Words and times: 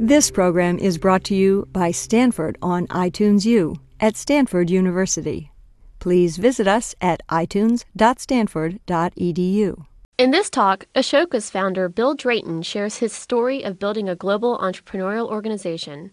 This 0.00 0.30
program 0.30 0.78
is 0.78 0.96
brought 0.96 1.24
to 1.24 1.34
you 1.34 1.66
by 1.72 1.90
Stanford 1.90 2.56
on 2.62 2.86
iTunes 2.86 3.44
U 3.44 3.74
at 3.98 4.16
Stanford 4.16 4.70
University. 4.70 5.50
Please 5.98 6.36
visit 6.36 6.68
us 6.68 6.94
at 7.00 7.20
itunes.stanford.edu. 7.28 9.84
In 10.16 10.30
this 10.30 10.50
talk, 10.50 10.86
Ashoka's 10.94 11.50
founder 11.50 11.88
Bill 11.88 12.14
Drayton 12.14 12.62
shares 12.62 12.98
his 12.98 13.12
story 13.12 13.64
of 13.64 13.80
building 13.80 14.08
a 14.08 14.14
global 14.14 14.56
entrepreneurial 14.58 15.28
organization. 15.28 16.12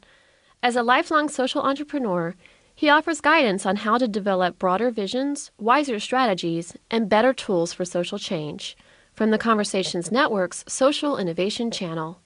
As 0.63 0.75
a 0.75 0.81
lifelong 0.81 1.29
social 1.29 1.61
entrepreneur, 1.61 2.33
he 2.73 2.89
offers 2.89 3.21
guidance 3.21 3.67
on 3.67 3.75
how 3.75 3.99
to 3.99 4.07
develop 4.07 4.57
broader 4.57 4.89
visions, 4.89 5.51
wiser 5.59 5.99
strategies, 5.99 6.75
and 6.89 7.07
better 7.07 7.33
tools 7.33 7.71
for 7.71 7.85
social 7.85 8.17
change. 8.17 8.75
From 9.13 9.29
the 9.29 9.37
Conversations 9.37 10.11
Network's 10.11 10.63
Social 10.67 11.17
Innovation 11.17 11.69
Channel. 11.69 12.19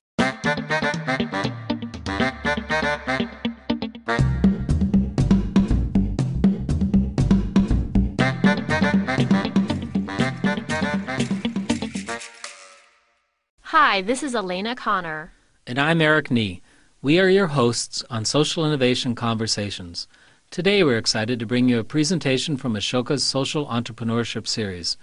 Hi, 13.64 14.02
this 14.04 14.22
is 14.22 14.36
Alana 14.36 14.78
Conner. 14.78 15.34
And 15.66 15.80
I'm 15.80 16.00
Eric 16.00 16.30
Nee. 16.30 16.62
We 17.02 17.20
are 17.20 17.28
your 17.28 17.48
hosts 17.48 18.04
on 18.12 18.24
Social 18.24 18.64
Innovation 18.64 19.16
Conversations. 19.16 20.08
Today 20.52 20.84
we're 20.84 21.00
excited 21.00 21.40
to 21.40 21.48
bring 21.48 21.70
you 21.70 21.80
a 21.80 21.84
presentation 21.84 22.56
from 22.56 22.76
Ashoka's 22.76 23.24
Social 23.24 23.66
Entrepreneurship 23.66 24.48
Series. 24.48 24.96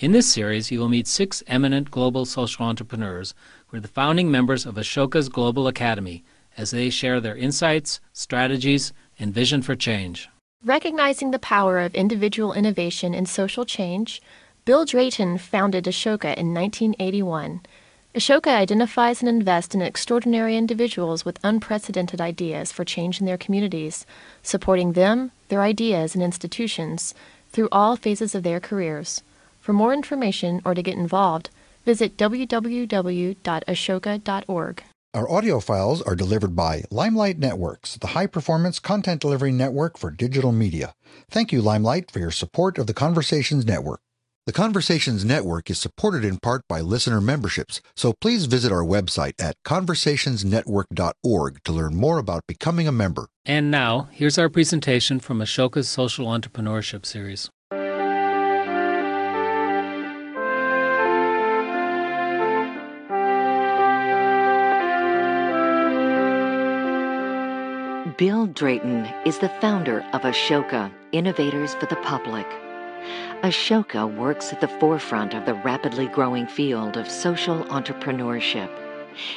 In 0.00 0.12
this 0.12 0.32
series, 0.32 0.70
you 0.70 0.80
will 0.80 0.88
meet 0.88 1.06
six 1.06 1.42
eminent 1.46 1.90
global 1.90 2.24
social 2.24 2.64
entrepreneurs 2.64 3.34
who 3.66 3.76
are 3.76 3.80
the 3.80 3.86
founding 3.86 4.30
members 4.30 4.64
of 4.64 4.76
Ashoka's 4.76 5.28
Global 5.28 5.68
Academy 5.68 6.24
as 6.56 6.70
they 6.70 6.88
share 6.88 7.20
their 7.20 7.36
insights, 7.36 8.00
strategies, 8.14 8.94
and 9.18 9.34
vision 9.34 9.60
for 9.60 9.76
change. 9.76 10.30
Recognizing 10.64 11.32
the 11.32 11.38
power 11.38 11.78
of 11.80 11.94
individual 11.94 12.54
innovation 12.54 13.12
in 13.12 13.26
social 13.26 13.66
change, 13.66 14.22
Bill 14.64 14.86
Drayton 14.86 15.36
founded 15.36 15.84
Ashoka 15.84 16.34
in 16.34 16.54
1981. 16.54 17.60
Ashoka 18.14 18.56
identifies 18.56 19.20
and 19.20 19.28
invests 19.28 19.74
in 19.74 19.82
extraordinary 19.82 20.56
individuals 20.56 21.26
with 21.26 21.38
unprecedented 21.44 22.22
ideas 22.22 22.72
for 22.72 22.86
change 22.86 23.20
in 23.20 23.26
their 23.26 23.36
communities, 23.36 24.06
supporting 24.42 24.94
them, 24.94 25.30
their 25.48 25.60
ideas, 25.60 26.14
and 26.14 26.24
institutions 26.24 27.12
through 27.50 27.68
all 27.70 27.96
phases 27.96 28.34
of 28.34 28.44
their 28.44 28.60
careers. 28.60 29.22
For 29.60 29.72
more 29.72 29.92
information 29.92 30.60
or 30.64 30.74
to 30.74 30.82
get 30.82 30.96
involved, 30.96 31.50
visit 31.84 32.16
www.ashoka.org. 32.16 34.82
Our 35.12 35.28
audio 35.28 35.58
files 35.58 36.02
are 36.02 36.14
delivered 36.14 36.54
by 36.54 36.84
Limelight 36.90 37.38
Networks, 37.38 37.96
the 37.96 38.06
high 38.08 38.28
performance 38.28 38.78
content 38.78 39.20
delivery 39.20 39.50
network 39.50 39.98
for 39.98 40.12
digital 40.12 40.52
media. 40.52 40.94
Thank 41.28 41.50
you, 41.50 41.60
Limelight, 41.60 42.12
for 42.12 42.20
your 42.20 42.30
support 42.30 42.78
of 42.78 42.86
the 42.86 42.94
Conversations 42.94 43.66
Network. 43.66 44.00
The 44.46 44.52
Conversations 44.52 45.24
Network 45.24 45.68
is 45.68 45.78
supported 45.78 46.24
in 46.24 46.38
part 46.38 46.62
by 46.68 46.80
listener 46.80 47.20
memberships, 47.20 47.82
so 47.94 48.14
please 48.20 48.46
visit 48.46 48.72
our 48.72 48.84
website 48.84 49.34
at 49.38 49.56
conversationsnetwork.org 49.64 51.62
to 51.64 51.72
learn 51.72 51.96
more 51.96 52.18
about 52.18 52.46
becoming 52.46 52.88
a 52.88 52.92
member. 52.92 53.26
And 53.44 53.70
now, 53.70 54.08
here's 54.12 54.38
our 54.38 54.48
presentation 54.48 55.20
from 55.20 55.40
Ashoka's 55.40 55.88
Social 55.88 56.26
Entrepreneurship 56.26 57.04
Series. 57.04 57.50
Bill 68.20 68.48
Drayton 68.48 69.06
is 69.24 69.38
the 69.38 69.48
founder 69.62 70.04
of 70.12 70.20
Ashoka, 70.20 70.92
Innovators 71.12 71.74
for 71.76 71.86
the 71.86 71.96
Public. 71.96 72.46
Ashoka 73.42 74.14
works 74.14 74.52
at 74.52 74.60
the 74.60 74.68
forefront 74.68 75.32
of 75.32 75.46
the 75.46 75.54
rapidly 75.54 76.06
growing 76.06 76.46
field 76.46 76.98
of 76.98 77.10
social 77.10 77.64
entrepreneurship. 77.64 78.68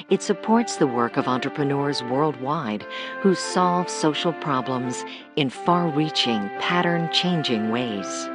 It 0.09 0.21
supports 0.21 0.75
the 0.75 0.85
work 0.85 1.15
of 1.15 1.29
entrepreneurs 1.29 2.03
worldwide 2.03 2.85
who 3.21 3.35
solve 3.35 3.87
social 3.87 4.33
problems 4.33 5.05
in 5.37 5.49
far 5.49 5.87
reaching, 5.87 6.49
pattern 6.59 7.09
changing 7.13 7.69
ways. 7.69 8.25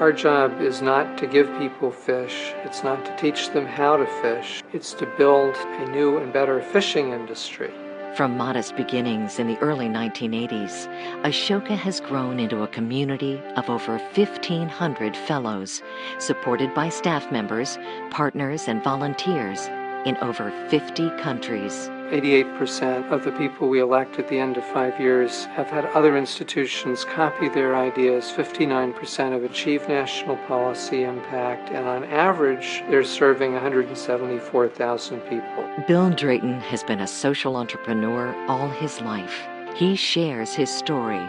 Our 0.00 0.12
job 0.12 0.60
is 0.60 0.82
not 0.82 1.16
to 1.18 1.28
give 1.28 1.46
people 1.60 1.92
fish, 1.92 2.54
it's 2.64 2.82
not 2.82 3.04
to 3.04 3.16
teach 3.16 3.50
them 3.50 3.66
how 3.66 3.98
to 3.98 4.06
fish, 4.20 4.64
it's 4.72 4.94
to 4.94 5.06
build 5.16 5.54
a 5.54 5.88
new 5.90 6.18
and 6.18 6.32
better 6.32 6.60
fishing 6.60 7.12
industry. 7.12 7.72
From 8.16 8.36
modest 8.36 8.76
beginnings 8.76 9.38
in 9.38 9.46
the 9.46 9.56
early 9.60 9.86
1980s, 9.86 10.86
Ashoka 11.22 11.74
has 11.74 11.98
grown 11.98 12.38
into 12.38 12.62
a 12.62 12.68
community 12.68 13.40
of 13.56 13.70
over 13.70 13.96
1,500 13.96 15.16
fellows, 15.16 15.82
supported 16.18 16.74
by 16.74 16.90
staff 16.90 17.32
members, 17.32 17.78
partners, 18.10 18.68
and 18.68 18.84
volunteers 18.84 19.66
in 20.04 20.18
over 20.20 20.50
50 20.68 21.08
countries. 21.20 21.88
88% 22.12 23.10
of 23.10 23.24
the 23.24 23.32
people 23.32 23.70
we 23.70 23.80
elect 23.80 24.18
at 24.18 24.28
the 24.28 24.38
end 24.38 24.58
of 24.58 24.64
five 24.66 25.00
years 25.00 25.46
have 25.46 25.68
had 25.68 25.86
other 25.86 26.18
institutions 26.18 27.06
copy 27.06 27.48
their 27.48 27.74
ideas. 27.74 28.30
59% 28.30 29.32
have 29.32 29.44
achieved 29.44 29.88
national 29.88 30.36
policy 30.46 31.04
impact, 31.04 31.70
and 31.70 31.88
on 31.88 32.04
average, 32.04 32.84
they're 32.90 33.02
serving 33.02 33.54
174,000 33.54 35.20
people. 35.22 35.84
Bill 35.88 36.10
Drayton 36.10 36.60
has 36.60 36.84
been 36.84 37.00
a 37.00 37.06
social 37.06 37.56
entrepreneur 37.56 38.34
all 38.46 38.68
his 38.68 39.00
life. 39.00 39.40
He 39.74 39.96
shares 39.96 40.52
his 40.52 40.68
story 40.68 41.26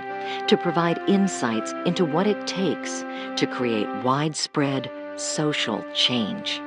to 0.47 0.57
provide 0.57 0.99
insights 1.07 1.71
into 1.85 2.03
what 2.03 2.27
it 2.27 2.45
takes 2.45 3.05
to 3.37 3.47
create 3.49 3.87
widespread 4.03 4.91
social 5.15 5.81
change. 5.93 6.61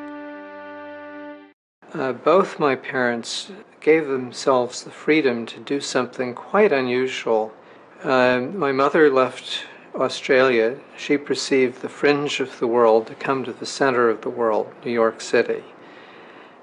Uh, 1.96 2.12
both 2.12 2.58
my 2.58 2.74
parents 2.74 3.50
gave 3.80 4.06
themselves 4.06 4.84
the 4.84 4.90
freedom 4.90 5.46
to 5.46 5.58
do 5.60 5.80
something 5.80 6.34
quite 6.34 6.70
unusual. 6.70 7.54
Um, 8.04 8.58
my 8.58 8.70
mother 8.70 9.10
left 9.10 9.64
Australia. 9.94 10.76
She 10.98 11.16
perceived 11.16 11.80
the 11.80 11.88
fringe 11.88 12.38
of 12.38 12.58
the 12.58 12.66
world 12.66 13.06
to 13.06 13.14
come 13.14 13.44
to 13.44 13.52
the 13.52 13.64
center 13.64 14.10
of 14.10 14.20
the 14.20 14.28
world, 14.28 14.74
New 14.84 14.92
York 14.92 15.22
City. 15.22 15.64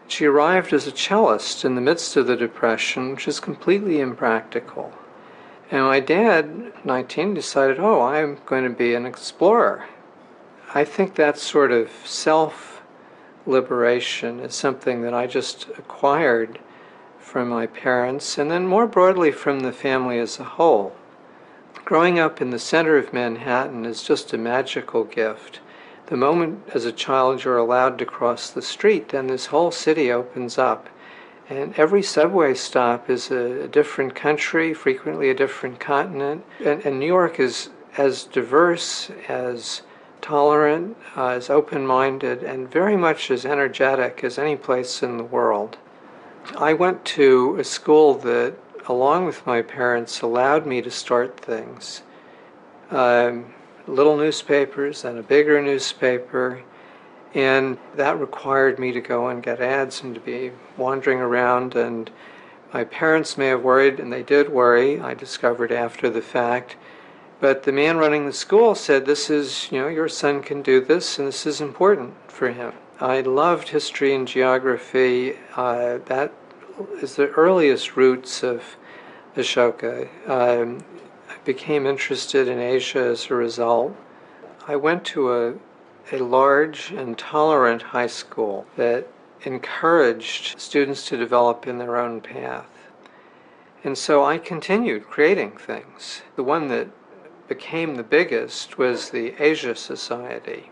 She 0.07 0.25
arrived 0.25 0.71
as 0.71 0.85
a 0.85 0.91
cellist 0.91 1.65
in 1.65 1.73
the 1.73 1.81
midst 1.81 2.15
of 2.15 2.27
the 2.27 2.35
Depression, 2.35 3.09
which 3.09 3.27
is 3.27 3.39
completely 3.39 4.01
impractical. 4.01 4.93
And 5.71 5.81
my 5.81 5.99
dad, 5.99 6.73
19, 6.85 7.33
decided, 7.33 7.79
oh, 7.79 8.03
I'm 8.03 8.37
going 8.45 8.65
to 8.65 8.69
be 8.69 8.93
an 8.93 9.07
explorer. 9.07 9.87
I 10.75 10.83
think 10.83 11.15
that 11.15 11.39
sort 11.39 11.71
of 11.71 11.89
self 12.05 12.72
liberation 13.45 14.39
is 14.39 14.55
something 14.55 15.01
that 15.01 15.13
I 15.13 15.27
just 15.27 15.67
acquired 15.77 16.59
from 17.19 17.49
my 17.49 17.65
parents, 17.67 18.37
and 18.37 18.51
then 18.51 18.67
more 18.67 18.85
broadly 18.85 19.31
from 19.31 19.61
the 19.61 19.71
family 19.71 20.19
as 20.19 20.39
a 20.39 20.43
whole. 20.43 20.95
Growing 21.85 22.19
up 22.19 22.41
in 22.41 22.51
the 22.51 22.59
center 22.59 22.97
of 22.97 23.11
Manhattan 23.11 23.85
is 23.85 24.03
just 24.03 24.33
a 24.33 24.37
magical 24.37 25.03
gift. 25.03 25.59
The 26.07 26.17
moment 26.17 26.63
as 26.73 26.85
a 26.85 26.91
child 26.91 27.43
you're 27.43 27.57
allowed 27.57 27.97
to 27.99 28.05
cross 28.05 28.49
the 28.49 28.61
street, 28.61 29.09
then 29.09 29.27
this 29.27 29.47
whole 29.47 29.71
city 29.71 30.11
opens 30.11 30.57
up. 30.57 30.89
And 31.49 31.73
every 31.75 32.03
subway 32.03 32.53
stop 32.53 33.09
is 33.09 33.31
a, 33.31 33.63
a 33.63 33.67
different 33.67 34.15
country, 34.15 34.73
frequently 34.73 35.29
a 35.29 35.33
different 35.33 35.79
continent. 35.79 36.45
And, 36.63 36.85
and 36.85 36.99
New 36.99 37.07
York 37.07 37.39
is 37.39 37.69
as 37.97 38.23
diverse, 38.23 39.09
as 39.27 39.81
tolerant, 40.23 40.97
uh, 41.15 41.27
as 41.27 41.49
open 41.49 41.85
minded, 41.85 42.43
and 42.43 42.71
very 42.71 42.97
much 42.97 43.29
as 43.29 43.45
energetic 43.45 44.23
as 44.23 44.39
any 44.39 44.55
place 44.55 45.03
in 45.03 45.17
the 45.17 45.23
world. 45.23 45.77
I 46.57 46.73
went 46.73 47.05
to 47.05 47.57
a 47.59 47.63
school 47.63 48.15
that, 48.19 48.55
along 48.87 49.25
with 49.25 49.45
my 49.45 49.61
parents, 49.61 50.21
allowed 50.21 50.65
me 50.65 50.81
to 50.81 50.89
start 50.89 51.39
things. 51.39 52.01
Um, 52.89 53.53
little 53.85 54.17
newspapers 54.17 55.03
and 55.03 55.19
a 55.19 55.23
bigger 55.23 55.61
newspaper, 55.61 56.63
and 57.33 57.77
that 57.95 58.19
required 58.19 58.79
me 58.79 58.91
to 58.93 59.01
go 59.01 59.27
and 59.27 59.43
get 59.43 59.59
ads 59.59 60.03
and 60.03 60.15
to 60.15 60.21
be 60.21 60.51
wandering 60.77 61.19
around. 61.19 61.75
And 61.75 62.09
my 62.73 62.85
parents 62.85 63.37
may 63.37 63.47
have 63.47 63.63
worried, 63.63 63.99
and 63.99 64.11
they 64.11 64.23
did 64.23 64.49
worry, 64.49 65.01
I 65.01 65.13
discovered 65.13 65.71
after 65.71 66.09
the 66.09 66.21
fact. 66.21 66.77
But 67.43 67.63
the 67.63 67.73
man 67.73 67.97
running 67.97 68.25
the 68.25 68.31
school 68.31 68.73
said, 68.73 69.05
This 69.05 69.29
is, 69.29 69.69
you 69.69 69.81
know, 69.81 69.89
your 69.89 70.07
son 70.07 70.41
can 70.41 70.61
do 70.61 70.79
this, 70.79 71.19
and 71.19 71.27
this 71.27 71.45
is 71.45 71.59
important 71.59 72.13
for 72.31 72.47
him. 72.47 72.71
I 73.01 73.19
loved 73.19 73.67
history 73.67 74.15
and 74.15 74.25
geography. 74.25 75.35
Uh, 75.57 75.97
that 76.05 76.31
is 77.01 77.17
the 77.17 77.27
earliest 77.31 77.97
roots 77.97 78.43
of 78.43 78.77
Ashoka. 79.35 80.07
Um, 80.25 80.85
I 81.29 81.35
became 81.43 81.85
interested 81.85 82.47
in 82.47 82.59
Asia 82.59 82.99
as 82.99 83.29
a 83.29 83.35
result. 83.35 83.93
I 84.65 84.77
went 84.77 85.03
to 85.07 85.33
a, 85.33 85.53
a 86.13 86.19
large 86.19 86.91
and 86.91 87.17
tolerant 87.17 87.81
high 87.81 88.07
school 88.07 88.65
that 88.77 89.05
encouraged 89.41 90.57
students 90.61 91.05
to 91.09 91.17
develop 91.17 91.67
in 91.67 91.77
their 91.77 91.97
own 91.97 92.21
path. 92.21 92.69
And 93.83 93.97
so 93.97 94.23
I 94.23 94.37
continued 94.37 95.09
creating 95.09 95.57
things. 95.57 96.21
The 96.37 96.43
one 96.43 96.69
that 96.69 96.87
became 97.47 97.95
the 97.95 98.03
biggest 98.03 98.77
was 98.77 99.09
the 99.09 99.33
Asia 99.41 99.75
Society, 99.75 100.71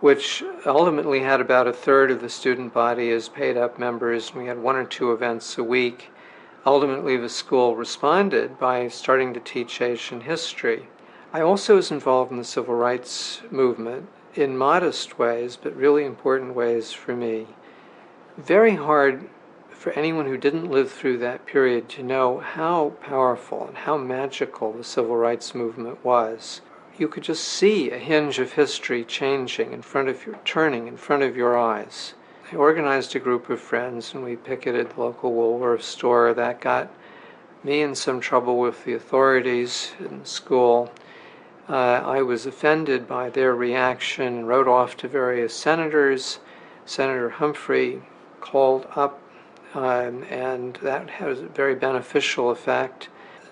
which 0.00 0.42
ultimately 0.66 1.20
had 1.20 1.40
about 1.40 1.66
a 1.66 1.72
third 1.72 2.10
of 2.10 2.20
the 2.20 2.28
student 2.28 2.74
body 2.74 3.10
as 3.10 3.28
paid 3.28 3.56
up 3.56 3.78
members. 3.78 4.34
We 4.34 4.46
had 4.46 4.58
one 4.58 4.76
or 4.76 4.84
two 4.84 5.12
events 5.12 5.56
a 5.58 5.64
week. 5.64 6.10
Ultimately, 6.66 7.16
the 7.16 7.28
school 7.28 7.76
responded 7.76 8.58
by 8.58 8.88
starting 8.88 9.34
to 9.34 9.40
teach 9.40 9.80
Asian 9.80 10.22
history. 10.22 10.88
I 11.32 11.40
also 11.40 11.76
was 11.76 11.90
involved 11.90 12.30
in 12.30 12.38
the 12.38 12.44
civil 12.44 12.74
rights 12.74 13.42
movement 13.50 14.08
in 14.34 14.56
modest 14.56 15.18
ways, 15.18 15.56
but 15.60 15.76
really 15.76 16.04
important 16.04 16.54
ways 16.54 16.92
for 16.92 17.14
me. 17.14 17.46
Very 18.36 18.76
hard 18.76 19.28
for 19.84 19.92
anyone 19.98 20.24
who 20.24 20.38
didn't 20.38 20.70
live 20.70 20.90
through 20.90 21.18
that 21.18 21.44
period 21.44 21.90
to 21.90 22.02
know 22.02 22.38
how 22.38 22.88
powerful 23.02 23.66
and 23.66 23.76
how 23.76 23.98
magical 23.98 24.72
the 24.72 24.82
civil 24.82 25.14
rights 25.14 25.54
movement 25.54 26.02
was. 26.02 26.62
You 26.96 27.06
could 27.06 27.22
just 27.22 27.44
see 27.44 27.90
a 27.90 27.98
hinge 27.98 28.38
of 28.38 28.54
history 28.54 29.04
changing 29.04 29.74
in 29.74 29.82
front 29.82 30.08
of 30.08 30.24
your, 30.24 30.36
turning 30.42 30.86
in 30.86 30.96
front 30.96 31.22
of 31.22 31.36
your 31.36 31.58
eyes. 31.58 32.14
I 32.50 32.56
organized 32.56 33.14
a 33.14 33.18
group 33.18 33.50
of 33.50 33.60
friends 33.60 34.14
and 34.14 34.24
we 34.24 34.36
picketed 34.36 34.88
the 34.88 35.00
local 35.02 35.34
Woolworth 35.34 35.82
store. 35.82 36.32
That 36.32 36.62
got 36.62 36.90
me 37.62 37.82
in 37.82 37.94
some 37.94 38.20
trouble 38.20 38.58
with 38.58 38.86
the 38.86 38.94
authorities 38.94 39.92
in 40.00 40.24
school. 40.24 40.90
Uh, 41.68 42.00
I 42.02 42.22
was 42.22 42.46
offended 42.46 43.06
by 43.06 43.28
their 43.28 43.54
reaction 43.54 44.46
wrote 44.46 44.66
off 44.66 44.96
to 44.96 45.08
various 45.08 45.54
senators. 45.54 46.38
Senator 46.86 47.28
Humphrey 47.28 48.00
called 48.40 48.86
up 48.96 49.20
um, 49.74 50.24
and 50.30 50.78
that 50.82 51.10
has 51.10 51.40
a 51.40 51.46
very 51.46 51.74
beneficial 51.74 52.50
effect. 52.50 53.08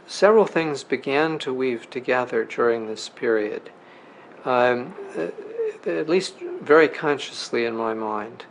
Several 0.06 0.46
things 0.46 0.84
began 0.84 1.38
to 1.40 1.52
weave 1.52 1.90
together 1.90 2.44
during 2.44 2.86
this 2.86 3.08
period, 3.08 3.70
um, 4.44 4.94
uh, 5.16 5.28
at 5.88 6.08
least 6.08 6.38
very 6.60 6.88
consciously 6.88 7.64
in 7.64 7.76
my 7.76 7.94
mind. 7.94 8.44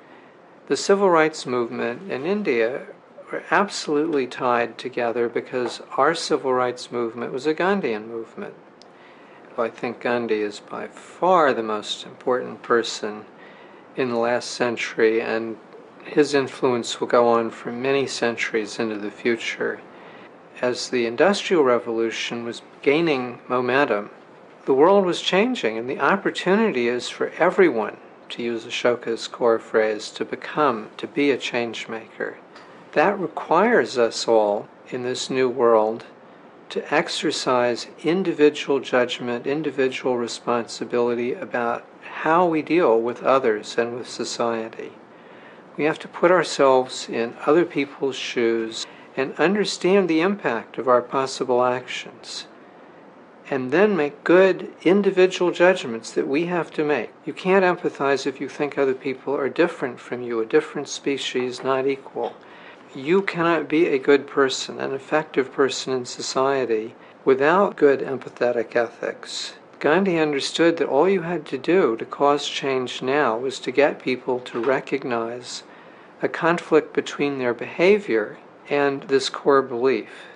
The 0.68 0.77
civil 0.77 1.09
rights 1.09 1.45
movement 1.45 2.12
in 2.12 2.25
India 2.25 2.88
were 3.31 3.44
absolutely 3.51 4.27
tied 4.27 4.77
together 4.77 5.29
because 5.29 5.81
our 5.97 6.13
civil 6.13 6.53
rights 6.53 6.91
movement 6.91 7.31
was 7.31 7.45
a 7.45 7.53
Gandhian 7.53 8.07
movement. 8.07 8.53
I 9.57 9.69
think 9.69 10.00
Gandhi 10.00 10.41
is 10.41 10.59
by 10.59 10.88
far 10.88 11.53
the 11.53 11.63
most 11.63 12.06
important 12.06 12.63
person 12.63 13.25
in 13.95 14.09
the 14.09 14.17
last 14.17 14.51
century 14.51 15.21
and 15.21 15.57
his 16.06 16.33
influence 16.33 17.00
will 17.00 17.07
go 17.07 17.27
on 17.27 17.50
for 17.50 17.71
many 17.71 18.07
centuries 18.07 18.80
into 18.80 18.98
the 18.98 19.12
future. 19.12 19.80
As 20.62 20.89
the 20.89 21.06
Industrial 21.06 21.63
Revolution 21.63 22.44
was 22.44 22.62
gaining 22.81 23.39
momentum, 23.48 24.09
the 24.65 24.74
world 24.74 25.06
was 25.06 25.21
changing, 25.21 25.77
and 25.77 25.89
the 25.89 26.00
opportunity 26.00 26.88
is 26.88 27.09
for 27.09 27.30
everyone, 27.39 27.98
to 28.30 28.44
use 28.44 28.65
Ashoka's 28.65 29.27
core 29.27 29.59
phrase, 29.59 30.09
to 30.12 30.24
become, 30.24 30.89
to 30.98 31.07
be 31.07 31.31
a 31.31 31.38
change 31.38 31.88
maker. 31.88 32.38
That 32.94 33.19
requires 33.19 33.98
us 33.98 34.27
all 34.27 34.68
in 34.89 35.03
this 35.03 35.30
new 35.30 35.50
world 35.50 36.06
to 36.69 36.94
exercise 36.94 37.88
individual 38.03 38.80
judgment, 38.80 39.45
individual 39.48 40.18
responsibility 40.18 41.33
about 41.33 41.86
how 42.03 42.45
we 42.45 42.62
deal 42.62 43.00
with 43.00 43.24
others 43.24 43.77
and 43.77 43.95
with 43.95 44.07
society. 44.07 44.92
We 45.77 45.85
have 45.85 46.00
to 46.00 46.07
put 46.07 46.31
ourselves 46.31 47.07
in 47.09 47.35
other 47.45 47.65
people's 47.65 48.15
shoes 48.15 48.85
and 49.15 49.33
understand 49.35 50.09
the 50.09 50.21
impact 50.21 50.77
of 50.77 50.88
our 50.88 51.01
possible 51.01 51.63
actions. 51.63 52.47
And 53.50 53.71
then 53.71 53.97
make 53.97 54.23
good 54.23 54.71
individual 54.83 55.51
judgments 55.51 56.12
that 56.12 56.27
we 56.27 56.45
have 56.45 56.71
to 56.71 56.85
make. 56.85 57.12
You 57.25 57.33
can't 57.33 57.65
empathize 57.65 58.25
if 58.25 58.39
you 58.39 58.47
think 58.47 58.77
other 58.77 58.94
people 58.94 59.35
are 59.35 59.50
different 59.50 60.00
from 60.00 60.21
you, 60.21 60.39
a 60.39 60.45
different 60.45 60.88
species, 60.88 61.63
not 61.63 61.85
equal. 61.85 62.33
You 62.95 63.21
cannot 63.21 63.67
be 63.67 63.88
a 63.88 64.00
good 64.00 64.27
person, 64.27 64.79
an 64.79 64.94
effective 64.94 65.51
person 65.51 65.94
in 65.94 66.06
society, 66.06 66.95
without 67.25 67.75
good 67.75 68.00
empathetic 68.00 68.75
ethics. 68.75 69.53
Gandhi 69.81 70.19
understood 70.19 70.77
that 70.77 70.89
all 70.89 71.09
you 71.09 71.23
had 71.23 71.43
to 71.47 71.57
do 71.57 71.97
to 71.97 72.05
cause 72.05 72.47
change 72.47 73.01
now 73.01 73.35
was 73.35 73.57
to 73.61 73.71
get 73.71 73.99
people 73.99 74.39
to 74.41 74.61
recognize 74.61 75.63
a 76.21 76.29
conflict 76.29 76.93
between 76.93 77.39
their 77.39 77.55
behavior 77.55 78.37
and 78.69 79.01
this 79.03 79.27
core 79.27 79.63
belief. 79.63 80.27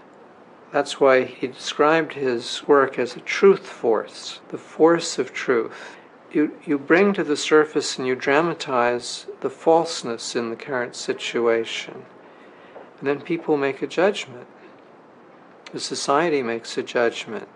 That's 0.72 1.00
why 1.00 1.26
he 1.26 1.46
described 1.46 2.14
his 2.14 2.68
work 2.68 2.98
as 2.98 3.16
a 3.16 3.20
truth 3.20 3.68
force, 3.68 4.40
the 4.50 4.58
force 4.58 5.20
of 5.20 5.32
truth. 5.32 5.96
You, 6.32 6.58
you 6.66 6.80
bring 6.80 7.14
to 7.14 7.24
the 7.24 7.38
surface 7.38 8.00
and 8.00 8.08
you 8.08 8.16
dramatize 8.16 9.28
the 9.42 9.52
falseness 9.52 10.36
in 10.36 10.50
the 10.50 10.56
current 10.56 10.96
situation. 10.96 12.04
And 12.98 13.08
then 13.08 13.22
people 13.22 13.58
make 13.58 13.84
a 13.84 13.88
judgment. 13.88 14.48
The 15.72 15.80
society 15.80 16.42
makes 16.42 16.80
a 16.80 16.84
judgment. 16.84 17.48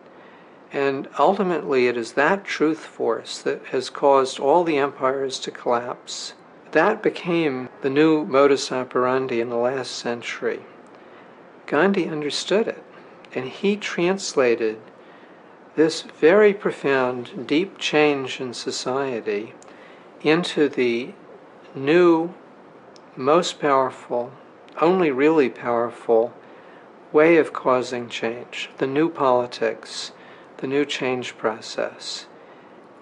And 0.71 1.07
ultimately, 1.17 1.87
it 1.87 1.97
is 1.97 2.13
that 2.13 2.45
truth 2.45 2.85
force 2.85 3.39
that 3.39 3.65
has 3.67 3.89
caused 3.89 4.39
all 4.39 4.63
the 4.63 4.77
empires 4.77 5.39
to 5.39 5.51
collapse. 5.51 6.33
That 6.71 7.01
became 7.01 7.69
the 7.81 7.89
new 7.89 8.23
modus 8.25 8.71
operandi 8.71 9.41
in 9.41 9.49
the 9.49 9.55
last 9.57 9.91
century. 9.91 10.61
Gandhi 11.65 12.07
understood 12.07 12.67
it, 12.67 12.83
and 13.33 13.47
he 13.47 13.75
translated 13.75 14.79
this 15.75 16.01
very 16.01 16.53
profound, 16.53 17.47
deep 17.47 17.77
change 17.79 18.39
in 18.39 18.53
society 18.53 19.53
into 20.21 20.69
the 20.69 21.13
new, 21.73 22.33
most 23.15 23.59
powerful, 23.59 24.31
only 24.81 25.09
really 25.09 25.49
powerful 25.49 26.33
way 27.11 27.37
of 27.37 27.53
causing 27.53 28.07
change, 28.07 28.69
the 28.77 28.87
new 28.87 29.09
politics 29.09 30.11
the 30.59 30.67
new 30.67 30.85
change 30.85 31.37
process. 31.37 32.25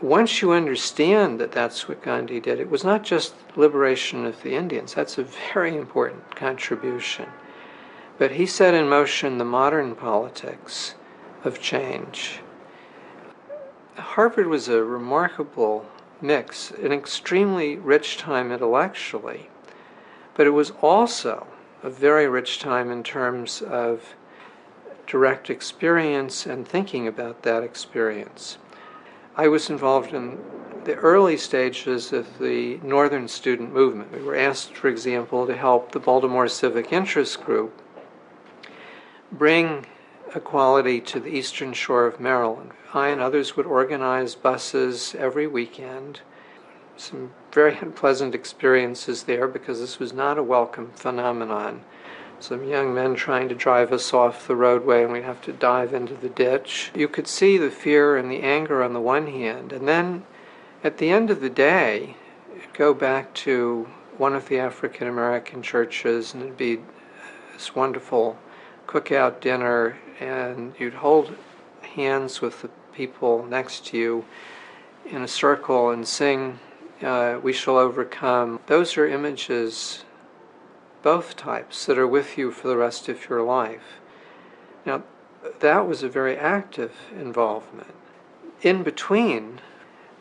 Once 0.02 0.42
you 0.42 0.52
understand 0.52 1.40
that 1.40 1.52
that's 1.52 1.88
what 1.88 2.04
Gandhi 2.04 2.40
did, 2.40 2.60
it 2.60 2.70
was 2.70 2.84
not 2.84 3.04
just 3.04 3.34
liberation 3.56 4.26
of 4.26 4.44
the 4.44 4.56
Indians, 4.56 4.94
that's 4.94 5.18
a 5.18 5.24
very 5.24 5.76
important 5.76 6.36
contribution. 6.36 7.28
But 8.20 8.32
he 8.32 8.46
set 8.46 8.74
in 8.74 8.88
motion 8.88 9.38
the 9.38 9.46
modern 9.46 9.96
politics 9.96 10.94
of 11.44 11.60
change. 11.60 12.40
Harvard 13.96 14.48
was 14.48 14.68
a 14.68 14.84
remarkable 14.84 15.86
mix, 16.22 16.72
an 16.72 16.92
extremely 16.92 17.78
rich 17.78 18.18
time 18.18 18.52
intellectually, 18.52 19.50
but 20.36 20.46
it 20.46 20.52
was 20.52 20.72
also 20.82 21.48
a 21.82 21.90
very 21.90 22.28
rich 22.28 22.60
time 22.60 22.92
in 22.92 23.04
terms 23.04 23.62
of 23.64 24.16
direct 25.08 25.50
experience 25.50 26.46
and 26.46 26.68
thinking 26.68 27.08
about 27.08 27.42
that 27.44 27.64
experience. 27.64 28.58
I 29.36 29.48
was 29.48 29.70
involved 29.70 30.14
in 30.14 30.38
the 30.84 30.96
early 30.96 31.38
stages 31.38 32.12
of 32.12 32.40
the 32.40 32.78
Northern 32.84 33.28
student 33.28 33.74
movement. 33.74 34.12
We 34.12 34.22
were 34.22 34.36
asked, 34.36 34.76
for 34.76 34.90
example, 34.90 35.48
to 35.48 35.56
help 35.56 35.92
the 35.92 36.00
Baltimore 36.00 36.48
Civic 36.48 36.92
Interest 36.92 37.42
Group 37.44 37.82
bring 39.32 39.86
equality 40.36 41.00
to 41.02 41.20
the 41.20 41.30
eastern 41.30 41.74
shore 41.74 42.06
of 42.06 42.20
Maryland. 42.20 42.72
I 42.94 43.08
and 43.08 43.22
others 43.22 43.56
would 43.56 43.66
organize 43.66 44.36
buses 44.36 45.16
every 45.18 45.48
weekend. 45.48 46.22
Some 46.98 47.32
very 47.52 47.78
unpleasant 47.78 48.36
experiences 48.36 49.24
there 49.24 49.48
because 49.48 49.80
this 49.80 50.00
was 50.00 50.14
not 50.14 50.38
a 50.38 50.44
welcome 50.44 50.92
phenomenon 50.92 51.84
some 52.40 52.64
young 52.64 52.94
men 52.94 53.16
trying 53.16 53.50
to 53.50 53.56
drive 53.56 53.92
us 53.92 54.14
off 54.14 54.48
the 54.48 54.56
roadway 54.56 55.04
and 55.04 55.12
we'd 55.12 55.24
have 55.24 55.42
to 55.42 55.54
dive 55.54 55.94
into 55.94 56.14
the 56.14 56.30
ditch. 56.30 56.92
You 56.96 57.08
could 57.08 57.28
see 57.28 57.58
the 57.58 57.72
fear 57.72 58.18
and 58.18 58.32
the 58.32 58.42
anger 58.42 58.84
on 58.84 58.94
the 58.94 59.02
one 59.02 59.28
hand, 59.28 59.74
and 59.74 59.88
then 59.88 60.24
at 60.84 60.98
the 60.98 61.10
end 61.10 61.30
of 61.30 61.42
the 61.42 61.50
day, 61.50 62.16
go 62.74 62.94
back 62.94 63.34
to 63.34 63.88
one 64.18 64.34
of 64.34 64.50
the 64.50 64.60
African 64.60 65.08
American 65.08 65.62
churches 65.62 66.34
and 66.34 66.44
it'd 66.44 66.58
be 66.58 66.80
this 67.54 67.76
wonderful 67.76 68.38
cookout 68.88 69.42
dinner, 69.42 69.98
and 70.20 70.74
you'd 70.80 70.94
hold 70.94 71.36
hands 71.82 72.42
with 72.42 72.62
the 72.62 72.70
people 72.94 73.46
next 73.46 73.86
to 73.88 73.98
you 73.98 74.26
in 75.06 75.22
a 75.22 75.28
circle 75.28 75.90
and 75.90 76.08
sing, 76.08 76.60
uh, 77.02 77.40
We 77.42 77.54
Shall 77.54 77.78
Overcome. 77.78 78.60
Those 78.68 78.98
are 78.98 79.08
images 79.08 80.04
both 81.04 81.36
types 81.36 81.86
that 81.86 81.98
are 81.98 82.08
with 82.08 82.38
you 82.38 82.52
for 82.52 82.68
the 82.68 82.78
rest 82.78 83.08
of 83.08 83.30
your 83.30 83.44
life. 83.44 84.00
Now, 84.86 85.04
that 85.60 85.88
was 85.88 86.04
a 86.04 86.10
very 86.10 86.38
active 86.38 86.94
involvement. 87.18 87.94
In 88.62 88.84
between 88.84 89.60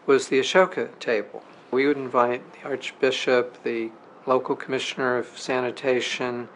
was 0.07 0.29
the 0.29 0.39
Ashoka 0.39 0.99
table. 0.99 1.43
We 1.71 1.87
would 1.87 1.97
invite 1.97 2.43
the 2.53 2.69
Archbishop, 2.69 3.63
the 3.63 3.91
local 4.27 4.55
commissioner 4.57 5.17
of 5.17 5.39
sanitation, 5.39 6.49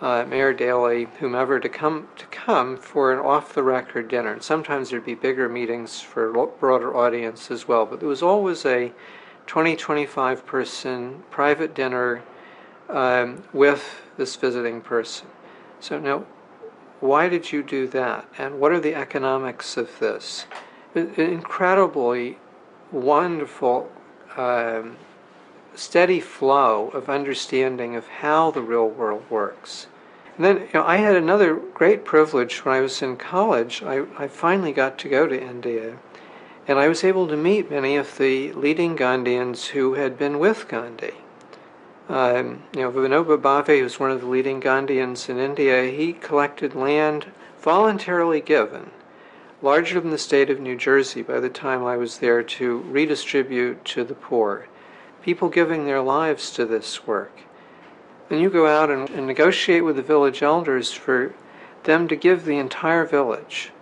uh, 0.00 0.24
Mayor 0.28 0.52
Daley, 0.52 1.08
whomever, 1.18 1.58
to 1.58 1.68
come 1.68 2.08
to 2.16 2.26
come 2.26 2.76
for 2.76 3.12
an 3.12 3.18
off-the-record 3.18 4.08
dinner. 4.08 4.32
And 4.32 4.42
sometimes 4.42 4.90
there'd 4.90 5.04
be 5.04 5.14
bigger 5.14 5.48
meetings 5.48 6.00
for 6.00 6.28
a 6.28 6.46
broader 6.46 6.94
audience 6.94 7.50
as 7.50 7.66
well. 7.66 7.86
But 7.86 8.00
there 8.00 8.08
was 8.08 8.22
always 8.22 8.66
a 8.66 8.92
20, 9.46 9.76
25 9.76 10.44
person 10.44 11.22
private 11.30 11.74
dinner 11.74 12.22
um, 12.88 13.42
with 13.52 14.02
this 14.16 14.36
visiting 14.36 14.80
person. 14.80 15.28
So 15.80 15.98
now, 15.98 16.24
why 17.00 17.28
did 17.28 17.52
you 17.52 17.62
do 17.62 17.86
that? 17.88 18.28
And 18.38 18.58
what 18.58 18.72
are 18.72 18.80
the 18.80 18.94
economics 18.94 19.76
of 19.76 19.98
this? 19.98 20.46
An 20.94 21.12
incredibly 21.16 22.38
wonderful 22.90 23.90
um, 24.36 24.96
steady 25.74 26.20
flow 26.20 26.88
of 26.88 27.10
understanding 27.10 27.96
of 27.96 28.08
how 28.08 28.50
the 28.50 28.62
real 28.62 28.88
world 28.88 29.24
works. 29.28 29.86
And 30.36 30.44
then 30.44 30.56
you 30.58 30.68
know, 30.74 30.84
I 30.84 30.96
had 30.96 31.16
another 31.16 31.54
great 31.54 32.04
privilege 32.04 32.64
when 32.64 32.74
I 32.74 32.80
was 32.80 33.02
in 33.02 33.16
college. 33.16 33.82
I, 33.82 34.04
I 34.18 34.28
finally 34.28 34.72
got 34.72 34.98
to 34.98 35.08
go 35.08 35.26
to 35.26 35.42
India, 35.42 35.98
and 36.66 36.78
I 36.78 36.88
was 36.88 37.04
able 37.04 37.26
to 37.28 37.36
meet 37.36 37.70
many 37.70 37.96
of 37.96 38.18
the 38.18 38.52
leading 38.52 38.96
Gandhians 38.96 39.68
who 39.68 39.94
had 39.94 40.18
been 40.18 40.38
with 40.38 40.68
Gandhi. 40.68 41.14
Um, 42.08 42.62
you 42.74 42.82
know, 42.82 42.92
Vinoba 42.92 43.36
Bhave, 43.36 43.80
who's 43.80 43.98
one 43.98 44.10
of 44.10 44.20
the 44.20 44.26
leading 44.26 44.60
Gandhians 44.60 45.28
in 45.28 45.38
India, 45.38 45.90
he 45.90 46.12
collected 46.12 46.74
land 46.74 47.26
voluntarily 47.60 48.40
given, 48.40 48.90
larger 49.60 50.00
than 50.00 50.10
the 50.10 50.18
state 50.18 50.48
of 50.48 50.60
New 50.60 50.76
Jersey 50.76 51.22
by 51.22 51.40
the 51.40 51.48
time 51.48 51.84
I 51.84 51.96
was 51.96 52.18
there, 52.18 52.42
to 52.42 52.78
redistribute 52.82 53.84
to 53.86 54.04
the 54.04 54.14
poor 54.14 54.66
people 55.26 55.48
giving 55.48 55.86
their 55.86 56.00
lives 56.00 56.52
to 56.52 56.64
this 56.64 57.04
work. 57.04 57.40
Then 58.28 58.38
you 58.38 58.48
go 58.48 58.68
out 58.68 58.90
and, 58.90 59.10
and 59.10 59.26
negotiate 59.26 59.84
with 59.84 59.96
the 59.96 60.02
village 60.02 60.40
elders 60.40 60.92
for 60.92 61.34
them 61.82 62.06
to 62.06 62.14
give 62.14 62.44
the 62.44 62.58
entire 62.58 63.04
village. 63.04 63.72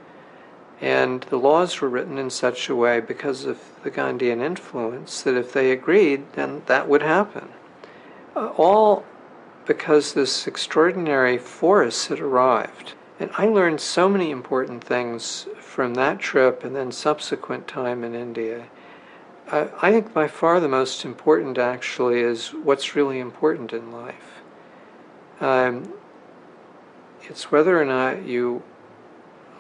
And 0.80 1.20
the 1.24 1.36
laws 1.36 1.82
were 1.82 1.90
written 1.90 2.16
in 2.16 2.30
such 2.30 2.70
a 2.70 2.74
way 2.74 2.98
because 3.00 3.44
of 3.44 3.60
the 3.82 3.90
Gandhian 3.90 4.40
influence 4.40 5.20
that 5.20 5.34
if 5.34 5.52
they 5.52 5.70
agreed, 5.70 6.32
then 6.32 6.62
that 6.64 6.88
would 6.88 7.02
happen. 7.02 7.50
Uh, 8.36 8.46
all 8.56 9.04
because 9.64 10.12
this 10.12 10.46
extraordinary 10.46 11.38
force 11.38 12.08
had 12.08 12.20
arrived. 12.20 12.94
And 13.20 13.30
I 13.38 13.46
learned 13.46 13.80
so 13.80 14.08
many 14.08 14.30
important 14.30 14.82
things 14.82 15.46
from 15.60 15.94
that 15.94 16.18
trip 16.18 16.64
and 16.64 16.74
then 16.74 16.90
subsequent 16.90 17.68
time 17.68 18.02
in 18.02 18.14
India. 18.14 18.66
I, 19.50 19.68
I 19.80 19.92
think 19.92 20.12
by 20.12 20.26
far 20.26 20.58
the 20.58 20.68
most 20.68 21.04
important 21.04 21.58
actually 21.58 22.20
is 22.20 22.48
what's 22.48 22.96
really 22.96 23.20
important 23.20 23.72
in 23.72 23.92
life. 23.92 24.42
Um, 25.40 25.92
it's 27.22 27.52
whether 27.52 27.80
or 27.80 27.84
not 27.84 28.24
you 28.24 28.62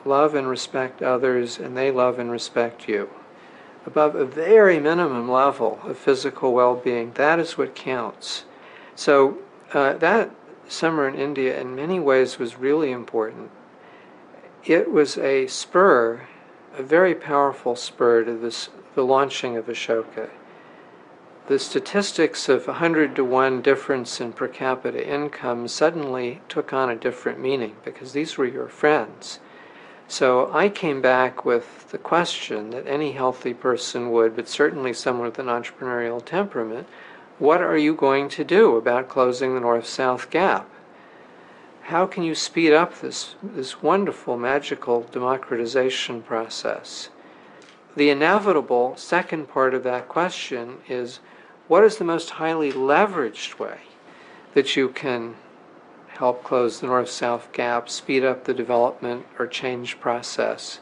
love 0.04 0.34
and 0.34 0.48
respect 0.48 1.00
others 1.00 1.58
and 1.58 1.76
they 1.76 1.90
love 1.90 2.18
and 2.18 2.30
respect 2.30 2.88
you. 2.88 3.08
Above 3.86 4.14
a 4.14 4.24
very 4.24 4.80
minimum 4.80 5.30
level 5.30 5.78
of 5.84 5.96
physical 5.96 6.52
well 6.52 6.74
being, 6.74 7.12
that 7.12 7.38
is 7.38 7.56
what 7.56 7.74
counts. 7.74 8.44
So, 8.96 9.38
uh, 9.72 9.94
that 9.94 10.30
summer 10.68 11.08
in 11.08 11.14
India 11.14 11.60
in 11.60 11.74
many 11.74 12.00
ways 12.00 12.38
was 12.38 12.58
really 12.58 12.90
important. 12.90 13.50
It 14.64 14.90
was 14.90 15.18
a 15.18 15.46
spur, 15.46 16.22
a 16.76 16.82
very 16.82 17.14
powerful 17.14 17.76
spur 17.76 18.24
to 18.24 18.34
this 18.34 18.70
the 18.94 19.04
launching 19.04 19.56
of 19.56 19.66
Ashoka. 19.66 20.30
The 21.46 21.58
statistics 21.58 22.48
of 22.48 22.66
100 22.66 23.14
to 23.16 23.24
1 23.24 23.60
difference 23.60 24.20
in 24.20 24.32
per 24.32 24.48
capita 24.48 25.06
income 25.06 25.68
suddenly 25.68 26.40
took 26.48 26.72
on 26.72 26.88
a 26.88 26.96
different 26.96 27.38
meaning 27.38 27.76
because 27.84 28.12
these 28.12 28.38
were 28.38 28.46
your 28.46 28.68
friends. 28.68 29.40
So 30.08 30.50
I 30.54 30.68
came 30.68 31.02
back 31.02 31.44
with 31.44 31.90
the 31.90 31.98
question 31.98 32.70
that 32.70 32.86
any 32.86 33.12
healthy 33.12 33.52
person 33.52 34.10
would, 34.12 34.36
but 34.36 34.48
certainly 34.48 34.92
someone 34.92 35.26
with 35.26 35.38
an 35.38 35.46
entrepreneurial 35.46 36.24
temperament 36.24 36.86
what 37.38 37.60
are 37.60 37.76
you 37.76 37.94
going 37.94 38.28
to 38.28 38.44
do 38.44 38.76
about 38.76 39.08
closing 39.08 39.54
the 39.54 39.60
north 39.60 39.86
south 39.86 40.30
gap? 40.30 40.68
How 41.82 42.06
can 42.06 42.22
you 42.22 42.34
speed 42.34 42.72
up 42.72 43.00
this, 43.00 43.34
this 43.42 43.82
wonderful, 43.82 44.38
magical 44.38 45.02
democratization 45.02 46.22
process? 46.22 47.10
The 47.96 48.10
inevitable 48.10 48.96
second 48.96 49.48
part 49.48 49.74
of 49.74 49.82
that 49.82 50.08
question 50.08 50.78
is 50.88 51.20
what 51.68 51.84
is 51.84 51.96
the 51.96 52.04
most 52.04 52.30
highly 52.30 52.72
leveraged 52.72 53.58
way 53.58 53.80
that 54.54 54.76
you 54.76 54.88
can 54.88 55.34
help 56.08 56.44
close 56.44 56.80
the 56.80 56.86
north 56.86 57.10
south 57.10 57.52
gap, 57.52 57.88
speed 57.88 58.24
up 58.24 58.44
the 58.44 58.54
development 58.54 59.26
or 59.38 59.46
change 59.46 60.00
process? 60.00 60.80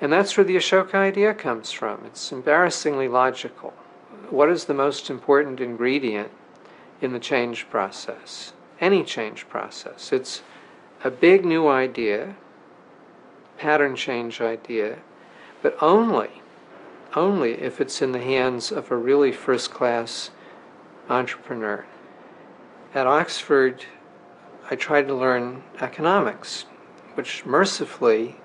And 0.00 0.12
that's 0.12 0.36
where 0.36 0.44
the 0.44 0.56
Ashoka 0.56 0.94
idea 0.94 1.32
comes 1.32 1.72
from. 1.72 2.04
It's 2.04 2.30
embarrassingly 2.30 3.08
logical. 3.08 3.72
What 4.30 4.48
is 4.48 4.64
the 4.64 4.74
most 4.74 5.08
important 5.08 5.60
ingredient 5.60 6.30
in 7.00 7.12
the 7.12 7.20
change 7.20 7.70
process? 7.70 8.52
Any 8.80 9.04
change 9.04 9.48
process. 9.48 10.12
It's 10.12 10.42
a 11.04 11.10
big 11.10 11.44
new 11.44 11.68
idea, 11.68 12.34
pattern 13.56 13.94
change 13.94 14.40
idea, 14.40 14.98
but 15.62 15.76
only, 15.80 16.42
only 17.14 17.52
if 17.52 17.80
it's 17.80 18.02
in 18.02 18.12
the 18.12 18.20
hands 18.20 18.72
of 18.72 18.90
a 18.90 18.96
really 18.96 19.30
first 19.30 19.70
class 19.70 20.30
entrepreneur. 21.08 21.86
At 22.94 23.06
Oxford, 23.06 23.84
I 24.70 24.74
tried 24.74 25.06
to 25.06 25.14
learn 25.14 25.62
economics, 25.80 26.66
which 27.14 27.46
mercifully 27.46 28.36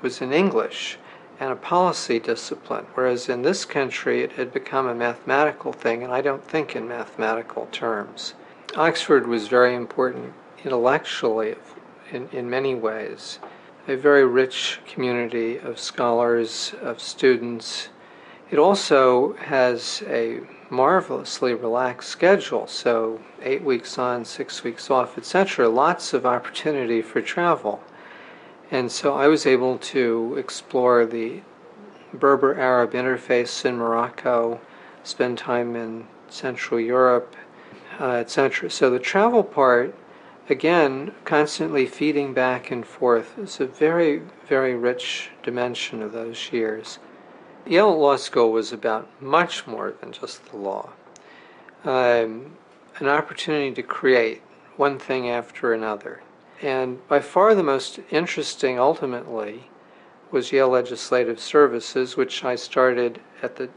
was 0.00 0.20
in 0.20 0.32
English 0.32 0.98
and 1.40 1.50
a 1.50 1.56
policy 1.56 2.18
discipline, 2.18 2.86
whereas 2.94 3.28
in 3.28 3.42
this 3.42 3.64
country 3.64 4.22
it 4.22 4.32
had 4.32 4.52
become 4.52 4.86
a 4.86 4.94
mathematical 4.94 5.72
thing, 5.72 6.02
and 6.02 6.12
I 6.12 6.20
don't 6.20 6.44
think 6.44 6.76
in 6.76 6.88
mathematical 6.88 7.66
terms. 7.72 8.34
Oxford 8.76 9.26
was 9.26 9.48
very 9.48 9.74
important 9.74 10.32
intellectually 10.64 11.56
in, 12.10 12.28
in 12.30 12.48
many 12.48 12.74
ways 12.74 13.38
a 13.86 13.96
very 13.96 14.24
rich 14.24 14.80
community 14.86 15.58
of 15.58 15.78
scholars, 15.78 16.74
of 16.80 17.00
students. 17.00 17.88
It 18.50 18.58
also 18.58 19.34
has 19.34 20.02
a 20.06 20.40
marvelously 20.70 21.54
relaxed 21.54 22.08
schedule, 22.08 22.66
so 22.66 23.20
eight 23.42 23.62
weeks 23.62 23.98
on, 23.98 24.24
six 24.24 24.64
weeks 24.64 24.90
off, 24.90 25.18
etc. 25.18 25.68
Lots 25.68 26.14
of 26.14 26.24
opportunity 26.24 27.02
for 27.02 27.20
travel. 27.20 27.82
And 28.74 28.90
so 28.90 29.14
I 29.14 29.28
was 29.28 29.46
able 29.46 29.78
to 29.94 30.34
explore 30.36 31.06
the 31.06 31.42
Berber 32.12 32.58
Arab 32.58 32.90
interface 32.90 33.64
in 33.64 33.76
Morocco, 33.76 34.60
spend 35.04 35.38
time 35.38 35.76
in 35.76 36.08
Central 36.28 36.80
Europe, 36.80 37.36
uh, 38.00 38.14
etc. 38.14 38.68
So 38.68 38.90
the 38.90 38.98
travel 38.98 39.44
part 39.44 39.94
again, 40.48 41.14
constantly 41.24 41.86
feeding 41.86 42.34
back 42.34 42.72
and 42.72 42.84
forth 42.84 43.38
is 43.38 43.60
a 43.60 43.66
very, 43.66 44.22
very 44.48 44.74
rich 44.74 45.30
dimension 45.44 46.02
of 46.02 46.10
those 46.10 46.52
years. 46.52 46.98
Yale 47.64 47.96
Law 47.96 48.16
School 48.16 48.50
was 48.50 48.72
about 48.72 49.08
much 49.22 49.68
more 49.68 49.94
than 50.00 50.10
just 50.10 50.50
the 50.50 50.56
law. 50.56 50.90
Um, 51.84 52.56
an 52.98 53.06
opportunity 53.06 53.72
to 53.72 53.84
create 53.84 54.42
one 54.76 54.98
thing 54.98 55.30
after 55.30 55.72
another. 55.72 56.23
And 56.64 57.06
by 57.08 57.20
far 57.20 57.54
the 57.54 57.62
most 57.62 58.00
interesting, 58.10 58.78
ultimately, 58.78 59.68
was 60.30 60.50
Yale 60.50 60.70
Legislative 60.70 61.38
Services, 61.38 62.16
which 62.16 62.42
I 62.42 62.54
started 62.54 63.20
at 63.42 63.56
the 63.56 63.68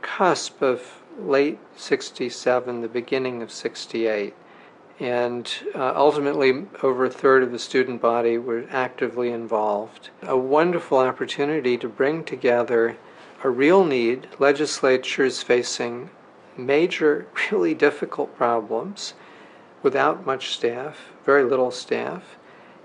cusp 0.00 0.62
of 0.62 1.02
late 1.18 1.58
67, 1.76 2.82
the 2.82 2.88
beginning 2.88 3.42
of 3.42 3.50
68 3.50 4.32
and 5.00 5.52
uh, 5.74 5.92
ultimately 5.96 6.66
over 6.84 7.04
a 7.04 7.10
third 7.10 7.42
of 7.42 7.50
the 7.50 7.58
student 7.58 8.00
body 8.00 8.38
were 8.38 8.64
actively 8.70 9.32
involved. 9.32 10.10
A 10.22 10.36
wonderful 10.36 10.98
opportunity 10.98 11.76
to 11.78 11.88
bring 11.88 12.22
together 12.22 12.96
a 13.42 13.50
real 13.50 13.84
need, 13.84 14.28
legislatures 14.38 15.42
facing 15.42 16.10
major, 16.56 17.26
really 17.50 17.74
difficult 17.74 18.36
problems 18.36 19.14
without 19.82 20.24
much 20.24 20.54
staff, 20.54 21.10
very 21.24 21.44
little 21.44 21.70
staff, 21.70 22.36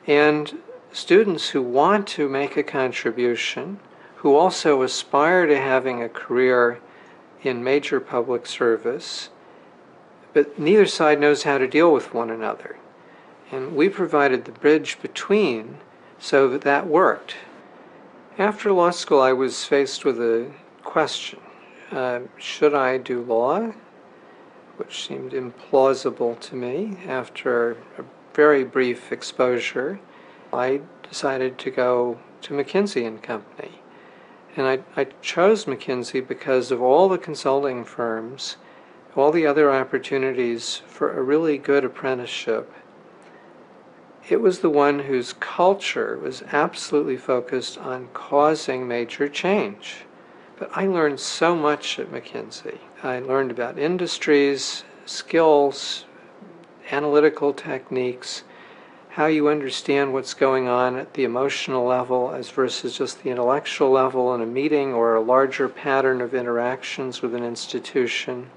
and 0.08 0.60
students 0.92 1.50
who 1.50 1.62
want 1.62 2.08
to 2.08 2.28
make 2.28 2.58
a 2.58 2.64
contribution, 2.64 3.80
who 4.18 4.36
also 4.36 4.82
aspire 4.82 5.46
to 5.46 5.58
having 5.58 6.02
a 6.02 6.10
career 6.10 6.80
in 7.44 7.64
major 7.64 8.00
public 8.00 8.46
service 8.46 9.30
but 10.34 10.60
neither 10.60 10.86
side 10.86 11.20
knows 11.20 11.44
how 11.44 11.58
to 11.58 11.68
deal 11.68 11.92
with 11.92 12.14
one 12.14 12.30
another. 12.30 12.78
And 13.52 13.76
we 13.76 13.90
provided 13.90 14.46
the 14.46 14.52
bridge 14.52 15.02
between 15.02 15.78
so 16.20 16.48
that 16.50 16.62
that 16.62 16.88
worked. 16.88 17.36
After 18.38 18.72
law 18.72 18.92
school, 18.92 19.22
I 19.22 19.34
was 19.34 19.66
faced 19.66 20.06
with 20.06 20.20
a 20.20 20.52
question 20.84 21.40
uh, 21.92 22.20
should 22.38 22.76
I 22.76 23.00
do 23.00 23.24
law? 23.24 23.74
Which 24.78 25.08
seemed 25.08 25.32
implausible 25.32 26.40
to 26.40 26.56
me 26.56 26.98
after 27.08 27.72
a 27.98 28.04
very 28.34 28.64
brief 28.64 29.12
exposure, 29.12 30.00
I 30.52 30.82
decided 31.04 31.58
to 31.60 31.72
go 31.72 32.20
to 32.42 32.54
McKinsey 32.54 33.06
and 33.06 33.22
Company. 33.22 33.82
And 34.56 34.68
I, 34.68 34.80
I 34.96 35.06
chose 35.22 35.66
McKinsey 35.66 36.26
because 36.26 36.72
of 36.72 36.82
all 36.82 37.08
the 37.10 37.18
consulting 37.18 37.86
firms, 37.86 38.58
all 39.16 39.32
the 39.32 39.46
other 39.46 39.72
opportunities 39.72 40.82
for 40.88 41.18
a 41.18 41.22
really 41.22 41.58
good 41.58 41.84
apprenticeship. 41.84 42.72
It 44.28 44.42
was 44.42 44.60
the 44.60 44.70
one 44.70 45.00
whose 45.00 45.34
culture 45.34 46.18
was 46.18 46.44
absolutely 46.52 47.18
focused 47.18 47.78
on 47.78 48.10
causing 48.14 48.88
major 48.88 49.28
change. 49.28 50.06
But 50.58 50.70
I 50.76 50.88
learned 50.88 51.20
so 51.20 51.56
much 51.56 52.00
at 52.00 52.12
McKinsey. 52.12 52.78
I 53.02 53.20
learned 53.20 53.50
about 53.50 53.80
industries, 53.80 54.84
skills, 55.06 56.06
analytical 56.92 57.54
techniques, 57.54 58.44
how 59.10 59.26
you 59.26 59.50
understand 59.50 60.14
what's 60.14 60.34
going 60.34 60.68
on 60.68 60.96
at 60.96 61.14
the 61.14 61.24
emotional 61.24 61.86
level 61.86 62.32
as 62.32 62.50
versus 62.50 62.98
just 62.98 63.24
the 63.24 63.30
intellectual 63.30 63.90
level 63.90 64.34
in 64.36 64.42
a 64.42 64.46
meeting 64.46 64.94
or 64.94 65.16
a 65.16 65.22
larger 65.22 65.68
pattern 65.68 66.22
of 66.22 66.34
interactions 66.34 67.22
with 67.22 67.34
an 67.34 67.44
institution. 67.44 68.50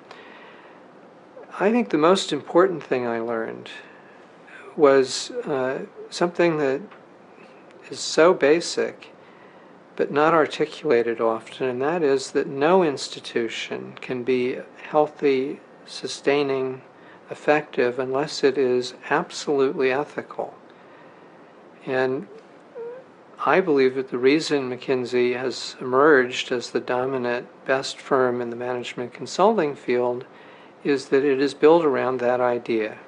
I 1.58 1.70
think 1.70 1.90
the 1.90 1.98
most 1.98 2.32
important 2.32 2.82
thing 2.82 3.06
I 3.06 3.20
learned 3.20 3.70
was 4.76 5.30
uh, 5.30 5.80
something 6.10 6.58
that 6.58 6.80
is 7.90 8.00
so 8.00 8.32
basic 8.32 9.08
but 9.96 10.10
not 10.10 10.32
articulated 10.32 11.20
often, 11.20 11.68
and 11.68 11.82
that 11.82 12.02
is 12.02 12.30
that 12.32 12.46
no 12.46 12.82
institution 12.82 13.94
can 14.00 14.22
be 14.22 14.58
healthy, 14.88 15.60
sustaining, 15.84 16.80
effective 17.32 17.98
unless 17.98 18.44
it 18.44 18.56
is 18.56 18.94
absolutely 19.10 19.90
ethical. 19.90 20.54
And 21.86 22.28
I 23.44 23.60
believe 23.60 23.96
that 23.96 24.10
the 24.10 24.18
reason 24.18 24.70
McKinsey 24.70 25.36
has 25.36 25.74
emerged 25.80 26.52
as 26.52 26.70
the 26.70 26.78
dominant, 26.78 27.48
best 27.64 27.98
firm 27.98 28.40
in 28.40 28.50
the 28.50 28.56
management 28.56 29.12
consulting 29.12 29.74
field 29.74 30.24
is 30.84 31.08
that 31.08 31.24
it 31.24 31.40
is 31.40 31.54
built 31.54 31.84
around 31.84 32.20
that 32.20 32.40
idea. 32.40 32.98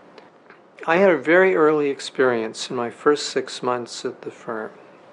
I 0.86 0.96
had 0.96 1.10
a 1.10 1.18
very 1.18 1.54
early 1.54 1.88
experience 1.88 2.68
in 2.68 2.76
my 2.76 2.90
first 2.90 3.28
six 3.28 3.62
months 3.62 4.04
at 4.04 4.22
the 4.22 4.30
firm. 4.30 4.72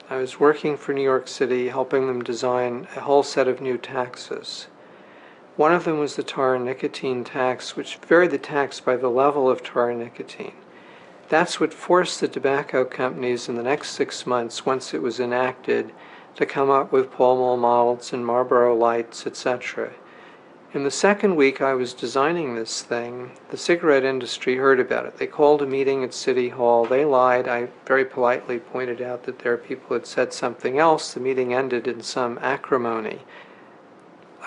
I 0.10 0.18
was 0.18 0.40
working 0.40 0.76
for 0.76 0.94
New 0.94 1.04
York 1.04 1.28
City, 1.28 1.70
helping 1.70 2.08
them 2.08 2.24
design 2.24 2.88
a 2.96 3.02
whole 3.02 3.24
set 3.24 3.48
of 3.48 3.62
new 3.62 3.78
taxes. 3.78 4.68
One 5.58 5.74
of 5.74 5.84
them 5.84 6.00
was 6.00 6.16
the 6.16 6.24
tar 6.24 6.56
and 6.56 6.66
nicotine 6.66 7.24
tax, 7.24 7.76
which 7.76 7.98
varied 7.98 8.32
the 8.32 8.38
tax 8.38 8.80
by 8.80 8.96
the 8.96 9.10
level 9.10 9.50
of 9.50 9.62
tar 9.62 9.90
and 9.90 10.00
nicotine. 10.00 10.54
That's 11.28 11.60
what 11.60 11.74
forced 11.74 12.22
the 12.22 12.28
tobacco 12.28 12.86
companies 12.86 13.50
in 13.50 13.56
the 13.56 13.64
next 13.64 13.92
six 13.92 14.26
months, 14.26 14.66
once 14.66 14.94
it 14.94 15.02
was 15.02 15.20
enacted, 15.20 15.92
to 16.36 16.46
come 16.46 16.70
up 16.70 16.92
with 16.92 17.12
Pall 17.12 17.36
Mall 17.36 17.58
models 17.58 18.14
and 18.14 18.26
Marlboro 18.26 18.76
lights, 18.76 19.28
etc. 19.28 19.92
In 20.74 20.86
the 20.86 20.92
second 20.92 21.36
week 21.36 21.62
I 21.62 21.74
was 21.74 21.94
designing 21.94 22.56
this 22.56 22.82
thing, 22.82 23.32
the 23.50 23.58
cigarette 23.58 24.06
industry 24.06 24.56
heard 24.56 24.80
about 24.80 25.06
it. 25.06 25.18
They 25.18 25.28
called 25.28 25.62
a 25.62 25.66
meeting 25.66 26.02
at 26.06 26.14
City 26.14 26.48
Hall. 26.48 26.86
They 26.86 27.04
lied. 27.04 27.50
I 27.50 27.68
very 27.86 28.06
politely 28.06 28.58
pointed 28.58 29.02
out 29.02 29.24
that 29.24 29.40
their 29.40 29.58
people 29.58 29.98
had 29.98 30.08
said 30.08 30.32
something 30.32 30.80
else. 30.80 31.14
The 31.14 31.20
meeting 31.20 31.54
ended 31.54 31.88
in 31.88 32.02
some 32.02 32.40
acrimony. 32.42 33.20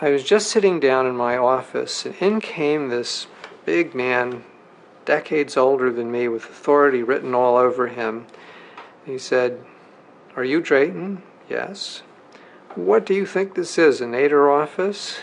I 0.00 0.10
was 0.10 0.24
just 0.24 0.48
sitting 0.48 0.80
down 0.80 1.06
in 1.06 1.14
my 1.14 1.36
office, 1.36 2.04
and 2.04 2.16
in 2.16 2.40
came 2.40 2.88
this 2.88 3.28
big 3.64 3.94
man, 3.94 4.44
decades 5.04 5.56
older 5.56 5.92
than 5.92 6.10
me, 6.10 6.26
with 6.26 6.44
authority 6.44 7.04
written 7.04 7.32
all 7.32 7.56
over 7.56 7.86
him. 7.86 8.26
He 9.06 9.18
said, 9.18 9.64
Are 10.34 10.42
you 10.42 10.60
Drayton? 10.60 11.22
Yes. 11.48 12.02
What 12.74 13.06
do 13.06 13.14
you 13.14 13.24
think 13.24 13.54
this 13.54 13.78
is, 13.78 14.00
an 14.00 14.12
Nader 14.12 14.52
office? 14.52 15.18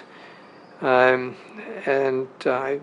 Um, 0.79 1.35
and 1.85 2.29
I 2.45 2.79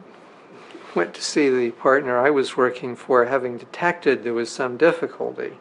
went 0.94 1.14
to 1.14 1.22
see 1.22 1.48
the 1.48 1.70
partner 1.70 2.18
I 2.18 2.28
was 2.28 2.54
working 2.54 2.96
for, 2.96 3.24
having 3.24 3.56
detected 3.56 4.24
there 4.24 4.34
was 4.34 4.50
some 4.50 4.76
difficulty. 4.76 5.52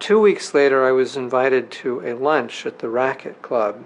Two 0.00 0.20
weeks 0.20 0.54
later, 0.54 0.84
I 0.84 0.90
was 0.90 1.16
invited 1.16 1.70
to 1.70 2.00
a 2.00 2.14
lunch 2.14 2.66
at 2.66 2.80
the 2.80 2.88
Racquet 2.88 3.42
Club 3.42 3.84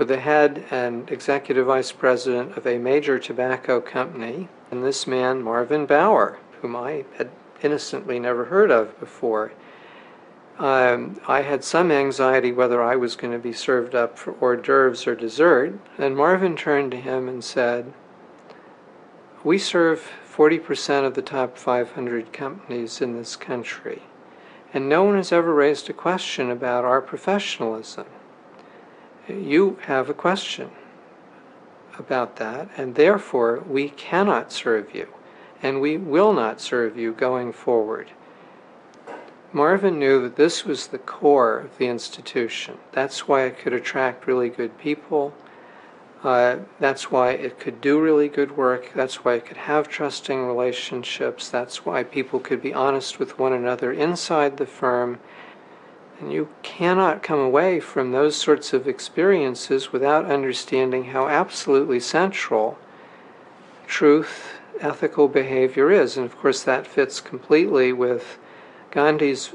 with 0.00 0.08
the 0.08 0.18
head 0.18 0.64
and 0.70 1.10
executive 1.10 1.66
vice 1.66 1.92
president 1.92 2.56
of 2.56 2.66
a 2.66 2.78
major 2.78 3.18
tobacco 3.18 3.82
company, 3.82 4.48
and 4.70 4.82
this 4.82 5.06
man, 5.06 5.42
Marvin 5.42 5.84
Bower, 5.84 6.38
whom 6.62 6.74
I 6.74 7.04
had 7.18 7.28
innocently 7.60 8.18
never 8.18 8.46
heard 8.46 8.70
of 8.70 8.98
before 8.98 9.52
um, 10.58 11.20
I 11.28 11.42
had 11.42 11.62
some 11.62 11.92
anxiety 11.92 12.50
whether 12.50 12.82
I 12.82 12.96
was 12.96 13.14
going 13.14 13.34
to 13.34 13.38
be 13.38 13.52
served 13.52 13.94
up 13.94 14.18
for 14.18 14.32
hors 14.40 14.56
d'oeuvres 14.56 15.06
or 15.06 15.14
dessert. 15.14 15.78
And 15.98 16.16
Marvin 16.16 16.56
turned 16.56 16.92
to 16.92 16.96
him 16.96 17.28
and 17.28 17.44
said, 17.44 17.92
We 19.44 19.58
serve 19.58 20.12
40% 20.34 21.04
of 21.04 21.12
the 21.12 21.20
top 21.20 21.58
500 21.58 22.32
companies 22.32 23.02
in 23.02 23.18
this 23.18 23.36
country, 23.36 24.00
and 24.72 24.88
no 24.88 25.04
one 25.04 25.16
has 25.16 25.30
ever 25.30 25.52
raised 25.52 25.90
a 25.90 25.92
question 25.92 26.50
about 26.50 26.86
our 26.86 27.02
professionalism. 27.02 28.06
You 29.30 29.78
have 29.86 30.08
a 30.08 30.14
question 30.14 30.70
about 31.98 32.36
that, 32.36 32.68
and 32.76 32.94
therefore 32.94 33.62
we 33.68 33.90
cannot 33.90 34.52
serve 34.52 34.94
you, 34.94 35.08
and 35.62 35.80
we 35.80 35.96
will 35.96 36.32
not 36.32 36.60
serve 36.60 36.96
you 36.96 37.12
going 37.12 37.52
forward. 37.52 38.10
Marvin 39.52 39.98
knew 39.98 40.22
that 40.22 40.36
this 40.36 40.64
was 40.64 40.88
the 40.88 40.98
core 40.98 41.58
of 41.58 41.76
the 41.78 41.88
institution. 41.88 42.78
That's 42.92 43.26
why 43.26 43.42
it 43.42 43.58
could 43.58 43.72
attract 43.72 44.26
really 44.26 44.48
good 44.48 44.78
people. 44.78 45.34
Uh, 46.22 46.58
that's 46.78 47.10
why 47.10 47.30
it 47.30 47.58
could 47.58 47.80
do 47.80 48.00
really 48.00 48.28
good 48.28 48.56
work. 48.56 48.92
That's 48.94 49.24
why 49.24 49.34
it 49.34 49.46
could 49.46 49.56
have 49.56 49.88
trusting 49.88 50.46
relationships. 50.46 51.48
That's 51.48 51.84
why 51.84 52.04
people 52.04 52.38
could 52.38 52.62
be 52.62 52.74
honest 52.74 53.18
with 53.18 53.38
one 53.38 53.52
another 53.52 53.92
inside 53.92 54.56
the 54.56 54.66
firm. 54.66 55.18
And 56.20 56.30
you 56.30 56.50
cannot 56.62 57.22
come 57.22 57.38
away 57.38 57.80
from 57.80 58.12
those 58.12 58.36
sorts 58.36 58.74
of 58.74 58.86
experiences 58.86 59.90
without 59.90 60.26
understanding 60.26 61.04
how 61.04 61.28
absolutely 61.28 61.98
central 61.98 62.78
truth, 63.86 64.60
ethical 64.80 65.28
behavior 65.28 65.90
is. 65.90 66.18
And 66.18 66.26
of 66.26 66.36
course, 66.36 66.62
that 66.62 66.86
fits 66.86 67.20
completely 67.20 67.92
with 67.92 68.38
Gandhi's 68.90 69.52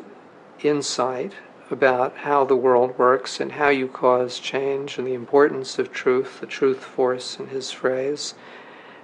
insight 0.63 1.33
about 1.69 2.17
how 2.17 2.43
the 2.45 2.55
world 2.55 2.97
works 2.97 3.39
and 3.39 3.53
how 3.53 3.69
you 3.69 3.87
cause 3.87 4.39
change 4.39 4.97
and 4.97 5.05
the 5.05 5.13
importance 5.13 5.77
of 5.77 5.91
truth, 5.91 6.39
the 6.39 6.47
truth 6.47 6.83
force 6.83 7.39
in 7.39 7.47
his 7.47 7.71
phrase. 7.71 8.33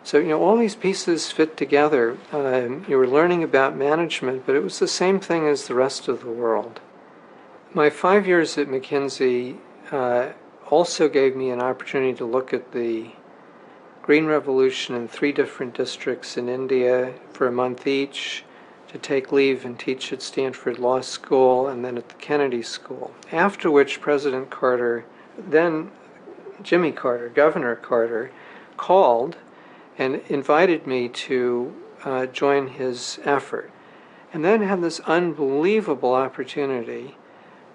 So, 0.04 0.18
you 0.18 0.30
know, 0.30 0.42
all 0.42 0.58
these 0.58 0.76
pieces 0.76 1.32
fit 1.32 1.58
together. 1.58 2.18
Um, 2.32 2.86
you 2.88 2.98
were 2.98 3.08
learning 3.08 3.44
about 3.44 3.76
management, 3.78 4.48
but 4.48 4.56
it 4.56 4.64
was 4.64 4.80
the 4.80 4.88
same 4.88 5.20
thing 5.20 5.48
as 5.48 5.68
the 5.68 5.76
rest 5.76 6.08
of 6.08 6.24
the 6.24 6.32
world. 6.32 6.80
My 7.74 7.90
five 7.90 8.28
years 8.28 8.58
at 8.58 8.68
McKinsey 8.68 9.56
uh, 9.94 10.34
also 10.70 11.08
gave 11.08 11.38
me 11.38 11.52
an 11.52 11.62
opportunity 11.62 12.14
to 12.16 12.26
look 12.26 12.54
at 12.54 12.74
the 12.74 13.12
Green 14.04 14.26
Revolution 14.26 14.94
in 14.94 15.08
three 15.08 15.32
different 15.32 15.74
districts 15.74 16.36
in 16.36 16.50
India 16.50 17.14
for 17.32 17.48
a 17.48 17.52
month 17.52 17.88
each 17.88 18.44
to 18.90 18.98
take 18.98 19.32
leave 19.32 19.64
and 19.64 19.80
teach 19.80 20.12
at 20.12 20.22
Stanford 20.22 20.80
Law 20.80 21.00
School 21.00 21.70
and 21.70 21.86
then 21.86 21.98
at 21.98 22.10
the 22.10 22.16
Kennedy 22.16 22.62
School. 22.62 23.14
After 23.32 23.72
which, 23.72 24.02
President 24.02 24.50
Carter, 24.50 25.06
then 25.38 25.92
Jimmy 26.62 26.92
Carter, 26.92 27.30
Governor 27.30 27.78
Carter, 27.78 28.32
called 28.76 29.38
and 29.98 30.16
invited 30.28 30.86
me 30.86 31.08
to 31.08 31.74
uh, 32.04 32.26
join 32.26 32.68
his 32.68 33.22
effort. 33.24 33.72
And 34.34 34.44
then 34.44 34.62
had 34.62 34.82
this 34.82 35.00
unbelievable 35.02 36.14
opportunity 36.14 37.16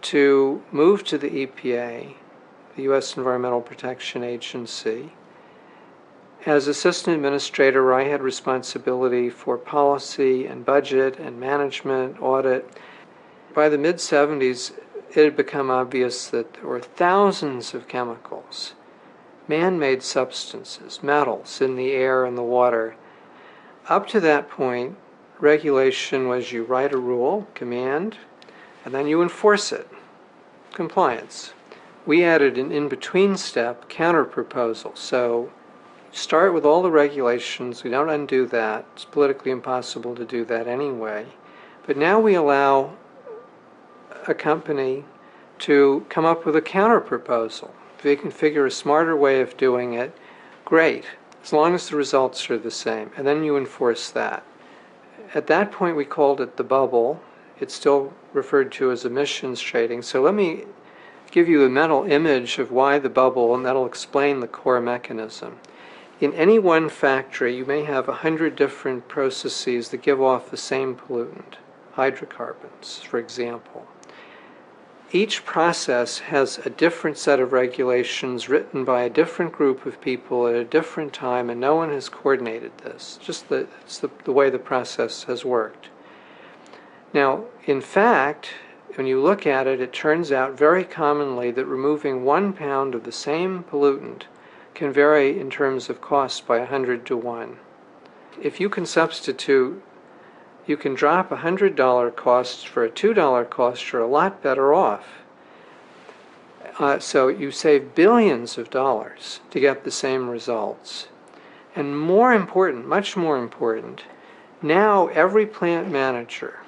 to 0.02 0.62
move 0.70 1.04
to 1.04 1.18
the 1.18 1.46
EPA, 1.46 2.14
the 2.76 2.82
U.S. 2.84 3.16
Environmental 3.16 3.60
Protection 3.60 4.22
Agency, 4.22 5.12
as 6.46 6.68
assistant 6.68 7.16
administrator, 7.16 7.92
I 7.92 8.04
had 8.04 8.22
responsibility 8.22 9.28
for 9.30 9.58
policy 9.58 10.46
and 10.46 10.64
budget 10.64 11.18
and 11.18 11.40
management, 11.40 12.22
audit. 12.22 12.70
By 13.52 13.68
the 13.68 13.78
mid 13.78 13.96
70s, 13.96 14.72
it 15.10 15.24
had 15.24 15.36
become 15.36 15.72
obvious 15.72 16.28
that 16.28 16.54
there 16.54 16.66
were 16.66 16.80
thousands 16.80 17.74
of 17.74 17.88
chemicals, 17.88 18.74
man 19.48 19.76
made 19.76 20.04
substances, 20.04 21.02
metals 21.02 21.60
in 21.60 21.74
the 21.74 21.90
air 21.90 22.24
and 22.24 22.38
the 22.38 22.42
water. 22.44 22.94
Up 23.88 24.06
to 24.08 24.20
that 24.20 24.48
point, 24.48 24.96
regulation 25.40 26.28
was 26.28 26.52
you 26.52 26.62
write 26.62 26.92
a 26.92 26.98
rule, 26.98 27.48
command, 27.54 28.18
and 28.86 28.94
then 28.94 29.08
you 29.08 29.20
enforce 29.20 29.72
it. 29.72 29.88
Compliance. 30.72 31.52
We 32.06 32.22
added 32.22 32.56
an 32.56 32.70
in 32.70 32.88
between 32.88 33.36
step, 33.36 33.88
counter 33.88 34.24
proposal. 34.24 34.92
So 34.94 35.50
start 36.12 36.54
with 36.54 36.64
all 36.64 36.82
the 36.82 36.90
regulations. 36.90 37.82
We 37.82 37.90
don't 37.90 38.08
undo 38.08 38.46
that. 38.46 38.86
It's 38.94 39.04
politically 39.04 39.50
impossible 39.50 40.14
to 40.14 40.24
do 40.24 40.44
that 40.44 40.68
anyway. 40.68 41.26
But 41.84 41.96
now 41.96 42.20
we 42.20 42.34
allow 42.34 42.96
a 44.28 44.34
company 44.34 45.04
to 45.60 46.06
come 46.08 46.24
up 46.24 46.46
with 46.46 46.54
a 46.54 46.62
counter 46.62 47.00
proposal. 47.00 47.74
If 47.96 48.02
they 48.02 48.14
can 48.14 48.30
figure 48.30 48.66
a 48.66 48.70
smarter 48.70 49.16
way 49.16 49.40
of 49.40 49.56
doing 49.56 49.94
it, 49.94 50.16
great, 50.64 51.06
as 51.42 51.52
long 51.52 51.74
as 51.74 51.88
the 51.88 51.96
results 51.96 52.48
are 52.50 52.58
the 52.58 52.70
same. 52.70 53.10
And 53.16 53.26
then 53.26 53.42
you 53.42 53.56
enforce 53.56 54.10
that. 54.10 54.44
At 55.34 55.48
that 55.48 55.72
point, 55.72 55.96
we 55.96 56.04
called 56.04 56.40
it 56.40 56.56
the 56.56 56.62
bubble. 56.62 57.20
It's 57.58 57.74
still 57.74 58.12
referred 58.32 58.70
to 58.72 58.90
as 58.90 59.04
emissions 59.04 59.60
trading. 59.60 60.02
So 60.02 60.22
let 60.22 60.34
me 60.34 60.64
give 61.30 61.48
you 61.48 61.64
a 61.64 61.68
mental 61.68 62.04
image 62.04 62.58
of 62.58 62.70
why 62.70 62.98
the 62.98 63.08
bubble, 63.08 63.54
and 63.54 63.64
that'll 63.64 63.86
explain 63.86 64.40
the 64.40 64.46
core 64.46 64.80
mechanism. 64.80 65.58
In 66.20 66.32
any 66.32 66.58
one 66.58 66.88
factory, 66.88 67.56
you 67.56 67.66
may 67.66 67.84
have 67.84 68.08
a 68.08 68.14
hundred 68.14 68.56
different 68.56 69.06
processes 69.08 69.90
that 69.90 70.02
give 70.02 70.20
off 70.20 70.50
the 70.50 70.56
same 70.56 70.96
pollutant, 70.96 71.56
hydrocarbons, 71.92 73.02
for 73.02 73.18
example. 73.18 73.86
Each 75.12 75.44
process 75.44 76.18
has 76.18 76.58
a 76.58 76.70
different 76.70 77.16
set 77.16 77.38
of 77.38 77.52
regulations 77.52 78.48
written 78.48 78.84
by 78.84 79.02
a 79.02 79.10
different 79.10 79.52
group 79.52 79.86
of 79.86 80.00
people 80.00 80.46
at 80.46 80.54
a 80.54 80.64
different 80.64 81.12
time, 81.12 81.48
and 81.48 81.60
no 81.60 81.76
one 81.76 81.90
has 81.90 82.08
coordinated 82.08 82.76
this. 82.78 83.18
Just 83.22 83.48
the, 83.48 83.68
it's 83.82 83.98
the, 83.98 84.10
the 84.24 84.32
way 84.32 84.50
the 84.50 84.58
process 84.58 85.24
has 85.24 85.44
worked. 85.44 85.90
Now, 87.12 87.44
in 87.64 87.80
fact, 87.80 88.50
when 88.94 89.06
you 89.06 89.20
look 89.20 89.46
at 89.46 89.66
it, 89.66 89.80
it 89.80 89.92
turns 89.92 90.32
out 90.32 90.56
very 90.56 90.84
commonly 90.84 91.50
that 91.50 91.66
removing 91.66 92.24
one 92.24 92.52
pound 92.52 92.94
of 92.94 93.04
the 93.04 93.12
same 93.12 93.62
pollutant 93.64 94.22
can 94.74 94.92
vary 94.92 95.38
in 95.38 95.50
terms 95.50 95.88
of 95.88 96.00
cost 96.00 96.46
by 96.46 96.58
100 96.58 97.06
to 97.06 97.16
1. 97.16 97.56
If 98.42 98.60
you 98.60 98.68
can 98.68 98.86
substitute, 98.86 99.82
you 100.66 100.76
can 100.76 100.94
drop 100.94 101.30
a 101.30 101.38
$100 101.38 102.16
cost 102.16 102.68
for 102.68 102.84
a 102.84 102.90
$2 102.90 103.50
cost, 103.50 103.92
you're 103.92 104.02
a 104.02 104.06
lot 104.06 104.42
better 104.42 104.74
off. 104.74 105.06
Uh, 106.78 106.98
so 106.98 107.28
you 107.28 107.50
save 107.50 107.94
billions 107.94 108.58
of 108.58 108.68
dollars 108.68 109.40
to 109.50 109.60
get 109.60 109.84
the 109.84 109.90
same 109.90 110.28
results. 110.28 111.08
And 111.74 111.98
more 111.98 112.34
important, 112.34 112.86
much 112.86 113.16
more 113.16 113.38
important, 113.38 114.04
now 114.60 115.06
every 115.08 115.46
plant 115.46 115.90
manager, 115.90 116.60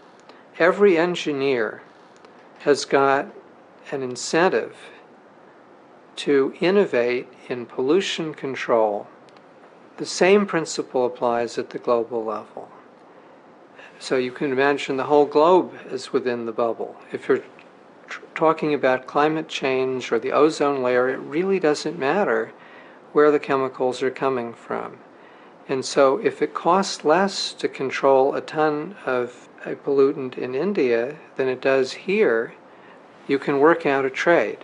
every 0.58 0.98
engineer 0.98 1.82
has 2.60 2.84
got 2.84 3.26
an 3.90 4.02
incentive 4.02 4.76
to 6.16 6.52
innovate 6.60 7.28
in 7.48 7.64
pollution 7.64 8.34
control, 8.34 9.06
the 9.98 10.06
same 10.06 10.46
principle 10.46 11.06
applies 11.06 11.58
at 11.58 11.70
the 11.70 11.78
global 11.78 12.24
level. 12.24 12.68
So 14.00 14.16
you 14.16 14.32
can 14.32 14.52
imagine 14.52 14.96
the 14.96 15.04
whole 15.04 15.26
globe 15.26 15.74
is 15.90 16.12
within 16.12 16.46
the 16.46 16.52
bubble. 16.52 16.96
If 17.12 17.28
you're 17.28 17.42
tr- 18.08 18.20
talking 18.34 18.74
about 18.74 19.06
climate 19.06 19.48
change 19.48 20.12
or 20.12 20.18
the 20.18 20.32
ozone 20.32 20.82
layer, 20.82 21.08
it 21.08 21.18
really 21.18 21.58
doesn't 21.58 21.98
matter 21.98 22.52
where 23.12 23.30
the 23.30 23.40
chemicals 23.40 24.02
are 24.02 24.10
coming 24.10 24.52
from. 24.52 24.98
And 25.68 25.84
so 25.84 26.18
if 26.18 26.42
it 26.42 26.54
costs 26.54 27.04
less 27.04 27.52
to 27.54 27.68
control 27.68 28.34
a 28.34 28.40
ton 28.40 28.96
of 29.04 29.47
a 29.64 29.74
pollutant 29.74 30.38
in 30.38 30.54
India 30.54 31.16
than 31.36 31.48
it 31.48 31.60
does 31.60 31.92
here, 31.92 32.54
you 33.26 33.38
can 33.38 33.58
work 33.58 33.86
out 33.86 34.04
a 34.04 34.10
trade. 34.10 34.58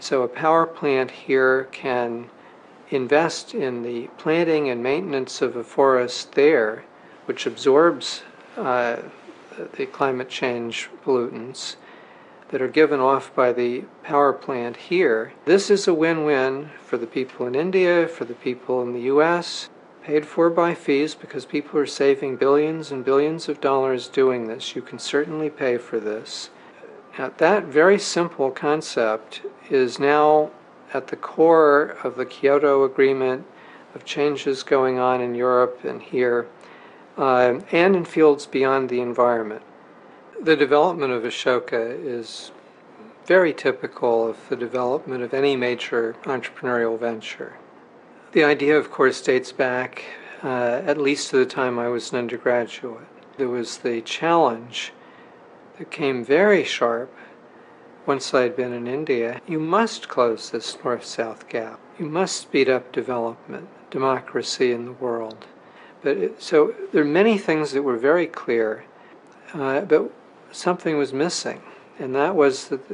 So 0.00 0.22
a 0.22 0.28
power 0.28 0.66
plant 0.66 1.10
here 1.10 1.64
can 1.72 2.30
invest 2.90 3.54
in 3.54 3.82
the 3.82 4.08
planting 4.18 4.68
and 4.68 4.82
maintenance 4.82 5.42
of 5.42 5.56
a 5.56 5.64
forest 5.64 6.32
there, 6.32 6.84
which 7.26 7.46
absorbs 7.46 8.22
uh, 8.56 8.96
the 9.76 9.86
climate 9.86 10.28
change 10.28 10.88
pollutants 11.04 11.76
that 12.50 12.60
are 12.60 12.68
given 12.68 12.98
off 12.98 13.34
by 13.34 13.52
the 13.52 13.84
power 14.02 14.32
plant 14.32 14.76
here. 14.76 15.32
This 15.44 15.70
is 15.70 15.86
a 15.86 15.94
win 15.94 16.24
win 16.24 16.70
for 16.84 16.96
the 16.96 17.06
people 17.06 17.46
in 17.46 17.54
India, 17.54 18.08
for 18.08 18.24
the 18.24 18.34
people 18.34 18.82
in 18.82 18.92
the 18.92 19.02
US, 19.02 19.68
paid 20.02 20.26
for 20.26 20.50
by 20.50 20.74
fees 20.74 21.14
because 21.14 21.44
people 21.44 21.78
are 21.78 21.86
saving 21.86 22.36
billions 22.36 22.90
and 22.90 23.04
billions 23.04 23.48
of 23.48 23.60
dollars 23.60 24.08
doing 24.08 24.46
this. 24.46 24.74
You 24.74 24.82
can 24.82 24.98
certainly 24.98 25.50
pay 25.50 25.76
for 25.76 26.00
this. 26.00 26.50
Now, 27.18 27.32
that 27.38 27.64
very 27.64 27.98
simple 27.98 28.50
concept 28.50 29.42
is 29.68 29.98
now 29.98 30.50
at 30.94 31.08
the 31.08 31.16
core 31.16 31.96
of 32.02 32.16
the 32.16 32.26
Kyoto 32.26 32.84
Agreement, 32.84 33.44
of 33.94 34.04
changes 34.04 34.62
going 34.62 34.98
on 34.98 35.20
in 35.20 35.34
Europe 35.34 35.80
and 35.84 36.00
here, 36.00 36.46
uh, 37.18 37.60
and 37.72 37.96
in 37.96 38.04
fields 38.04 38.46
beyond 38.46 38.88
the 38.88 39.00
environment. 39.00 39.62
The 40.40 40.56
development 40.56 41.12
of 41.12 41.24
Ashoka 41.24 41.98
is 42.02 42.52
very 43.26 43.52
typical 43.52 44.26
of 44.26 44.48
the 44.48 44.56
development 44.56 45.22
of 45.22 45.34
any 45.34 45.56
major 45.56 46.16
entrepreneurial 46.22 46.98
venture. 46.98 47.56
The 48.32 48.44
idea, 48.44 48.78
of 48.78 48.92
course, 48.92 49.20
dates 49.20 49.50
back 49.50 50.04
uh, 50.44 50.82
at 50.86 50.98
least 50.98 51.30
to 51.30 51.38
the 51.38 51.46
time 51.46 51.80
I 51.80 51.88
was 51.88 52.12
an 52.12 52.18
undergraduate. 52.18 53.08
There 53.38 53.48
was 53.48 53.78
the 53.78 54.00
challenge 54.02 54.92
that 55.78 55.90
came 55.90 56.24
very 56.24 56.62
sharp 56.62 57.12
once 58.06 58.32
I'd 58.32 58.54
been 58.54 58.72
in 58.72 58.86
India. 58.86 59.40
You 59.48 59.58
must 59.58 60.08
close 60.08 60.48
this 60.50 60.78
north 60.84 61.04
south 61.04 61.48
gap. 61.48 61.80
You 61.98 62.06
must 62.06 62.36
speed 62.36 62.68
up 62.68 62.92
development, 62.92 63.68
democracy 63.90 64.70
in 64.70 64.84
the 64.84 64.92
world. 64.92 65.46
But 66.00 66.16
it, 66.16 66.40
so 66.40 66.72
there 66.92 67.02
are 67.02 67.16
many 67.22 67.36
things 67.36 67.72
that 67.72 67.82
were 67.82 67.98
very 67.98 68.28
clear, 68.28 68.84
uh, 69.54 69.80
but 69.80 70.12
something 70.52 70.96
was 70.96 71.12
missing, 71.12 71.60
and 71.98 72.14
that 72.14 72.36
was 72.36 72.68
that 72.68 72.88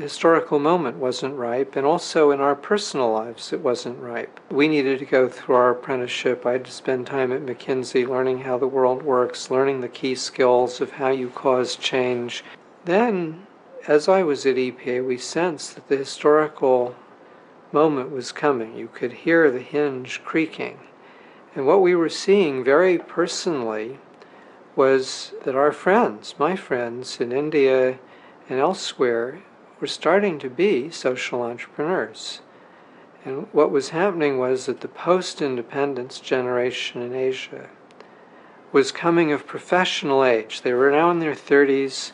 historical 0.00 0.58
moment 0.58 0.96
wasn't 0.96 1.36
ripe, 1.36 1.76
and 1.76 1.86
also 1.86 2.30
in 2.30 2.40
our 2.40 2.54
personal 2.54 3.12
lives 3.12 3.52
it 3.52 3.60
wasn't 3.60 4.00
ripe. 4.00 4.40
We 4.50 4.68
needed 4.68 4.98
to 4.98 5.04
go 5.04 5.28
through 5.28 5.54
our 5.54 5.70
apprenticeship. 5.70 6.44
I 6.44 6.52
had 6.52 6.64
to 6.64 6.72
spend 6.72 7.06
time 7.06 7.32
at 7.32 7.44
McKinsey 7.44 8.08
learning 8.08 8.40
how 8.40 8.58
the 8.58 8.66
world 8.66 9.02
works, 9.02 9.50
learning 9.50 9.80
the 9.80 9.88
key 9.88 10.14
skills 10.14 10.80
of 10.80 10.92
how 10.92 11.08
you 11.08 11.28
cause 11.30 11.76
change. 11.76 12.44
Then 12.84 13.46
as 13.86 14.08
I 14.08 14.22
was 14.22 14.44
at 14.44 14.56
EPA, 14.56 15.06
we 15.06 15.16
sensed 15.16 15.74
that 15.74 15.88
the 15.88 15.96
historical 15.96 16.94
moment 17.72 18.10
was 18.10 18.32
coming. 18.32 18.76
You 18.76 18.88
could 18.92 19.12
hear 19.12 19.50
the 19.50 19.60
hinge 19.60 20.22
creaking. 20.24 20.78
And 21.54 21.66
what 21.66 21.80
we 21.80 21.94
were 21.94 22.08
seeing 22.08 22.62
very 22.62 22.98
personally 22.98 23.98
was 24.76 25.32
that 25.44 25.56
our 25.56 25.72
friends, 25.72 26.34
my 26.38 26.56
friends 26.56 27.20
in 27.20 27.32
India 27.32 27.98
and 28.48 28.58
elsewhere, 28.58 29.40
were 29.80 29.86
starting 29.86 30.38
to 30.38 30.50
be 30.50 30.90
social 30.90 31.42
entrepreneurs. 31.42 32.40
And 33.24 33.46
what 33.52 33.70
was 33.70 33.90
happening 33.90 34.38
was 34.38 34.66
that 34.66 34.80
the 34.80 34.88
post 34.88 35.42
independence 35.42 36.20
generation 36.20 37.02
in 37.02 37.14
Asia 37.14 37.68
was 38.72 38.92
coming 38.92 39.32
of 39.32 39.46
professional 39.46 40.24
age. 40.24 40.62
They 40.62 40.72
were 40.72 40.90
now 40.90 41.10
in 41.10 41.18
their 41.18 41.34
30s 41.34 42.12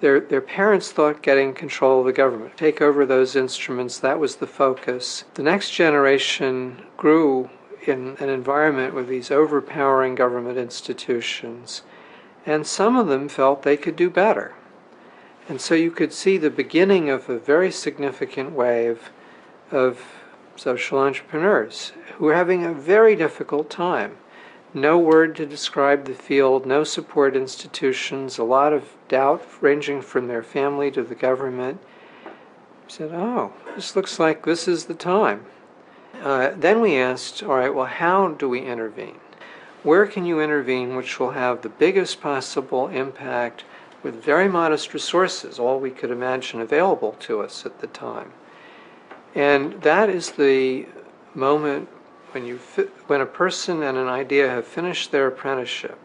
their, 0.00 0.20
their 0.20 0.40
parents 0.40 0.92
thought 0.92 1.22
getting 1.22 1.52
control 1.52 2.00
of 2.00 2.06
the 2.06 2.12
government, 2.12 2.56
take 2.56 2.80
over 2.80 3.04
those 3.04 3.36
instruments, 3.36 3.98
that 3.98 4.18
was 4.18 4.36
the 4.36 4.46
focus. 4.46 5.24
The 5.34 5.42
next 5.42 5.70
generation 5.70 6.82
grew 6.96 7.50
in 7.86 8.16
an 8.18 8.28
environment 8.28 8.94
with 8.94 9.08
these 9.08 9.30
overpowering 9.30 10.14
government 10.14 10.58
institutions, 10.58 11.82
and 12.46 12.66
some 12.66 12.96
of 12.96 13.08
them 13.08 13.28
felt 13.28 13.62
they 13.62 13.76
could 13.76 13.96
do 13.96 14.10
better. 14.10 14.54
And 15.50 15.60
so 15.60 15.74
you 15.74 15.90
could 15.90 16.12
see 16.12 16.38
the 16.38 16.48
beginning 16.48 17.10
of 17.10 17.28
a 17.28 17.36
very 17.36 17.72
significant 17.72 18.52
wave 18.52 19.10
of 19.72 20.00
social 20.54 20.98
entrepreneurs 20.98 21.92
who 22.16 22.26
were 22.26 22.34
having 22.36 22.64
a 22.64 22.72
very 22.72 23.16
difficult 23.16 23.68
time 23.68 24.16
no 24.72 24.96
word 24.96 25.34
to 25.34 25.46
describe 25.46 26.04
the 26.04 26.14
field, 26.14 26.64
no 26.64 26.84
support 26.84 27.34
institutions, 27.34 28.38
a 28.38 28.44
lot 28.44 28.72
of 28.72 28.94
doubt 29.08 29.44
ranging 29.60 30.00
from 30.00 30.28
their 30.28 30.44
family 30.44 30.92
to 30.92 31.02
the 31.02 31.16
government. 31.16 31.80
Said, 32.86 33.10
oh, 33.12 33.52
this 33.74 33.96
looks 33.96 34.20
like 34.20 34.44
this 34.44 34.68
is 34.68 34.84
the 34.84 34.94
time. 34.94 35.44
Uh, 36.22 36.52
then 36.56 36.80
we 36.80 36.96
asked, 36.96 37.42
all 37.42 37.56
right, 37.56 37.74
well, 37.74 37.86
how 37.86 38.28
do 38.28 38.48
we 38.48 38.60
intervene? 38.60 39.18
Where 39.82 40.06
can 40.06 40.24
you 40.24 40.40
intervene 40.40 40.94
which 40.94 41.18
will 41.18 41.32
have 41.32 41.62
the 41.62 41.68
biggest 41.68 42.20
possible 42.20 42.86
impact 42.86 43.64
with 44.02 44.22
very 44.22 44.48
modest 44.48 44.94
resources, 44.94 45.58
all 45.58 45.78
we 45.78 45.90
could 45.90 46.10
imagine 46.10 46.60
available 46.60 47.12
to 47.20 47.42
us 47.42 47.66
at 47.66 47.80
the 47.80 47.86
time? 47.88 48.32
And 49.34 49.82
that 49.82 50.08
is 50.08 50.32
the 50.32 50.86
moment 51.34 51.88
when 52.32 52.44
you 52.44 52.56
when 53.06 53.20
a 53.20 53.26
person 53.26 53.82
and 53.82 53.96
an 53.96 54.08
idea 54.08 54.48
have 54.48 54.66
finished 54.66 55.10
their 55.10 55.28
apprenticeship 55.28 55.98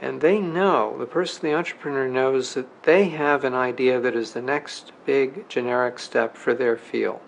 and 0.00 0.20
they 0.20 0.38
know 0.38 0.96
the 0.98 1.06
person 1.06 1.42
the 1.42 1.54
entrepreneur 1.54 2.06
knows 2.06 2.52
that 2.54 2.82
they 2.82 3.08
have 3.08 3.42
an 3.44 3.54
idea 3.54 3.98
that 3.98 4.14
is 4.14 4.32
the 4.32 4.42
next 4.42 4.92
big 5.06 5.48
generic 5.48 5.98
step 5.98 6.36
for 6.36 6.52
their 6.52 6.76
field 6.76 7.20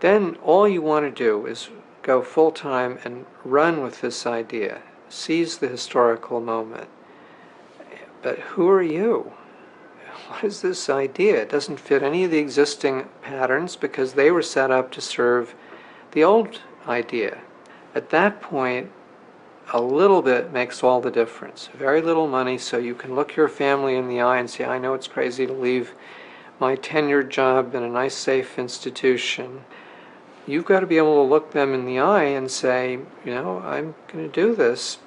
then 0.00 0.36
all 0.36 0.68
you 0.68 0.80
want 0.80 1.04
to 1.04 1.10
do 1.10 1.46
is 1.46 1.68
go 2.02 2.22
full 2.22 2.50
time 2.50 2.98
and 3.04 3.26
run 3.44 3.82
with 3.82 4.00
this 4.00 4.26
idea, 4.26 4.80
seize 5.08 5.58
the 5.58 5.68
historical 5.68 6.40
moment. 6.40 6.88
But 8.22 8.38
who 8.38 8.68
are 8.68 8.82
you? 8.82 9.32
What 10.28 10.44
is 10.44 10.60
this 10.60 10.90
idea? 10.90 11.42
It 11.42 11.50
doesn't 11.50 11.80
fit 11.80 12.02
any 12.02 12.24
of 12.24 12.30
the 12.30 12.38
existing 12.38 13.08
patterns 13.22 13.76
because 13.76 14.12
they 14.12 14.30
were 14.30 14.42
set 14.42 14.70
up 14.70 14.90
to 14.92 15.00
serve 15.00 15.54
the 16.12 16.24
old 16.24 16.60
idea. 16.86 17.38
At 17.94 18.10
that 18.10 18.40
point, 18.40 18.90
a 19.72 19.80
little 19.80 20.22
bit 20.22 20.52
makes 20.52 20.82
all 20.82 21.00
the 21.00 21.10
difference. 21.10 21.68
Very 21.74 22.00
little 22.00 22.26
money, 22.26 22.58
so 22.58 22.78
you 22.78 22.94
can 22.94 23.14
look 23.14 23.36
your 23.36 23.48
family 23.48 23.96
in 23.96 24.08
the 24.08 24.20
eye 24.20 24.38
and 24.38 24.48
say, 24.48 24.64
I 24.64 24.78
know 24.78 24.94
it's 24.94 25.08
crazy 25.08 25.46
to 25.46 25.52
leave 25.52 25.94
my 26.58 26.76
tenured 26.76 27.28
job 27.28 27.74
in 27.74 27.82
a 27.82 27.88
nice, 27.88 28.14
safe 28.14 28.58
institution. 28.58 29.64
You've 30.46 30.64
got 30.64 30.80
to 30.80 30.86
be 30.86 30.96
able 30.96 31.22
to 31.22 31.30
look 31.30 31.52
them 31.52 31.74
in 31.74 31.84
the 31.84 31.98
eye 31.98 32.24
and 32.24 32.50
say, 32.50 32.92
you 33.24 33.34
know, 33.34 33.60
I'm 33.60 33.94
going 34.08 34.30
to 34.30 34.32
do 34.32 34.54
this. 34.54 34.98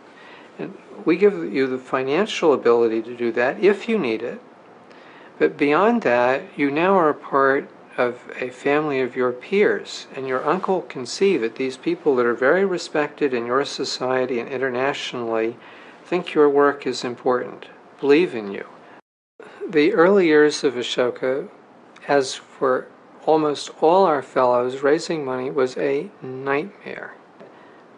We 1.05 1.17
give 1.17 1.53
you 1.53 1.67
the 1.67 1.77
financial 1.77 2.53
ability 2.53 3.01
to 3.03 3.15
do 3.15 3.31
that 3.33 3.59
if 3.59 3.89
you 3.89 3.97
need 3.97 4.21
it. 4.21 4.41
But 5.39 5.57
beyond 5.57 6.03
that, 6.03 6.43
you 6.55 6.69
now 6.69 6.93
are 6.95 7.09
a 7.09 7.15
part 7.15 7.69
of 7.97 8.21
a 8.39 8.49
family 8.49 9.01
of 9.01 9.15
your 9.15 9.31
peers, 9.31 10.07
and 10.15 10.27
your 10.27 10.47
uncle 10.47 10.81
can 10.81 11.05
see 11.05 11.37
that 11.37 11.55
these 11.55 11.77
people 11.77 12.15
that 12.15 12.25
are 12.25 12.33
very 12.33 12.63
respected 12.63 13.33
in 13.33 13.45
your 13.45 13.65
society 13.65 14.39
and 14.39 14.49
internationally 14.49 15.57
think 16.05 16.33
your 16.33 16.49
work 16.49 16.85
is 16.85 17.03
important, 17.03 17.67
believe 17.99 18.35
in 18.35 18.51
you. 18.51 18.65
The 19.67 19.93
early 19.93 20.27
years 20.27 20.63
of 20.63 20.75
Ashoka, 20.75 21.49
as 22.07 22.35
for 22.35 22.87
almost 23.25 23.71
all 23.81 24.05
our 24.05 24.21
fellows, 24.21 24.81
raising 24.81 25.23
money 25.23 25.49
was 25.49 25.77
a 25.77 26.09
nightmare. 26.21 27.15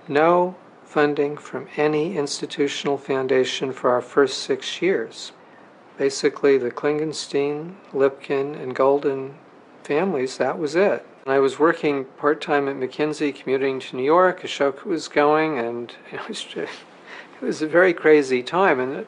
No 0.08 0.56
funding 0.93 1.36
from 1.36 1.67
any 1.75 2.15
institutional 2.15 2.99
foundation 2.99 3.73
for 3.73 3.89
our 3.89 3.99
first 3.99 4.43
six 4.43 4.79
years. 4.79 5.32
Basically, 5.97 6.60
the 6.60 6.69
Klingenstein, 6.69 7.73
Lipkin, 7.93 8.62
and 8.62 8.75
Golden 8.75 9.34
families, 9.84 10.38
that 10.38 10.60
was 10.60 10.75
it. 10.75 11.03
I 11.25 11.39
was 11.39 11.58
working 11.58 12.06
part 12.06 12.41
time 12.41 12.67
at 12.67 12.75
McKinsey, 12.75 13.34
commuting 13.34 13.79
to 13.79 13.95
New 13.95 14.03
York. 14.03 14.41
Ashoka 14.43 14.84
was 14.84 15.08
going, 15.08 15.58
and 15.58 15.95
it 16.12 16.27
was 16.27 16.43
just, 16.56 16.82
it 17.41 17.41
was 17.41 17.63
a 17.63 17.67
very 17.67 17.95
crazy 17.95 18.43
time. 18.43 18.79
And 18.79 19.08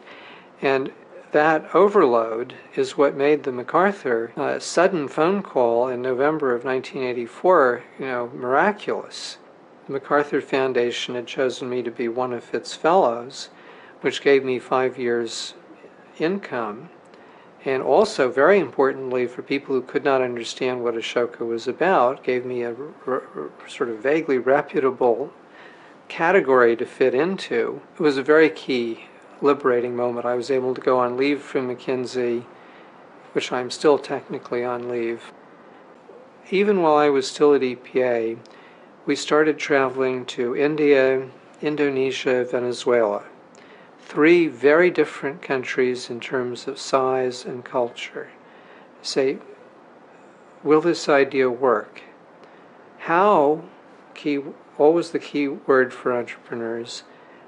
and 0.63 0.91
that 1.33 1.75
overload 1.75 2.55
is 2.75 2.97
what 2.97 3.13
made 3.13 3.43
the 3.43 3.51
MacArthur 3.51 4.31
uh, 4.35 4.57
sudden 4.57 5.07
phone 5.07 5.43
call 5.43 5.87
in 5.87 6.01
November 6.01 6.55
of 6.55 6.65
1984, 6.65 7.83
you 7.99 8.05
know, 8.07 8.31
miraculous. 8.33 9.37
The 9.87 9.93
MacArthur 9.93 10.41
Foundation 10.41 11.15
had 11.15 11.27
chosen 11.27 11.69
me 11.69 11.83
to 11.83 11.91
be 11.91 12.07
one 12.07 12.33
of 12.33 12.53
its 12.53 12.75
fellows, 12.75 13.49
which 14.01 14.21
gave 14.21 14.43
me 14.43 14.59
five 14.59 14.97
years 14.97 15.53
income 16.17 16.89
and 17.65 17.81
also, 17.81 18.29
very 18.29 18.59
importantly, 18.59 19.25
for 19.25 19.41
people 19.41 19.73
who 19.73 19.81
could 19.81 20.03
not 20.03 20.21
understand 20.21 20.83
what 20.83 20.93
Ashoka 20.93 21.39
was 21.39 21.67
about, 21.67 22.23
gave 22.23 22.45
me 22.45 22.61
a 22.61 22.75
r- 23.07 23.23
r- 23.35 23.49
sort 23.67 23.89
of 23.89 23.97
vaguely 23.97 24.37
reputable 24.37 25.33
category 26.07 26.75
to 26.75 26.85
fit 26.85 27.15
into. 27.15 27.81
It 27.95 27.99
was 27.99 28.17
a 28.17 28.23
very 28.23 28.51
key, 28.51 29.05
liberating 29.41 29.95
moment. 29.95 30.27
I 30.27 30.35
was 30.35 30.51
able 30.51 30.75
to 30.75 30.81
go 30.81 30.99
on 30.99 31.17
leave 31.17 31.41
from 31.41 31.75
McKinsey, 31.75 32.45
which 33.33 33.51
I'm 33.51 33.71
still 33.71 33.97
technically 33.97 34.63
on 34.63 34.87
leave. 34.87 35.33
Even 36.51 36.83
while 36.83 36.97
I 36.97 37.09
was 37.09 37.27
still 37.27 37.55
at 37.55 37.61
EPA, 37.61 38.37
we 39.05 39.15
started 39.15 39.57
traveling 39.57 40.25
to 40.25 40.55
India, 40.55 41.27
Indonesia, 41.61 42.43
Venezuela 42.43 43.23
three 44.05 44.47
very 44.47 44.91
different 44.91 45.41
countries 45.41 46.09
in 46.09 46.19
terms 46.19 46.67
of 46.67 46.79
size 46.79 47.43
and 47.43 47.65
culture. 47.65 48.29
Say, 49.01 49.39
will 50.63 50.81
this 50.81 51.09
idea 51.09 51.49
work? 51.49 52.03
How, 52.99 53.63
key, 54.13 54.41
always 54.77 55.09
the 55.09 55.19
key 55.19 55.47
word 55.47 55.91
for 55.91 56.13
entrepreneurs, 56.13 57.03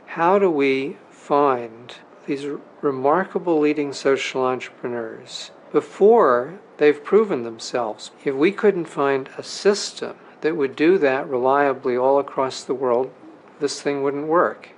how 0.07 0.39
do 0.39 0.49
we 0.49 0.97
find 1.11 1.95
these 2.25 2.45
remarkable 2.81 3.59
leading 3.59 3.93
social 3.93 4.43
entrepreneurs 4.43 5.51
before 5.71 6.59
they've 6.77 7.03
proven 7.03 7.43
themselves? 7.43 8.11
If 8.25 8.33
we 8.33 8.51
couldn't 8.51 8.85
find 8.85 9.29
a 9.37 9.43
system 9.43 10.17
that 10.41 10.55
would 10.55 10.75
do 10.75 10.97
that 10.97 11.29
reliably 11.29 11.97
all 11.97 12.19
across 12.19 12.63
the 12.63 12.73
world, 12.73 13.11
this 13.59 13.81
thing 13.81 14.03
wouldn't 14.03 14.27
work. 14.27 14.69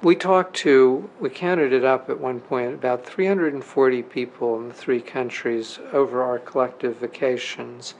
We 0.00 0.14
talked 0.14 0.54
to, 0.58 1.10
we 1.18 1.28
counted 1.28 1.72
it 1.72 1.84
up 1.84 2.08
at 2.08 2.20
one 2.20 2.40
point, 2.40 2.74
about 2.74 3.04
340 3.04 4.02
people 4.04 4.56
in 4.60 4.68
the 4.68 4.74
three 4.74 5.00
countries 5.00 5.80
over 5.92 6.22
our 6.22 6.38
collective 6.38 6.98
vacations. 6.98 7.94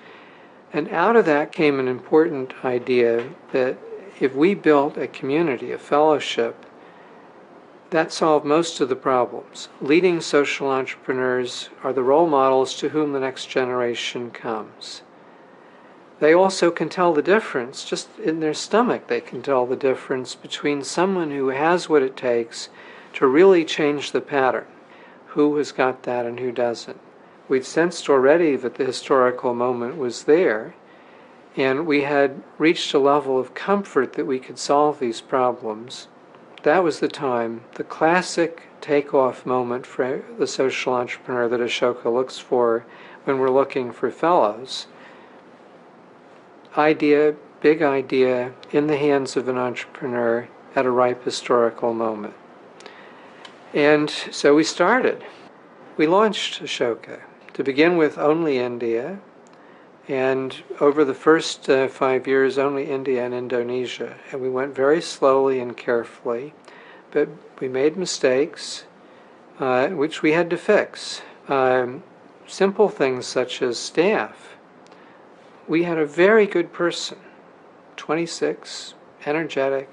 And 0.73 0.89
out 0.91 1.17
of 1.17 1.25
that 1.25 1.51
came 1.51 1.81
an 1.81 1.89
important 1.89 2.55
idea 2.65 3.29
that 3.53 3.79
if 4.21 4.35
we 4.35 4.55
built 4.55 4.97
a 4.97 5.09
community, 5.09 5.73
a 5.73 5.79
fellowship, 5.79 6.65
that 7.91 8.13
solved 8.13 8.45
most 8.45 8.81
of 8.81 8.89
the 8.89 8.97
problems. 8.97 9.69
Leading 9.81 10.21
social 10.21 10.69
entrepreneurs 10.69 11.71
are 11.83 11.93
the 11.93 12.03
role 12.03 12.29
models 12.29 12.75
to 12.77 12.91
whom 12.91 13.13
the 13.13 13.21
next 13.21 13.47
generation 13.47 14.31
comes. 14.31 15.03
They 16.21 16.35
also 16.35 16.73
can 16.73 16.89
tell 16.89 17.13
the 17.13 17.23
difference, 17.23 17.85
just 17.85 18.09
in 18.19 18.41
their 18.41 18.55
stomach, 18.55 19.07
they 19.07 19.21
can 19.21 19.41
tell 19.41 19.67
the 19.67 19.77
difference 19.77 20.35
between 20.35 20.83
someone 20.83 21.31
who 21.31 21.49
has 21.49 21.89
what 21.89 22.03
it 22.03 22.17
takes 22.17 22.71
to 23.13 23.27
really 23.27 23.65
change 23.65 24.11
the 24.11 24.21
pattern, 24.21 24.67
who 25.29 25.57
has 25.57 25.71
got 25.71 26.03
that 26.03 26.27
and 26.27 26.41
who 26.41 26.51
doesn't. 26.51 26.99
We'd 27.49 27.65
sensed 27.65 28.09
already 28.09 28.57
that 28.57 28.75
the 28.75 28.85
historical 28.85 29.55
moment 29.55 29.97
was 29.97 30.25
there, 30.25 30.75
and 31.57 31.87
we 31.87 32.03
had 32.03 32.43
reached 32.59 32.93
a 32.95 32.99
level 32.99 33.39
of 33.39 33.55
comfort 33.55 34.15
that 34.15 34.27
we 34.27 34.41
could 34.41 34.59
solve 34.59 34.99
these 34.99 35.21
problems. 35.21 36.09
That 36.65 36.83
was 36.83 36.99
the 36.99 37.09
time, 37.09 37.63
the 37.75 37.85
classic 37.85 38.65
takeoff 38.81 39.47
moment 39.47 39.87
for 39.87 40.25
the 40.37 40.49
social 40.49 40.95
entrepreneur 40.95 41.49
that 41.49 41.61
Ashoka 41.61 42.13
looks 42.13 42.39
for 42.39 42.85
when 43.23 43.39
we're 43.39 43.51
looking 43.51 43.93
for 43.93 44.11
fellows 44.11 44.89
idea, 46.79 47.35
big 47.61 47.83
idea, 47.83 48.53
in 48.71 48.87
the 48.87 48.97
hands 48.97 49.37
of 49.37 49.49
an 49.49 49.59
entrepreneur 49.59 50.49
at 50.77 50.87
a 50.87 50.91
ripe 50.91 51.25
historical 51.25 51.93
moment. 51.93 52.35
And 53.75 54.09
so 54.09 54.55
we 54.55 54.65
started. 54.65 55.25
We 55.97 56.07
launched 56.07 56.63
Ashoka 56.63 57.21
to 57.55 57.65
begin 57.65 57.97
with 57.97 58.17
only 58.17 58.59
India, 58.59 59.19
and 60.07 60.57
over 60.81 61.05
the 61.05 61.15
first 61.15 61.69
uh, 61.69 61.89
five 61.89 62.27
years, 62.27 62.57
only 62.57 62.85
India 62.85 63.25
and 63.25 63.35
Indonesia. 63.35 64.17
And 64.31 64.41
we 64.41 64.49
went 64.49 64.75
very 64.75 65.03
slowly 65.03 65.61
and 65.61 65.77
carefully, 65.77 66.55
but 67.11 67.29
we 67.61 67.69
made 67.69 67.97
mistakes, 67.97 68.85
uh, 69.59 69.89
which 69.89 70.23
we 70.23 70.33
had 70.33 70.49
to 70.51 70.57
fix. 70.57 71.21
Um, 71.49 72.05
simple 72.47 72.89
things 72.89 73.27
such 73.27 73.61
as 73.61 73.79
staff 73.79 74.58
we 75.69 75.83
had 75.83 75.99
a 75.99 76.07
very 76.07 76.47
good 76.47 76.73
person, 76.73 77.19
26, 77.97 78.95
energetic. 79.27 79.91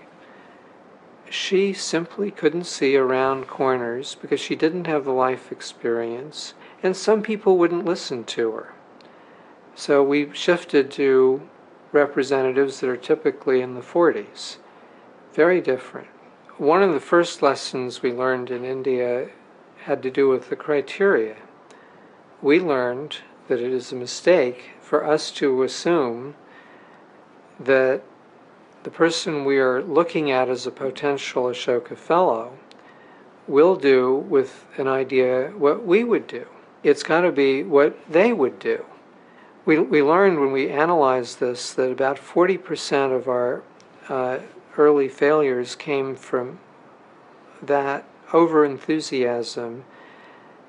She 1.30 1.74
simply 1.74 2.32
couldn't 2.32 2.64
see 2.64 2.96
around 2.96 3.48
corners 3.48 4.16
because 4.16 4.40
she 4.40 4.56
didn't 4.56 4.88
have 4.88 5.04
the 5.04 5.12
life 5.12 5.52
experience, 5.52 6.54
and 6.82 6.96
some 6.96 7.22
people 7.22 7.58
wouldn't 7.58 7.84
listen 7.84 8.24
to 8.24 8.52
her. 8.52 8.74
So 9.76 10.02
we 10.02 10.32
shifted 10.34 10.90
to 10.92 11.42
representatives 11.92 12.80
that 12.80 12.90
are 12.90 12.96
typically 12.96 13.62
in 13.62 13.76
the 13.76 13.82
40s. 13.82 14.58
Very 15.34 15.60
different. 15.60 16.08
One 16.58 16.82
of 16.82 16.94
the 16.94 17.02
first 17.02 17.42
lessons 17.42 18.02
we 18.02 18.14
learned 18.14 18.50
in 18.50 18.64
India 18.64 19.30
had 19.84 20.02
to 20.04 20.10
do 20.10 20.30
with 20.30 20.50
the 20.50 20.56
criteria. 20.56 21.36
We 22.42 22.62
learned 22.62 23.18
that 23.50 23.60
it 23.60 23.74
is 23.74 23.92
a 23.92 23.96
mistake 23.96 24.75
for 24.86 25.04
us 25.04 25.32
to 25.32 25.64
assume 25.64 26.36
that 27.60 28.04
the 28.84 28.92
person 28.92 29.44
we 29.44 29.58
are 29.58 29.82
looking 29.82 30.30
at 30.30 30.48
as 30.48 30.68
a 30.68 30.72
potential 30.72 31.46
Ashoka 31.46 31.98
Fellow 31.98 32.56
will 33.48 33.76
do 33.76 34.16
with 34.16 34.66
an 34.78 34.88
idea 34.88 35.52
what 35.58 35.84
we 35.84 36.04
would 36.04 36.28
do. 36.28 36.46
It's 36.84 37.02
got 37.02 37.22
to 37.22 37.32
be 37.32 37.64
what 37.64 37.98
they 38.08 38.32
would 38.32 38.60
do. 38.60 38.86
We, 39.66 39.80
we 39.80 40.04
learned 40.04 40.40
when 40.40 40.52
we 40.52 40.70
analyzed 40.70 41.40
this 41.40 41.74
that 41.74 41.92
about 41.92 42.18
40% 42.18 43.16
of 43.16 43.28
our 43.28 43.64
uh, 44.08 44.38
early 44.78 45.10
failures 45.10 45.76
came 45.76 46.16
from 46.16 46.60
that 47.60 48.06
over 48.34 48.64
enthusiasm. 48.64 49.84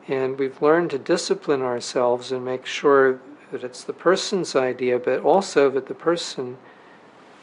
And 0.08 0.38
we've 0.38 0.62
learned 0.62 0.88
to 0.92 0.98
discipline 0.98 1.60
ourselves 1.60 2.32
and 2.32 2.42
make 2.42 2.64
sure 2.64 3.20
that 3.50 3.64
it's 3.64 3.84
the 3.84 3.92
person's 3.92 4.56
idea, 4.56 4.98
but 4.98 5.20
also 5.20 5.70
that 5.70 5.86
the 5.86 5.94
person 5.94 6.58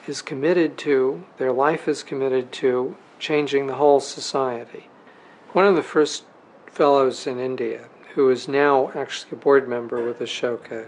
is 0.07 0.21
committed 0.21 0.77
to, 0.77 1.23
their 1.37 1.51
life 1.51 1.87
is 1.87 2.03
committed 2.03 2.51
to 2.51 2.95
changing 3.19 3.67
the 3.67 3.75
whole 3.75 3.99
society. 3.99 4.87
One 5.53 5.65
of 5.65 5.75
the 5.75 5.83
first 5.83 6.25
fellows 6.65 7.25
in 7.27 7.39
India, 7.39 7.87
who 8.15 8.29
is 8.29 8.47
now 8.47 8.91
actually 8.95 9.31
a 9.33 9.41
board 9.41 9.69
member 9.69 10.03
with 10.03 10.19
Ashoka, 10.19 10.87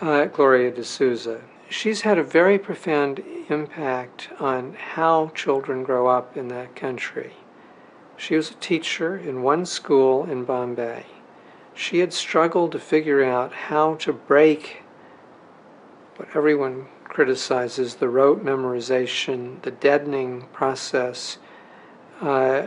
uh, 0.00 0.26
Gloria 0.26 0.70
D'Souza, 0.70 1.40
she's 1.68 2.02
had 2.02 2.18
a 2.18 2.24
very 2.24 2.58
profound 2.58 3.22
impact 3.48 4.28
on 4.38 4.74
how 4.74 5.28
children 5.34 5.82
grow 5.82 6.08
up 6.08 6.36
in 6.36 6.48
that 6.48 6.76
country. 6.76 7.32
She 8.16 8.36
was 8.36 8.50
a 8.50 8.54
teacher 8.54 9.16
in 9.16 9.42
one 9.42 9.64
school 9.64 10.24
in 10.24 10.44
Bombay. 10.44 11.06
She 11.74 12.00
had 12.00 12.12
struggled 12.12 12.72
to 12.72 12.78
figure 12.78 13.24
out 13.24 13.52
how 13.52 13.94
to 13.96 14.12
break 14.12 14.82
what 16.16 16.28
everyone 16.34 16.86
criticizes 17.04 17.96
the 17.96 18.08
rote 18.08 18.44
memorization, 18.44 19.60
the 19.62 19.70
deadening 19.70 20.46
process 20.52 21.38
uh, 22.20 22.66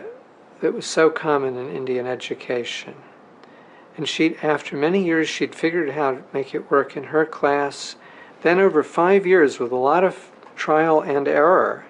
that 0.62 0.74
was 0.74 0.86
so 0.86 1.10
common 1.10 1.58
in 1.58 1.70
Indian 1.70 2.08
education. 2.08 2.96
And 3.96 4.10
she, 4.10 4.38
after 4.38 4.76
many 4.76 5.06
years, 5.06 5.30
she'd 5.30 5.54
figured 5.54 5.90
out 5.90 5.96
how 5.96 6.12
to 6.12 6.24
make 6.34 6.56
it 6.56 6.72
work 6.72 6.98
in 6.98 7.06
her 7.06 7.26
class. 7.26 7.96
Then, 8.42 8.60
over 8.60 8.82
five 8.82 9.26
years, 9.26 9.60
with 9.60 9.72
a 9.72 9.78
lot 9.78 10.04
of 10.04 10.32
trial 10.56 11.02
and 11.02 11.28
error, 11.28 11.86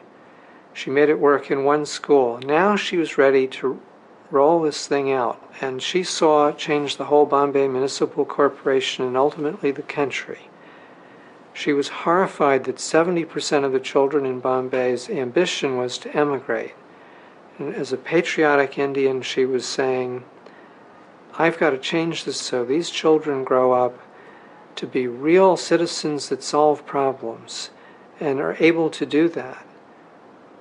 she 0.74 0.90
made 0.90 1.10
it 1.10 1.20
work 1.20 1.50
in 1.50 1.64
one 1.64 1.86
school. 1.86 2.40
Now 2.40 2.76
she 2.76 2.98
was 2.98 3.18
ready 3.18 3.48
to 3.48 3.80
roll 4.34 4.64
this 4.64 4.88
thing 4.88 5.12
out, 5.12 5.40
and 5.62 5.82
she 5.82 6.04
saw 6.04 6.48
it 6.48 6.58
change 6.58 6.98
the 6.98 7.06
whole 7.06 7.28
Bombay 7.28 7.68
Municipal 7.68 8.26
Corporation 8.26 9.06
and 9.06 9.16
ultimately 9.16 9.70
the 9.70 9.84
country. 9.84 10.50
She 11.54 11.72
was 11.72 11.90
horrified 11.90 12.64
that 12.64 12.78
70% 12.78 13.64
of 13.64 13.72
the 13.72 13.80
children 13.80 14.26
in 14.26 14.40
Bombay's 14.40 15.08
ambition 15.08 15.78
was 15.78 16.00
to 16.00 16.18
emigrate. 16.18 16.74
And 17.60 17.76
as 17.76 17.94
a 17.94 17.98
patriotic 17.98 18.80
Indian, 18.80 19.22
she 19.22 19.46
was 19.46 19.68
saying, 19.68 20.24
I've 21.38 21.60
got 21.60 21.70
to 21.70 21.78
change 21.78 22.24
this 22.24 22.42
so 22.42 22.66
these 22.66 22.90
children 22.90 23.44
grow 23.44 23.74
up 23.74 24.00
to 24.78 24.88
be 24.88 25.06
real 25.06 25.56
citizens 25.58 26.30
that 26.30 26.42
solve 26.42 26.88
problems 26.88 27.70
and 28.20 28.40
are 28.40 28.58
able 28.60 28.90
to 28.90 29.06
do 29.06 29.30
that. 29.30 29.64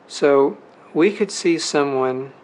So 0.07 0.59
we 0.93 1.11
could 1.11 1.31
see 1.31 1.57
someone 1.57 2.35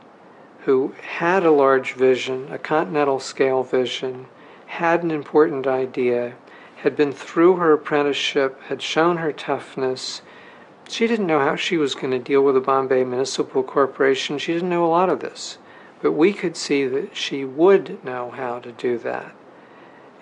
who 0.60 0.94
had 1.16 1.44
a 1.44 1.50
large 1.50 1.92
vision, 1.94 2.48
a 2.50 2.58
continental 2.58 3.20
scale 3.20 3.62
vision, 3.62 4.26
had 4.66 5.02
an 5.02 5.10
important 5.10 5.66
idea, 5.66 6.34
had 6.76 6.94
been 6.94 7.12
through 7.12 7.56
her 7.56 7.72
apprenticeship, 7.72 8.60
had 8.64 8.80
shown 8.82 9.16
her 9.16 9.32
toughness. 9.32 10.22
She 10.88 11.06
didn't 11.06 11.26
know 11.26 11.40
how 11.40 11.56
she 11.56 11.76
was 11.76 11.94
going 11.94 12.10
to 12.12 12.18
deal 12.18 12.42
with 12.42 12.54
the 12.54 12.60
Bombay 12.60 13.04
Municipal 13.04 13.62
Corporation. 13.62 14.38
She 14.38 14.52
didn't 14.52 14.68
know 14.68 14.84
a 14.84 14.88
lot 14.88 15.10
of 15.10 15.20
this. 15.20 15.58
But 16.00 16.12
we 16.12 16.32
could 16.32 16.56
see 16.56 16.86
that 16.86 17.16
she 17.16 17.44
would 17.44 18.02
know 18.04 18.30
how 18.30 18.60
to 18.60 18.70
do 18.70 18.98
that. 18.98 19.34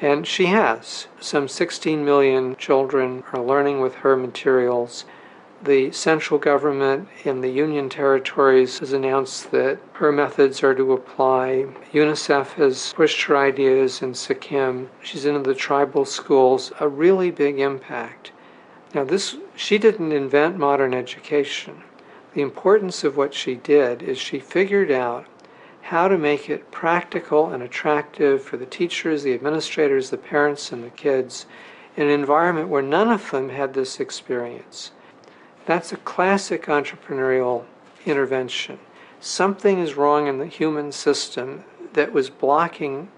And 0.01 0.27
she 0.27 0.47
has. 0.47 1.07
Some 1.21 1.49
16 1.49 2.05
million 2.05 2.57
children 2.57 3.25
are 3.33 3.43
learning 3.43 3.81
with 3.81 3.97
her 3.97 4.17
materials. 4.17 5.05
The 5.63 5.91
central 5.91 6.39
government 6.39 7.09
in 7.25 7.41
the 7.41 7.49
Union 7.51 7.89
territories 7.89 8.79
has 8.81 8.93
announced 8.93 9.51
that 9.53 9.79
her 9.95 10.13
methods 10.13 10.63
are 10.63 10.75
to 10.75 10.93
apply. 10.93 11.67
UNICEF 11.93 12.53
has 12.53 12.93
pushed 12.93 13.23
her 13.23 13.39
ideas 13.39 14.03
in 14.03 14.13
Sikkim. 14.13 14.91
She's 15.03 15.25
into 15.25 15.41
the 15.41 15.55
tribal 15.55 16.05
schools, 16.05 16.73
a 16.79 16.89
really 16.89 17.31
big 17.31 17.59
impact. 17.59 18.33
Now, 18.95 19.05
this 19.05 19.37
she 19.57 19.79
didn't 19.79 20.13
invent 20.13 20.59
modern 20.59 20.93
education. 20.93 21.83
The 22.35 22.43
importance 22.43 23.03
of 23.03 23.17
what 23.17 23.33
she 23.33 23.55
did 23.55 24.03
is 24.03 24.19
she 24.19 24.39
figured 24.39 24.91
out 24.91 25.27
how 25.81 26.07
to 26.07 26.19
make 26.19 26.51
it 26.51 26.71
practical 26.71 27.49
and 27.49 27.63
attractive 27.63 28.43
for 28.43 28.59
the 28.59 28.67
teachers, 28.67 29.23
the 29.23 29.33
administrators, 29.33 30.11
the 30.11 30.19
parents, 30.19 30.71
and 30.71 30.85
the 30.85 30.91
kids 30.91 31.47
in 31.97 32.09
an 32.09 32.11
environment 32.11 32.69
where 32.69 32.83
none 32.83 33.09
of 33.09 33.31
them 33.31 33.49
had 33.49 33.73
this 33.73 34.01
experience. 34.01 34.91
That's 35.67 35.93
a 35.93 35.97
classic 35.97 36.67
entrepreneurial 36.67 37.65
intervention. 38.05 38.79
Something 39.21 39.81
is 39.81 39.95
wrong 39.95 40.29
in 40.29 40.39
the 40.39 40.47
human 40.47 40.93
system 40.93 41.65
that 41.95 42.13
was 42.13 42.31
blocking 42.31 43.09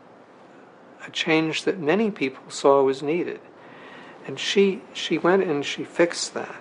a 1.06 1.10
change 1.10 1.64
that 1.64 1.78
many 1.78 2.10
people 2.10 2.42
saw 2.48 2.82
was 2.82 3.02
needed. 3.02 3.40
And 4.26 4.38
she, 4.38 4.82
she 4.94 5.18
went 5.18 5.42
and 5.42 5.64
she 5.64 5.84
fixed 5.84 6.34
that. 6.34 6.56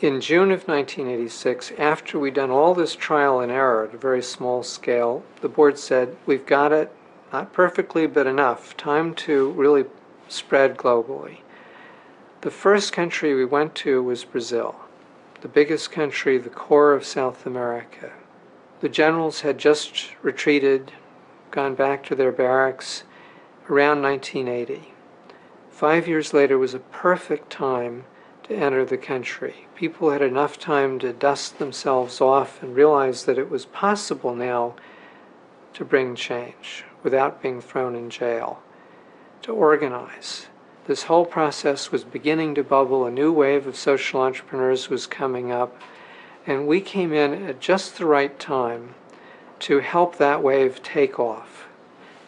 In 0.00 0.20
June 0.20 0.50
of 0.50 0.66
1986, 0.66 1.72
after 1.78 2.18
we'd 2.18 2.34
done 2.34 2.50
all 2.50 2.74
this 2.74 2.96
trial 2.96 3.40
and 3.40 3.52
error 3.52 3.84
at 3.84 3.94
a 3.94 3.98
very 3.98 4.22
small 4.22 4.62
scale, 4.62 5.22
the 5.42 5.48
board 5.48 5.78
said, 5.78 6.16
We've 6.26 6.44
got 6.44 6.72
it, 6.72 6.90
not 7.32 7.52
perfectly, 7.52 8.06
but 8.06 8.26
enough. 8.26 8.76
Time 8.76 9.14
to 9.16 9.50
really 9.52 9.84
spread 10.28 10.76
globally. 10.76 11.41
The 12.42 12.50
first 12.50 12.92
country 12.92 13.36
we 13.36 13.44
went 13.44 13.76
to 13.76 14.02
was 14.02 14.24
Brazil, 14.24 14.74
the 15.42 15.48
biggest 15.48 15.92
country, 15.92 16.38
the 16.38 16.50
core 16.50 16.92
of 16.92 17.04
South 17.04 17.46
America. 17.46 18.10
The 18.80 18.88
generals 18.88 19.42
had 19.42 19.58
just 19.58 20.16
retreated, 20.22 20.90
gone 21.52 21.76
back 21.76 22.04
to 22.06 22.16
their 22.16 22.32
barracks 22.32 23.04
around 23.70 24.02
1980. 24.02 24.92
Five 25.70 26.08
years 26.08 26.34
later 26.34 26.58
was 26.58 26.74
a 26.74 26.80
perfect 26.80 27.48
time 27.48 28.06
to 28.42 28.56
enter 28.56 28.84
the 28.84 28.98
country. 28.98 29.68
People 29.76 30.10
had 30.10 30.20
enough 30.20 30.58
time 30.58 30.98
to 30.98 31.12
dust 31.12 31.60
themselves 31.60 32.20
off 32.20 32.60
and 32.60 32.74
realize 32.74 33.24
that 33.26 33.38
it 33.38 33.50
was 33.50 33.66
possible 33.66 34.34
now 34.34 34.74
to 35.74 35.84
bring 35.84 36.16
change 36.16 36.84
without 37.04 37.40
being 37.40 37.60
thrown 37.60 37.94
in 37.94 38.10
jail, 38.10 38.60
to 39.42 39.54
organize, 39.54 40.48
this 40.86 41.04
whole 41.04 41.24
process 41.24 41.92
was 41.92 42.02
beginning 42.02 42.54
to 42.56 42.64
bubble. 42.64 43.06
A 43.06 43.10
new 43.10 43.32
wave 43.32 43.66
of 43.66 43.76
social 43.76 44.20
entrepreneurs 44.20 44.90
was 44.90 45.06
coming 45.06 45.52
up. 45.52 45.76
And 46.46 46.66
we 46.66 46.80
came 46.80 47.12
in 47.12 47.44
at 47.44 47.60
just 47.60 47.98
the 47.98 48.06
right 48.06 48.36
time 48.38 48.94
to 49.60 49.78
help 49.78 50.18
that 50.18 50.42
wave 50.42 50.82
take 50.82 51.20
off. 51.20 51.68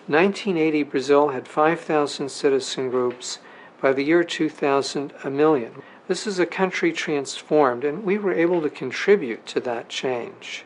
1980, 0.06 0.82
Brazil 0.84 1.28
had 1.30 1.48
5,000 1.48 2.28
citizen 2.28 2.90
groups. 2.90 3.38
By 3.80 3.92
the 3.92 4.04
year 4.04 4.22
2000, 4.22 5.12
a 5.24 5.30
million. 5.30 5.82
This 6.06 6.26
is 6.26 6.38
a 6.38 6.46
country 6.46 6.92
transformed, 6.92 7.84
and 7.84 8.04
we 8.04 8.18
were 8.18 8.32
able 8.32 8.62
to 8.62 8.70
contribute 8.70 9.46
to 9.46 9.60
that 9.60 9.88
change. 9.88 10.64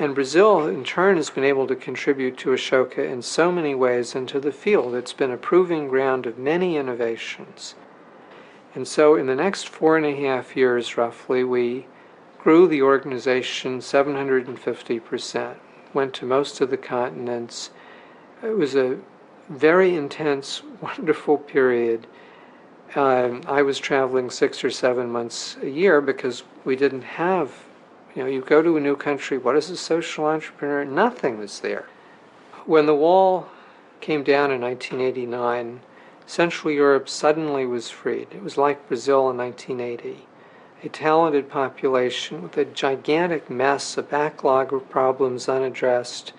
And 0.00 0.14
Brazil, 0.14 0.66
in 0.66 0.82
turn, 0.82 1.18
has 1.18 1.28
been 1.28 1.44
able 1.44 1.66
to 1.66 1.76
contribute 1.76 2.38
to 2.38 2.52
Ashoka 2.52 3.06
in 3.06 3.20
so 3.20 3.52
many 3.52 3.74
ways 3.74 4.14
into 4.14 4.40
the 4.40 4.50
field. 4.50 4.94
It's 4.94 5.12
been 5.12 5.30
a 5.30 5.36
proving 5.36 5.88
ground 5.88 6.24
of 6.24 6.38
many 6.38 6.78
innovations. 6.78 7.74
And 8.74 8.88
so, 8.88 9.14
in 9.14 9.26
the 9.26 9.34
next 9.34 9.68
four 9.68 9.98
and 9.98 10.06
a 10.06 10.16
half 10.16 10.56
years, 10.56 10.96
roughly, 10.96 11.44
we 11.44 11.86
grew 12.38 12.66
the 12.66 12.80
organization 12.80 13.80
750%, 13.80 15.56
went 15.92 16.14
to 16.14 16.24
most 16.24 16.62
of 16.62 16.70
the 16.70 16.78
continents. 16.78 17.68
It 18.42 18.56
was 18.56 18.74
a 18.74 18.98
very 19.50 19.94
intense, 19.94 20.62
wonderful 20.80 21.36
period. 21.36 22.06
Um, 22.94 23.42
I 23.46 23.60
was 23.60 23.78
traveling 23.78 24.30
six 24.30 24.64
or 24.64 24.70
seven 24.70 25.10
months 25.10 25.58
a 25.60 25.68
year 25.68 26.00
because 26.00 26.42
we 26.64 26.74
didn't 26.74 27.02
have 27.02 27.52
you 28.14 28.22
know, 28.22 28.28
you 28.28 28.40
go 28.40 28.62
to 28.62 28.76
a 28.76 28.80
new 28.80 28.96
country, 28.96 29.38
what 29.38 29.56
is 29.56 29.70
a 29.70 29.76
social 29.76 30.26
entrepreneur? 30.26 30.84
Nothing 30.84 31.38
was 31.38 31.60
there. 31.60 31.86
When 32.66 32.86
the 32.86 32.94
wall 32.94 33.48
came 34.00 34.24
down 34.24 34.50
in 34.50 34.60
1989, 34.60 35.80
Central 36.26 36.72
Europe 36.72 37.08
suddenly 37.08 37.66
was 37.66 37.90
freed. 37.90 38.28
It 38.32 38.42
was 38.42 38.56
like 38.56 38.88
Brazil 38.88 39.30
in 39.30 39.36
1980. 39.36 40.26
A 40.82 40.88
talented 40.88 41.48
population 41.48 42.42
with 42.42 42.56
a 42.56 42.64
gigantic 42.64 43.50
mess, 43.50 43.98
a 43.98 44.02
backlog 44.02 44.72
of 44.72 44.88
problems 44.88 45.48
unaddressed, 45.48 46.32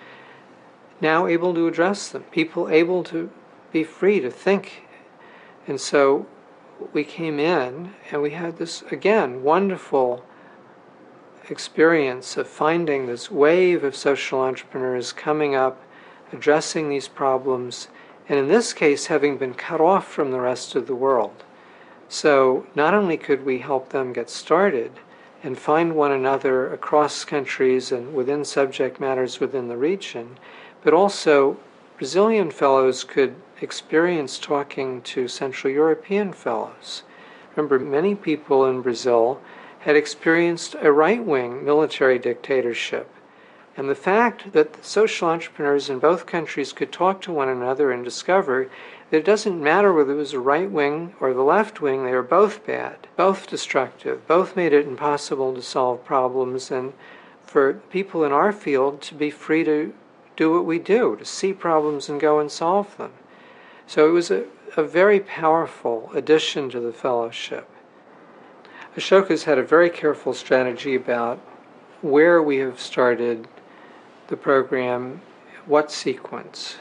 now 1.00 1.28
able 1.28 1.54
to 1.54 1.68
address 1.68 2.10
them, 2.10 2.24
people 2.32 2.70
able 2.70 3.04
to 3.04 3.30
be 3.72 3.84
free 3.84 4.20
to 4.20 4.32
think. 4.32 4.88
And 5.68 5.80
so 5.80 6.26
we 6.94 7.04
came 7.04 7.40
in 7.40 7.94
and 8.12 8.22
we 8.22 8.32
had 8.32 8.58
this, 8.58 8.84
again, 8.92 9.44
wonderful 9.44 10.24
experience 11.50 12.38
of 12.38 12.48
finding 12.48 13.06
this 13.06 13.32
wave 13.32 13.84
of 13.84 13.96
social 13.96 14.42
entrepreneurs 14.42 15.12
coming 15.12 15.56
up, 15.56 15.82
addressing 16.32 16.90
these 16.90 17.08
problems, 17.08 17.88
and 18.30 18.38
in 18.38 18.48
this 18.48 18.74
case, 18.74 19.08
having 19.08 19.38
been 19.38 19.54
cut 19.54 19.82
off 19.82 20.08
from 20.08 20.32
the 20.32 20.40
rest 20.40 20.76
of 20.76 20.88
the 20.88 20.96
world. 20.96 21.44
So, 22.08 22.68
not 22.76 22.94
only 22.94 23.18
could 23.18 23.46
we 23.46 23.60
help 23.60 23.90
them 23.90 24.14
get 24.14 24.30
started 24.30 24.92
and 25.44 25.58
find 25.58 25.96
one 25.96 26.12
another 26.12 26.72
across 26.72 27.26
countries 27.26 27.92
and 27.92 28.14
within 28.14 28.46
subject 28.46 29.00
matters 29.00 29.40
within 29.40 29.68
the 29.68 29.78
region, 29.78 30.38
but 30.84 30.94
also 30.94 31.58
Brazilian 31.98 32.52
fellows 32.52 33.04
could 33.04 33.36
experience 33.62 34.38
talking 34.38 35.02
to 35.04 35.28
Central 35.28 35.74
European 35.74 36.34
fellows 36.34 37.04
Remember, 37.56 37.80
many 37.80 38.16
people 38.16 38.66
in 38.66 38.82
Brazil 38.82 39.42
had 39.82 39.96
experienced 39.96 40.76
a 40.82 40.92
right 40.92 41.24
wing 41.24 41.66
military 41.66 42.20
dictatorship. 42.20 43.10
And 43.76 43.90
the 43.90 43.96
fact 43.96 44.52
that 44.54 44.86
social 44.86 45.30
entrepreneurs 45.30 45.90
in 45.90 46.00
both 46.00 46.26
countries 46.26 46.74
could 46.74 46.92
talk 46.92 47.22
to 47.22 47.32
one 47.32 47.50
another 47.50 47.92
and 47.92 48.04
discover 48.04 48.70
that 49.10 49.18
it 49.18 49.26
doesn't 49.26 49.62
matter 49.62 49.92
whether 49.92 50.12
it 50.14 50.18
was 50.18 50.32
the 50.32 50.40
right 50.40 50.70
wing 50.70 51.16
or 51.20 51.34
the 51.34 51.42
left 51.42 51.82
wing, 51.82 52.06
they 52.06 52.12
were 52.12 52.22
both 52.22 52.66
bad, 52.66 53.08
both 53.16 53.48
destructive, 53.48 54.28
both 54.28 54.56
made 54.56 54.72
it 54.74 54.88
impossible 54.88 55.54
to 55.56 55.62
solve 55.62 56.06
problems, 56.06 56.70
and 56.70 56.94
for 57.44 57.74
people 57.90 58.24
in 58.24 58.32
our 58.32 58.52
field 58.52 59.02
to 59.02 59.16
be 59.16 59.30
free 59.30 59.64
to 59.64 59.94
do 60.36 60.52
what 60.54 60.66
we 60.66 60.80
do, 60.80 61.16
to 61.16 61.26
see 61.26 61.54
problems 61.54 62.08
and 62.08 62.22
go 62.22 62.40
and 62.40 62.52
solve 62.52 62.96
them. 62.98 63.12
So 63.88 64.08
it 64.08 64.12
was 64.12 64.32
a, 64.32 64.46
a 64.78 64.84
very 64.84 65.20
powerful 65.20 66.12
addition 66.14 66.70
to 66.70 66.80
the 66.80 66.94
fellowship. 66.94 67.68
Ashoka's 68.96 69.46
had 69.46 69.58
a 69.58 69.64
very 69.64 69.90
careful 69.90 70.34
strategy 70.34 70.96
about 70.96 71.40
where 72.02 72.44
we 72.44 72.58
have 72.58 72.80
started 72.80 73.48
the 74.28 74.36
program, 74.36 75.22
what 75.66 75.92
sequence. 75.92 76.76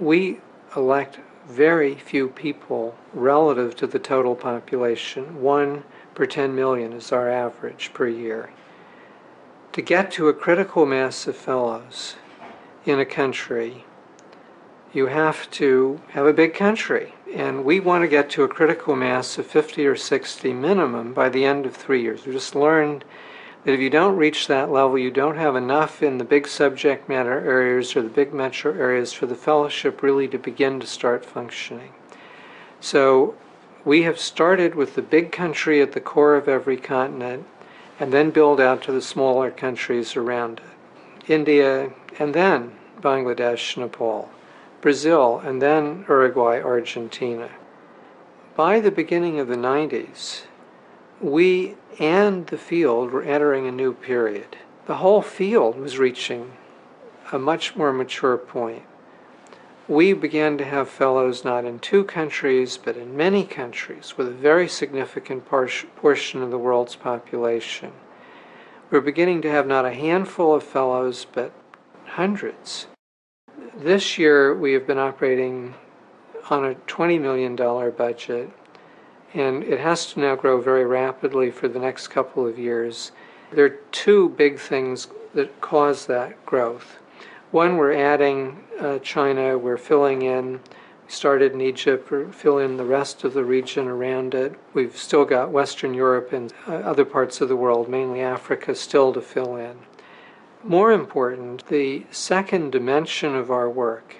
We 0.00 0.40
elect 0.74 1.20
very 1.46 1.94
few 1.94 2.28
people 2.28 2.96
relative 3.12 3.76
to 3.76 3.86
the 3.86 4.00
total 4.00 4.34
population. 4.34 5.40
One 5.40 5.84
per 6.14 6.26
10 6.26 6.54
million 6.54 6.92
is 6.92 7.12
our 7.12 7.30
average 7.30 7.92
per 7.94 8.08
year. 8.08 8.50
To 9.72 9.82
get 9.82 10.10
to 10.12 10.28
a 10.28 10.34
critical 10.34 10.84
mass 10.84 11.28
of 11.28 11.36
fellows 11.36 12.16
in 12.84 12.98
a 12.98 13.04
country, 13.04 13.84
you 14.92 15.06
have 15.06 15.50
to 15.52 16.00
have 16.10 16.26
a 16.26 16.32
big 16.32 16.54
country. 16.54 17.14
And 17.32 17.64
we 17.64 17.78
want 17.78 18.02
to 18.02 18.08
get 18.08 18.28
to 18.30 18.42
a 18.42 18.48
critical 18.48 18.96
mass 18.96 19.38
of 19.38 19.46
50 19.46 19.86
or 19.86 19.96
60 19.96 20.52
minimum 20.52 21.14
by 21.14 21.28
the 21.28 21.44
end 21.44 21.64
of 21.64 21.76
three 21.76 22.02
years. 22.02 22.26
We 22.26 22.32
just 22.32 22.56
learned 22.56 23.04
that 23.64 23.72
if 23.72 23.80
you 23.80 23.90
don't 23.90 24.16
reach 24.16 24.48
that 24.48 24.70
level, 24.70 24.98
you 24.98 25.10
don't 25.10 25.36
have 25.36 25.54
enough 25.54 26.02
in 26.02 26.18
the 26.18 26.24
big 26.24 26.48
subject 26.48 27.08
matter 27.08 27.38
areas 27.38 27.94
or 27.94 28.02
the 28.02 28.08
big 28.08 28.32
metro 28.32 28.72
areas 28.72 29.12
for 29.12 29.26
the 29.26 29.34
fellowship 29.34 30.02
really 30.02 30.26
to 30.28 30.38
begin 30.38 30.80
to 30.80 30.86
start 30.86 31.24
functioning. 31.24 31.92
So 32.80 33.36
we 33.84 34.02
have 34.02 34.18
started 34.18 34.74
with 34.74 34.94
the 34.94 35.02
big 35.02 35.30
country 35.30 35.80
at 35.80 35.92
the 35.92 36.00
core 36.00 36.34
of 36.34 36.48
every 36.48 36.76
continent 36.76 37.46
and 38.00 38.12
then 38.12 38.30
build 38.30 38.60
out 38.60 38.82
to 38.84 38.92
the 38.92 39.02
smaller 39.02 39.50
countries 39.50 40.16
around 40.16 40.58
it. 40.58 41.30
India 41.30 41.90
and 42.18 42.34
then 42.34 42.72
Bangladesh, 43.00 43.76
Nepal. 43.76 44.30
Brazil, 44.80 45.40
and 45.44 45.60
then 45.60 46.04
Uruguay, 46.08 46.60
Argentina. 46.60 47.50
By 48.56 48.80
the 48.80 48.90
beginning 48.90 49.38
of 49.38 49.48
the 49.48 49.56
90s, 49.56 50.42
we 51.20 51.76
and 51.98 52.46
the 52.46 52.58
field 52.58 53.10
were 53.10 53.22
entering 53.22 53.66
a 53.66 53.72
new 53.72 53.92
period. 53.92 54.56
The 54.86 54.96
whole 54.96 55.22
field 55.22 55.78
was 55.78 55.98
reaching 55.98 56.52
a 57.32 57.38
much 57.38 57.76
more 57.76 57.92
mature 57.92 58.38
point. 58.38 58.82
We 59.86 60.12
began 60.12 60.56
to 60.58 60.64
have 60.64 60.88
fellows 60.88 61.44
not 61.44 61.64
in 61.64 61.78
two 61.78 62.04
countries, 62.04 62.76
but 62.76 62.96
in 62.96 63.16
many 63.16 63.44
countries, 63.44 64.16
with 64.16 64.28
a 64.28 64.32
very 64.32 64.68
significant 64.68 65.46
portion 65.46 66.42
of 66.42 66.50
the 66.50 66.58
world's 66.58 66.96
population. 66.96 67.92
We're 68.90 69.00
beginning 69.00 69.42
to 69.42 69.50
have 69.50 69.66
not 69.66 69.84
a 69.84 69.92
handful 69.92 70.54
of 70.54 70.62
fellows, 70.62 71.26
but 71.30 71.52
hundreds. 72.06 72.86
This 73.80 74.18
year 74.18 74.54
we 74.54 74.74
have 74.74 74.86
been 74.86 74.98
operating 74.98 75.72
on 76.50 76.66
a 76.66 76.74
$20 76.74 77.18
million 77.18 77.56
budget, 77.56 78.50
and 79.32 79.64
it 79.64 79.80
has 79.80 80.12
to 80.12 80.20
now 80.20 80.36
grow 80.36 80.60
very 80.60 80.84
rapidly 80.84 81.50
for 81.50 81.66
the 81.66 81.78
next 81.78 82.08
couple 82.08 82.46
of 82.46 82.58
years. 82.58 83.12
There 83.50 83.64
are 83.64 83.78
two 83.90 84.28
big 84.28 84.58
things 84.58 85.08
that 85.32 85.62
cause 85.62 86.04
that 86.08 86.44
growth. 86.44 86.98
One, 87.52 87.78
we're 87.78 87.94
adding 87.94 88.62
uh, 88.78 88.98
China, 88.98 89.56
we're 89.56 89.78
filling 89.78 90.20
in. 90.20 90.60
We 91.06 91.10
started 91.10 91.52
in 91.52 91.62
Egypt, 91.62 92.10
we're 92.10 92.30
filling 92.32 92.72
in 92.72 92.76
the 92.76 92.84
rest 92.84 93.24
of 93.24 93.32
the 93.32 93.44
region 93.44 93.88
around 93.88 94.34
it. 94.34 94.56
We've 94.74 94.94
still 94.94 95.24
got 95.24 95.52
Western 95.52 95.94
Europe 95.94 96.34
and 96.34 96.52
uh, 96.68 96.74
other 96.74 97.06
parts 97.06 97.40
of 97.40 97.48
the 97.48 97.56
world, 97.56 97.88
mainly 97.88 98.20
Africa, 98.20 98.74
still 98.74 99.14
to 99.14 99.22
fill 99.22 99.56
in. 99.56 99.78
More 100.62 100.92
important, 100.92 101.66
the 101.68 102.04
second 102.10 102.70
dimension 102.70 103.34
of 103.34 103.50
our 103.50 103.70
work 103.70 104.16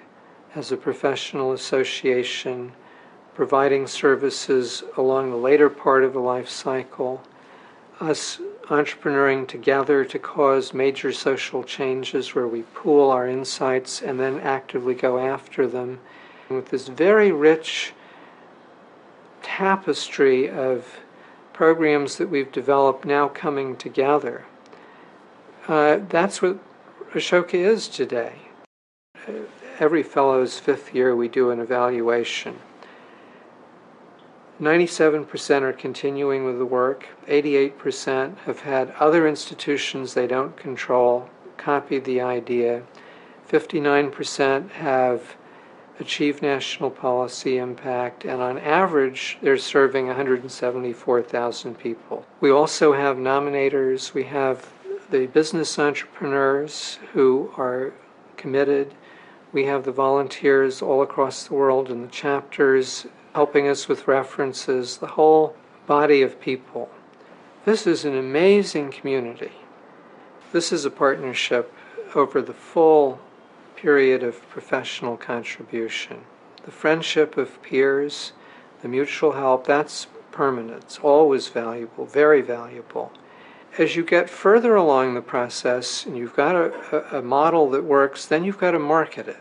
as 0.55 0.71
a 0.71 0.77
professional 0.77 1.51
association, 1.51 2.71
providing 3.35 3.85
services 3.85 4.83
along 4.97 5.29
the 5.29 5.37
later 5.37 5.69
part 5.69 6.03
of 6.03 6.13
the 6.13 6.19
life 6.19 6.49
cycle, 6.49 7.21
us 7.99 8.41
entrepreneuring 8.69 9.47
together 9.47 10.03
to 10.03 10.17
cause 10.17 10.73
major 10.73 11.11
social 11.11 11.63
changes 11.63 12.33
where 12.33 12.47
we 12.47 12.63
pool 12.73 13.11
our 13.11 13.27
insights 13.27 14.01
and 14.01 14.19
then 14.19 14.39
actively 14.39 14.95
go 14.95 15.19
after 15.19 15.67
them 15.67 15.99
with 16.49 16.69
this 16.69 16.87
very 16.87 17.31
rich 17.31 17.93
tapestry 19.43 20.49
of 20.49 21.01
programs 21.53 22.17
that 22.17 22.31
we've 22.31 22.51
developed 22.51 23.05
now 23.05 23.27
coming 23.27 23.75
together 23.75 24.43
uh, 25.67 25.99
that's 26.09 26.41
what 26.41 26.57
Ashoka 27.13 27.55
is 27.55 27.87
today. 27.87 28.33
Every 29.79 30.03
fellow's 30.03 30.59
fifth 30.59 30.93
year, 30.93 31.15
we 31.15 31.27
do 31.27 31.51
an 31.51 31.59
evaluation. 31.59 32.59
97% 34.59 35.61
are 35.63 35.73
continuing 35.73 36.45
with 36.45 36.59
the 36.59 36.65
work. 36.65 37.07
88% 37.27 38.37
have 38.39 38.59
had 38.59 38.91
other 38.99 39.27
institutions 39.27 40.13
they 40.13 40.27
don't 40.27 40.55
control 40.55 41.29
copy 41.57 41.99
the 41.99 42.21
idea. 42.21 42.83
59% 43.49 44.69
have 44.71 45.35
achieved 45.99 46.41
national 46.41 46.89
policy 46.89 47.57
impact, 47.57 48.25
and 48.25 48.41
on 48.41 48.57
average, 48.57 49.37
they're 49.41 49.57
serving 49.57 50.07
174,000 50.07 51.77
people. 51.77 52.25
We 52.39 52.49
also 52.49 52.93
have 52.93 53.17
nominators. 53.17 54.13
We 54.13 54.23
have 54.23 54.71
the 55.11 55.27
business 55.27 55.77
entrepreneurs 55.77 56.97
who 57.11 57.51
are 57.57 57.93
committed. 58.37 58.95
We 59.51 59.65
have 59.65 59.83
the 59.83 59.91
volunteers 59.91 60.81
all 60.81 61.01
across 61.01 61.43
the 61.43 61.53
world 61.53 61.89
in 61.89 62.01
the 62.01 62.07
chapters 62.07 63.05
helping 63.35 63.67
us 63.67 63.89
with 63.89 64.07
references, 64.07 64.97
the 64.97 65.07
whole 65.07 65.55
body 65.85 66.21
of 66.21 66.39
people. 66.39 66.89
This 67.65 67.85
is 67.85 68.05
an 68.05 68.17
amazing 68.17 68.91
community. 68.91 69.51
This 70.53 70.71
is 70.71 70.85
a 70.85 70.89
partnership 70.89 71.73
over 72.15 72.41
the 72.41 72.53
full 72.53 73.19
period 73.75 74.23
of 74.23 74.49
professional 74.49 75.17
contribution. 75.17 76.21
The 76.63 76.71
friendship 76.71 77.35
of 77.35 77.61
peers, 77.61 78.31
the 78.81 78.87
mutual 78.87 79.33
help, 79.33 79.67
that's 79.67 80.07
permanent. 80.31 80.83
It's 80.83 80.99
always 80.99 81.49
valuable, 81.49 82.05
very 82.05 82.41
valuable 82.41 83.11
as 83.77 83.95
you 83.95 84.03
get 84.03 84.29
further 84.29 84.75
along 84.75 85.13
the 85.13 85.21
process 85.21 86.05
and 86.05 86.17
you've 86.17 86.35
got 86.35 86.55
a, 86.55 87.17
a, 87.17 87.21
model 87.21 87.69
that 87.69 87.83
works, 87.83 88.25
then 88.25 88.43
you've 88.43 88.57
got 88.57 88.71
to 88.71 88.79
market 88.79 89.27
it. 89.27 89.39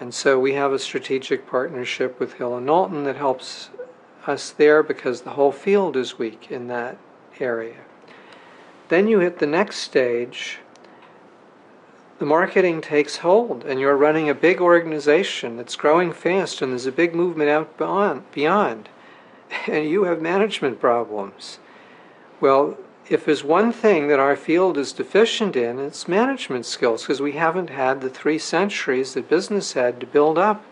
And 0.00 0.14
so 0.14 0.38
we 0.38 0.52
have 0.54 0.72
a 0.72 0.78
strategic 0.78 1.46
partnership 1.46 2.20
with 2.20 2.34
Hill 2.34 2.56
and 2.56 2.66
Knowlton 2.66 3.04
that 3.04 3.16
helps 3.16 3.70
us 4.26 4.50
there 4.50 4.82
because 4.82 5.22
the 5.22 5.30
whole 5.30 5.52
field 5.52 5.96
is 5.96 6.18
weak 6.18 6.50
in 6.50 6.68
that 6.68 6.96
area. 7.40 7.80
Then 8.88 9.08
you 9.08 9.18
hit 9.18 9.38
the 9.38 9.46
next 9.46 9.78
stage. 9.78 10.58
The 12.18 12.26
marketing 12.26 12.80
takes 12.80 13.18
hold, 13.18 13.64
and 13.64 13.80
you're 13.80 13.96
running 13.96 14.28
a 14.28 14.34
big 14.34 14.60
organization 14.60 15.56
that's 15.56 15.74
growing 15.74 16.12
fast, 16.12 16.62
and 16.62 16.70
there's 16.70 16.86
a 16.86 16.92
big 16.92 17.14
movement 17.14 17.50
out 17.50 17.76
beyond, 17.76 18.30
beyond 18.32 18.88
and 19.66 19.88
you 19.88 20.04
have 20.04 20.20
management 20.20 20.80
problems. 20.80 21.58
Well, 22.40 22.76
if 23.08 23.24
there's 23.24 23.44
one 23.44 23.72
thing 23.72 24.08
that 24.08 24.18
our 24.18 24.36
field 24.36 24.78
is 24.78 24.92
deficient 24.92 25.56
in, 25.56 25.78
it's 25.78 26.08
management 26.08 26.64
skills, 26.64 27.02
because 27.02 27.20
we 27.20 27.32
haven't 27.32 27.70
had 27.70 28.00
the 28.00 28.08
three 28.08 28.38
centuries 28.38 29.14
that 29.14 29.28
business 29.28 29.74
had 29.74 30.00
to 30.00 30.06
build 30.06 30.38
up 30.38 30.64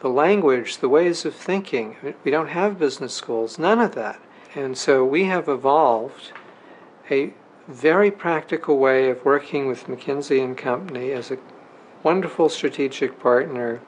the 0.00 0.08
language, 0.08 0.78
the 0.78 0.88
ways 0.88 1.24
of 1.24 1.34
thinking. 1.34 1.96
We 2.24 2.30
don't 2.30 2.48
have 2.48 2.78
business 2.78 3.14
schools, 3.14 3.58
none 3.58 3.80
of 3.80 3.94
that. 3.94 4.20
And 4.54 4.76
so 4.76 5.04
we 5.04 5.24
have 5.24 5.48
evolved 5.48 6.32
a 7.10 7.32
very 7.68 8.10
practical 8.10 8.78
way 8.78 9.10
of 9.10 9.24
working 9.24 9.66
with 9.66 9.86
McKinsey 9.86 10.42
and 10.42 10.56
Company 10.56 11.12
as 11.12 11.30
a 11.30 11.38
wonderful 12.02 12.48
strategic 12.48 13.18
partner 13.20 13.80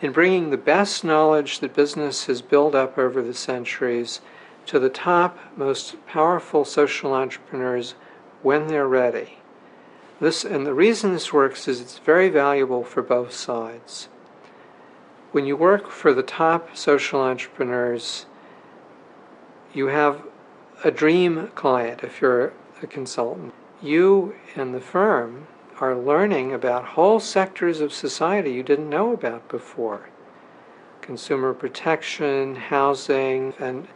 in 0.00 0.12
bringing 0.12 0.50
the 0.50 0.56
best 0.56 1.04
knowledge 1.04 1.60
that 1.60 1.74
business 1.74 2.26
has 2.26 2.42
built 2.42 2.74
up 2.74 2.98
over 2.98 3.22
the 3.22 3.34
centuries 3.34 4.20
to 4.66 4.78
the 4.78 4.88
top, 4.88 5.38
most 5.56 6.04
powerful 6.06 6.64
social 6.64 7.12
entrepreneurs 7.12 7.94
when 8.42 8.66
they're 8.68 8.88
ready. 8.88 9.38
This, 10.20 10.44
and 10.44 10.66
the 10.66 10.74
reason 10.74 11.12
this 11.12 11.32
works 11.32 11.66
is 11.68 11.80
it's 11.80 11.98
very 11.98 12.28
valuable 12.28 12.84
for 12.84 13.02
both 13.02 13.32
sides. 13.32 14.08
When 15.32 15.44
you 15.46 15.56
work 15.56 15.90
for 15.90 16.14
the 16.14 16.22
top 16.22 16.76
social 16.76 17.20
entrepreneurs, 17.20 18.26
you 19.72 19.88
have 19.88 20.22
a 20.84 20.90
dream 20.90 21.50
client 21.54 22.04
if 22.04 22.20
you're 22.20 22.52
a 22.82 22.86
consultant. 22.86 23.52
You 23.82 24.34
and 24.54 24.74
the 24.74 24.80
firm 24.80 25.48
are 25.80 25.96
learning 25.96 26.52
about 26.52 26.84
whole 26.84 27.18
sectors 27.18 27.80
of 27.80 27.92
society 27.92 28.52
you 28.52 28.62
didn't 28.62 28.88
know 28.88 29.12
about 29.12 29.48
before 29.48 30.08
consumer 31.04 31.52
protection, 31.52 32.56
housing, 32.56 33.52
and 33.58 33.86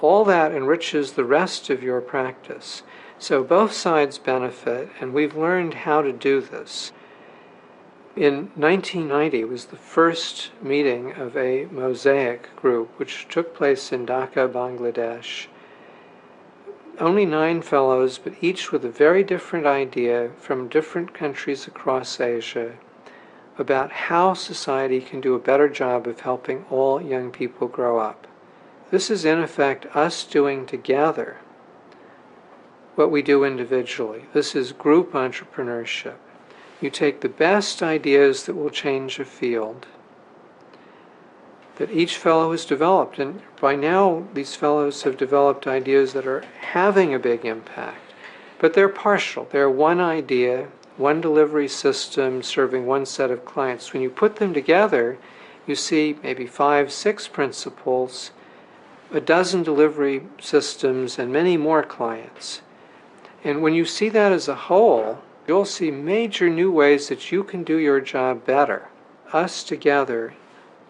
all 0.00 0.24
that 0.24 0.52
enriches 0.52 1.12
the 1.12 1.24
rest 1.24 1.70
of 1.70 1.82
your 1.82 2.00
practice. 2.00 2.82
So 3.18 3.42
both 3.42 3.72
sides 3.72 4.18
benefit, 4.18 4.90
and 5.00 5.12
we've 5.12 5.36
learned 5.36 5.74
how 5.74 6.02
to 6.02 6.12
do 6.12 6.40
this. 6.40 6.92
In 8.14 8.50
1990 8.54 9.44
was 9.44 9.66
the 9.66 9.76
first 9.76 10.50
meeting 10.62 11.12
of 11.12 11.36
a 11.36 11.66
mosaic 11.66 12.54
group, 12.56 12.90
which 12.98 13.28
took 13.28 13.54
place 13.54 13.92
in 13.92 14.06
Dhaka, 14.06 14.48
Bangladesh. 14.48 15.46
Only 17.00 17.26
nine 17.26 17.62
fellows, 17.62 18.18
but 18.18 18.34
each 18.40 18.72
with 18.72 18.84
a 18.84 18.90
very 18.90 19.22
different 19.22 19.66
idea 19.66 20.30
from 20.38 20.68
different 20.68 21.14
countries 21.14 21.68
across 21.68 22.18
Asia 22.20 22.74
about 23.56 23.90
how 23.90 24.34
society 24.34 25.00
can 25.00 25.20
do 25.20 25.34
a 25.34 25.40
better 25.40 25.68
job 25.68 26.06
of 26.06 26.20
helping 26.20 26.64
all 26.70 27.02
young 27.02 27.30
people 27.30 27.66
grow 27.66 27.98
up. 27.98 28.26
This 28.90 29.10
is, 29.10 29.24
in 29.24 29.38
effect, 29.40 29.86
us 29.94 30.24
doing 30.24 30.66
together 30.66 31.36
what 32.94 33.10
we 33.10 33.22
do 33.22 33.44
individually. 33.44 34.24
This 34.32 34.56
is 34.56 34.72
group 34.72 35.12
entrepreneurship. 35.12 36.16
You 36.80 36.90
take 36.90 37.20
the 37.20 37.28
best 37.28 37.82
ideas 37.82 38.44
that 38.44 38.54
will 38.54 38.70
change 38.70 39.18
a 39.18 39.24
field 39.24 39.86
that 41.78 41.90
each 41.92 42.16
fellow 42.16 42.50
has 42.50 42.64
developed, 42.64 43.20
and 43.20 43.40
by 43.60 43.76
now 43.76 44.24
these 44.34 44.56
fellows 44.56 45.04
have 45.04 45.16
developed 45.16 45.66
ideas 45.66 46.12
that 46.12 46.26
are 46.26 46.44
having 46.60 47.14
a 47.14 47.20
big 47.20 47.44
impact, 47.44 48.12
but 48.58 48.74
they're 48.74 48.88
partial. 48.88 49.46
They're 49.50 49.70
one 49.70 50.00
idea, 50.00 50.66
one 50.96 51.20
delivery 51.20 51.68
system 51.68 52.42
serving 52.42 52.84
one 52.84 53.06
set 53.06 53.30
of 53.30 53.44
clients. 53.44 53.92
When 53.92 54.02
you 54.02 54.10
put 54.10 54.36
them 54.36 54.52
together, 54.52 55.18
you 55.68 55.76
see 55.76 56.18
maybe 56.20 56.46
five, 56.46 56.92
six 56.92 57.28
principles 57.28 58.32
a 59.12 59.20
dozen 59.20 59.62
delivery 59.62 60.22
systems, 60.40 61.18
and 61.18 61.32
many 61.32 61.56
more 61.56 61.82
clients. 61.82 62.60
And 63.42 63.62
when 63.62 63.72
you 63.72 63.84
see 63.84 64.08
that 64.10 64.32
as 64.32 64.48
a 64.48 64.54
whole, 64.54 65.20
you'll 65.46 65.64
see 65.64 65.90
major 65.90 66.50
new 66.50 66.70
ways 66.70 67.08
that 67.08 67.32
you 67.32 67.42
can 67.42 67.64
do 67.64 67.76
your 67.76 68.00
job 68.00 68.44
better. 68.44 68.88
Us 69.32 69.62
together, 69.62 70.34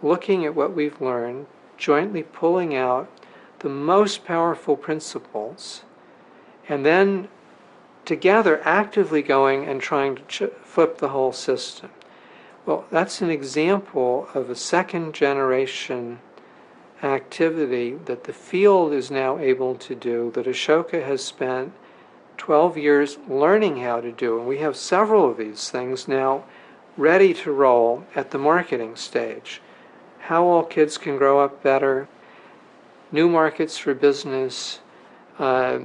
looking 0.03 0.45
at 0.45 0.55
what 0.55 0.75
we've 0.75 1.01
learned, 1.01 1.47
jointly 1.77 2.25
pulling 2.25 2.75
out 2.75 3.09
the 3.61 3.69
most 3.69 4.25
powerful 4.25 4.77
principles, 4.77 5.83
and 6.69 6.85
then 6.85 7.29
together 8.05 8.61
actively 8.65 9.23
going 9.23 9.65
and 9.65 9.81
trying 9.81 10.17
to 10.17 10.23
ch- 10.23 10.53
flip 10.63 10.99
the 10.99 11.11
whole 11.11 11.33
system. 11.33 11.91
Well, 12.67 12.85
that's 12.91 13.21
an 13.21 13.31
example 13.31 14.29
of 14.35 14.51
a 14.51 14.55
second 14.55 15.15
generation 15.15 16.21
activity 17.03 17.97
that 18.07 18.25
the 18.25 18.33
field 18.33 18.93
is 18.93 19.11
now 19.11 19.39
able 19.39 19.75
to 19.77 19.95
do, 19.95 20.31
that 20.35 20.47
Ashoka 20.47 21.05
has 21.05 21.25
spent 21.25 21.73
12 22.37 22.77
years 22.77 23.19
learning 23.29 23.81
how 23.81 24.01
to 24.01 24.11
do. 24.11 24.39
And 24.39 24.49
we 24.49 24.59
have 24.59 24.77
several 24.77 25.31
of 25.31 25.37
these 25.37 25.71
things 25.71 26.09
now 26.09 26.45
ready 26.97 27.33
to 27.33 27.53
roll 27.53 28.05
at 28.17 28.31
the 28.31 28.39
marketing 28.39 28.97
stage. 28.97 29.61
How 30.21 30.45
all 30.45 30.65
kids 30.65 30.99
can 30.99 31.17
grow 31.17 31.41
up 31.41 31.63
better, 31.63 32.09
new 33.13 33.29
markets 33.29 33.79
for 33.79 33.95
business, 33.95 34.81
uh, 35.39 35.79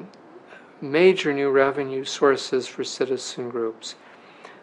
major 0.81 1.33
new 1.33 1.49
revenue 1.49 2.03
sources 2.03 2.67
for 2.67 2.83
citizen 2.83 3.49
groups. 3.49 3.95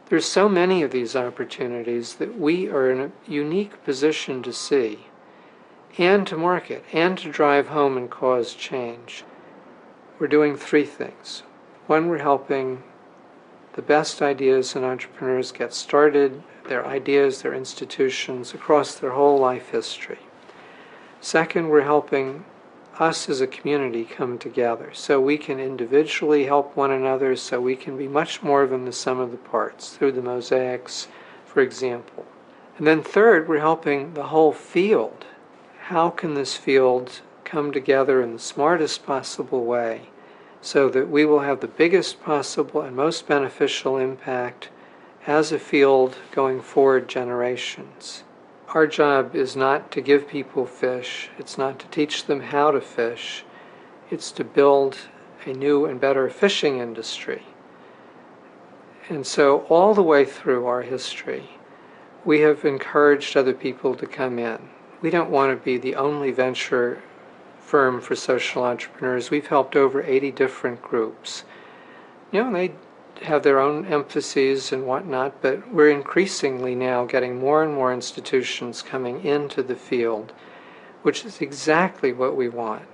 There's 0.08 0.26
so 0.26 0.48
many 0.48 0.82
of 0.82 0.90
these 0.90 1.14
opportunities 1.14 2.16
that 2.16 2.36
we 2.36 2.68
are 2.68 2.90
in 2.90 3.00
a 3.00 3.30
unique 3.30 3.82
position 3.84 4.42
to 4.42 4.52
see 4.52 5.06
and 5.98 6.26
to 6.26 6.36
market 6.36 6.84
and 6.92 7.18
to 7.18 7.30
drive 7.30 7.68
home 7.68 7.96
and 7.96 8.10
cause 8.10 8.54
change. 8.54 9.24
We're 10.18 10.28
doing 10.28 10.56
three 10.56 10.84
things. 10.84 11.42
One, 11.86 12.08
we're 12.08 12.18
helping 12.18 12.82
the 13.72 13.82
best 13.82 14.20
ideas 14.20 14.74
and 14.74 14.84
entrepreneurs 14.84 15.52
get 15.52 15.72
started, 15.72 16.42
their 16.68 16.86
ideas, 16.86 17.42
their 17.42 17.54
institutions 17.54 18.54
across 18.54 18.94
their 18.94 19.10
whole 19.10 19.38
life 19.38 19.70
history. 19.70 20.18
Second, 21.20 21.68
we're 21.68 21.82
helping 21.82 22.44
us 22.98 23.28
as 23.28 23.40
a 23.40 23.46
community 23.46 24.04
come 24.04 24.38
together 24.38 24.90
so 24.92 25.20
we 25.20 25.38
can 25.38 25.58
individually 25.58 26.44
help 26.44 26.76
one 26.76 26.90
another, 26.90 27.34
so 27.34 27.60
we 27.60 27.76
can 27.76 27.96
be 27.96 28.08
much 28.08 28.42
more 28.42 28.66
than 28.66 28.84
the 28.84 28.92
sum 28.92 29.18
of 29.18 29.30
the 29.30 29.36
parts 29.38 29.90
through 29.90 30.12
the 30.12 30.22
mosaics, 30.22 31.08
for 31.46 31.60
example. 31.60 32.26
And 32.76 32.86
then 32.86 33.02
third, 33.02 33.48
we're 33.48 33.60
helping 33.60 34.14
the 34.14 34.24
whole 34.24 34.52
field 34.52 35.24
how 35.90 36.08
can 36.08 36.34
this 36.34 36.56
field 36.56 37.20
come 37.44 37.72
together 37.72 38.22
in 38.22 38.32
the 38.32 38.38
smartest 38.38 39.04
possible 39.04 39.64
way 39.64 40.02
so 40.62 40.88
that 40.88 41.10
we 41.10 41.24
will 41.24 41.40
have 41.40 41.58
the 41.58 41.66
biggest 41.66 42.22
possible 42.22 42.80
and 42.80 42.94
most 42.94 43.26
beneficial 43.26 43.96
impact 43.96 44.68
as 45.26 45.50
a 45.50 45.58
field 45.58 46.16
going 46.30 46.60
forward 46.60 47.08
generations. 47.08 48.22
Our 48.68 48.86
job 48.86 49.34
is 49.34 49.56
not 49.56 49.90
to 49.90 50.00
give 50.00 50.28
people 50.28 50.64
fish, 50.64 51.28
it's 51.38 51.58
not 51.58 51.80
to 51.80 51.88
teach 51.88 52.26
them 52.26 52.40
how 52.40 52.70
to 52.70 52.80
fish, 52.80 53.44
it's 54.12 54.30
to 54.32 54.44
build 54.44 54.96
a 55.44 55.52
new 55.52 55.86
and 55.86 56.00
better 56.00 56.30
fishing 56.30 56.78
industry. 56.78 57.42
And 59.08 59.26
so, 59.26 59.66
all 59.68 59.92
the 59.92 60.04
way 60.04 60.24
through 60.24 60.66
our 60.66 60.82
history, 60.82 61.50
we 62.24 62.42
have 62.42 62.64
encouraged 62.64 63.36
other 63.36 63.54
people 63.54 63.96
to 63.96 64.06
come 64.06 64.38
in 64.38 64.68
we 65.02 65.10
don't 65.10 65.30
want 65.30 65.56
to 65.56 65.64
be 65.64 65.78
the 65.78 65.96
only 65.96 66.30
venture 66.30 67.02
firm 67.60 68.00
for 68.00 68.14
social 68.16 68.64
entrepreneurs. 68.64 69.30
We've 69.30 69.46
helped 69.46 69.76
over 69.76 70.02
80 70.02 70.32
different 70.32 70.82
groups. 70.82 71.44
You 72.32 72.42
know, 72.42 72.52
they 72.52 72.72
have 73.22 73.42
their 73.42 73.60
own 73.60 73.86
emphases 73.86 74.72
and 74.72 74.86
whatnot, 74.86 75.40
but 75.42 75.72
we're 75.72 75.90
increasingly 75.90 76.74
now 76.74 77.04
getting 77.04 77.38
more 77.38 77.62
and 77.62 77.74
more 77.74 77.92
institutions 77.92 78.82
coming 78.82 79.24
into 79.24 79.62
the 79.62 79.76
field, 79.76 80.32
which 81.02 81.24
is 81.24 81.40
exactly 81.40 82.12
what 82.12 82.36
we 82.36 82.48
want. 82.48 82.86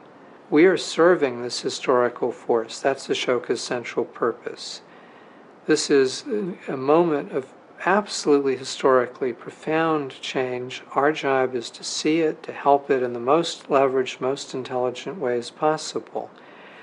We 0.50 0.66
are 0.66 0.76
serving 0.76 1.42
this 1.42 1.60
historical 1.60 2.30
force. 2.30 2.78
That's 2.80 3.08
Ashoka's 3.08 3.60
central 3.60 4.04
purpose. 4.04 4.82
This 5.66 5.90
is 5.90 6.24
a 6.68 6.76
moment 6.76 7.32
of 7.32 7.52
absolutely 7.84 8.56
historically 8.56 9.32
profound 9.32 10.20
change. 10.20 10.82
Our 10.92 11.12
job 11.12 11.54
is 11.54 11.70
to 11.70 11.84
see 11.84 12.20
it, 12.20 12.42
to 12.44 12.52
help 12.52 12.90
it 12.90 13.02
in 13.02 13.12
the 13.12 13.20
most 13.20 13.68
leveraged, 13.68 14.20
most 14.20 14.54
intelligent 14.54 15.18
ways 15.18 15.50
possible. 15.50 16.30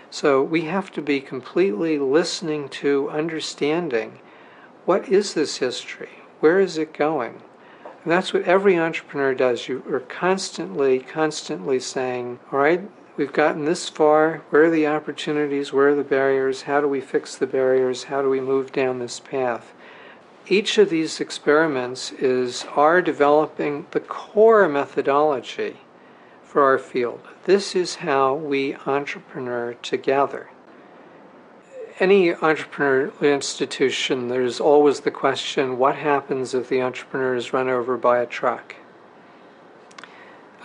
So 0.10 0.44
we 0.44 0.62
have 0.62 0.92
to 0.92 1.02
be 1.02 1.20
completely 1.20 1.98
listening 1.98 2.70
to, 2.70 3.10
understanding 3.10 4.20
what 4.86 5.10
is 5.10 5.34
this 5.34 5.58
history? 5.58 6.10
Where 6.40 6.60
is 6.60 6.78
it 6.78 6.94
going? 6.94 7.42
And 8.04 8.12
that's 8.12 8.34
what 8.34 8.44
every 8.44 8.78
entrepreneur 8.78 9.34
does. 9.34 9.68
You 9.68 9.84
are 9.90 10.02
constantly, 10.02 11.00
constantly 11.00 11.80
saying, 11.80 12.40
all 12.52 12.60
right, 12.60 12.82
we've 13.16 13.34
gotten 13.34 13.66
this 13.66 13.88
far. 13.88 14.44
Where 14.50 14.66
are 14.66 14.70
the 14.70 14.88
opportunities? 14.88 15.72
Where 15.72 15.90
are 15.90 15.96
the 15.96 16.04
barriers? 16.04 16.64
How 16.64 16.82
do 16.82 16.88
we 16.88 17.00
fix 17.00 17.36
the 17.36 17.48
barriers? 17.48 18.04
How 18.04 18.22
do 18.22 18.30
we 18.30 18.42
move 18.42 18.72
down 18.72 19.00
this 19.00 19.20
path? 19.20 19.73
Each 20.48 20.78
of 20.78 20.90
these 20.90 21.22
experiments 21.22 22.12
is 22.12 22.66
our 22.76 23.02
developing 23.02 23.86
the 23.92 24.00
core 24.00 24.68
methodology 24.68 25.78
for 26.44 26.64
our 26.64 26.78
field. 26.78 27.22
This 27.46 27.76
is 27.76 27.96
how 27.96 28.36
we 28.36 28.76
entrepreneur 28.86 29.74
together. 29.76 30.50
Any 32.00 32.34
entrepreneurial 32.34 33.34
institution, 33.34 34.28
there's 34.28 34.60
always 34.60 35.02
the 35.02 35.12
question 35.12 35.78
what 35.78 35.96
happens 35.96 36.54
if 36.54 36.68
the 36.68 36.82
entrepreneur 36.82 37.36
is 37.36 37.54
run 37.54 37.70
over 37.70 37.98
by 37.98 38.20
a 38.20 38.26
truck? 38.26 38.76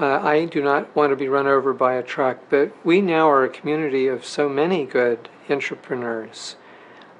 Uh, 0.00 0.20
I 0.20 0.44
do 0.44 0.62
not 0.62 0.94
want 0.94 1.10
to 1.10 1.16
be 1.16 1.28
run 1.28 1.46
over 1.46 1.72
by 1.72 1.94
a 1.94 2.02
truck, 2.02 2.38
but 2.48 2.72
we 2.84 3.00
now 3.00 3.28
are 3.28 3.44
a 3.44 3.48
community 3.48 4.06
of 4.08 4.24
so 4.24 4.48
many 4.48 4.84
good 4.84 5.28
entrepreneurs 5.50 6.56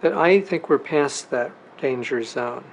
that 0.01 0.13
I 0.13 0.41
think 0.41 0.69
we're 0.69 0.79
past 0.79 1.31
that 1.31 1.51
danger 1.81 2.22
zone. 2.22 2.64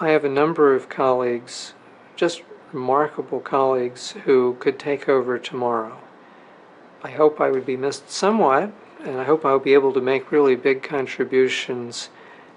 I 0.00 0.10
have 0.10 0.24
a 0.24 0.28
number 0.28 0.74
of 0.74 0.88
colleagues, 0.88 1.74
just 2.16 2.42
remarkable 2.72 3.40
colleagues, 3.40 4.12
who 4.24 4.56
could 4.60 4.78
take 4.78 5.08
over 5.08 5.38
tomorrow. 5.38 5.98
I 7.02 7.10
hope 7.10 7.40
I 7.40 7.50
would 7.50 7.66
be 7.66 7.76
missed 7.76 8.10
somewhat, 8.10 8.72
and 9.04 9.18
I 9.18 9.24
hope 9.24 9.44
I'll 9.44 9.58
be 9.58 9.74
able 9.74 9.92
to 9.92 10.00
make 10.00 10.32
really 10.32 10.56
big 10.56 10.82
contributions, 10.82 12.10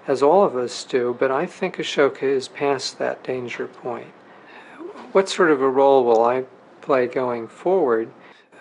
as 0.06 0.22
all 0.22 0.44
of 0.44 0.56
us 0.56 0.84
do, 0.84 1.16
but 1.18 1.30
I 1.30 1.46
think 1.46 1.76
Ashoka 1.76 2.24
is 2.24 2.48
past 2.48 2.98
that 2.98 3.22
danger 3.22 3.68
point. 3.68 4.12
What 5.12 5.28
sort 5.28 5.50
of 5.50 5.62
a 5.62 5.68
role 5.68 6.04
will 6.04 6.24
I 6.24 6.44
play 6.80 7.06
going 7.06 7.46
forward? 7.46 8.10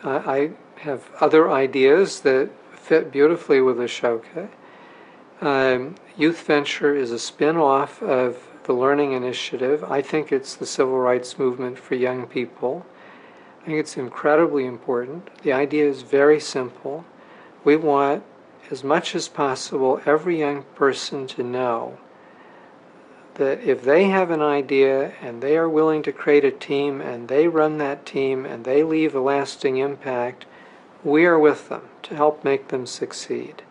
I 0.03 0.51
have 0.81 1.09
other 1.19 1.51
ideas 1.51 2.21
that 2.21 2.49
fit 2.73 3.11
beautifully 3.11 3.61
with 3.61 3.77
Ashoka. 3.77 4.49
Um, 5.41 5.95
Youth 6.15 6.45
Venture 6.45 6.95
is 6.95 7.11
a 7.11 7.17
spin 7.17 7.57
off 7.57 8.03
of 8.03 8.47
the 8.65 8.73
Learning 8.73 9.13
Initiative. 9.13 9.83
I 9.83 10.03
think 10.03 10.31
it's 10.31 10.55
the 10.55 10.67
civil 10.67 10.99
rights 10.99 11.39
movement 11.39 11.79
for 11.79 11.95
young 11.95 12.27
people. 12.27 12.85
I 13.63 13.65
think 13.65 13.79
it's 13.79 13.97
incredibly 13.97 14.67
important. 14.67 15.29
The 15.41 15.51
idea 15.51 15.89
is 15.89 16.03
very 16.03 16.39
simple. 16.39 17.05
We 17.63 17.75
want, 17.75 18.23
as 18.69 18.83
much 18.83 19.15
as 19.15 19.27
possible, 19.27 19.99
every 20.05 20.37
young 20.37 20.61
person 20.75 21.25
to 21.27 21.41
know 21.41 21.97
that 23.35 23.61
if 23.61 23.81
they 23.81 24.03
have 24.09 24.29
an 24.29 24.43
idea 24.43 25.13
and 25.23 25.41
they 25.41 25.57
are 25.57 25.67
willing 25.67 26.03
to 26.03 26.11
create 26.11 26.45
a 26.45 26.51
team 26.51 27.01
and 27.01 27.29
they 27.29 27.47
run 27.47 27.79
that 27.79 28.05
team 28.05 28.45
and 28.45 28.63
they 28.63 28.83
leave 28.83 29.15
a 29.15 29.19
lasting 29.19 29.77
impact, 29.77 30.45
we 31.03 31.25
are 31.25 31.39
with 31.39 31.67
them 31.69 31.89
to 32.03 32.15
help 32.15 32.43
make 32.43 32.67
them 32.67 32.85
succeed. 32.85 33.63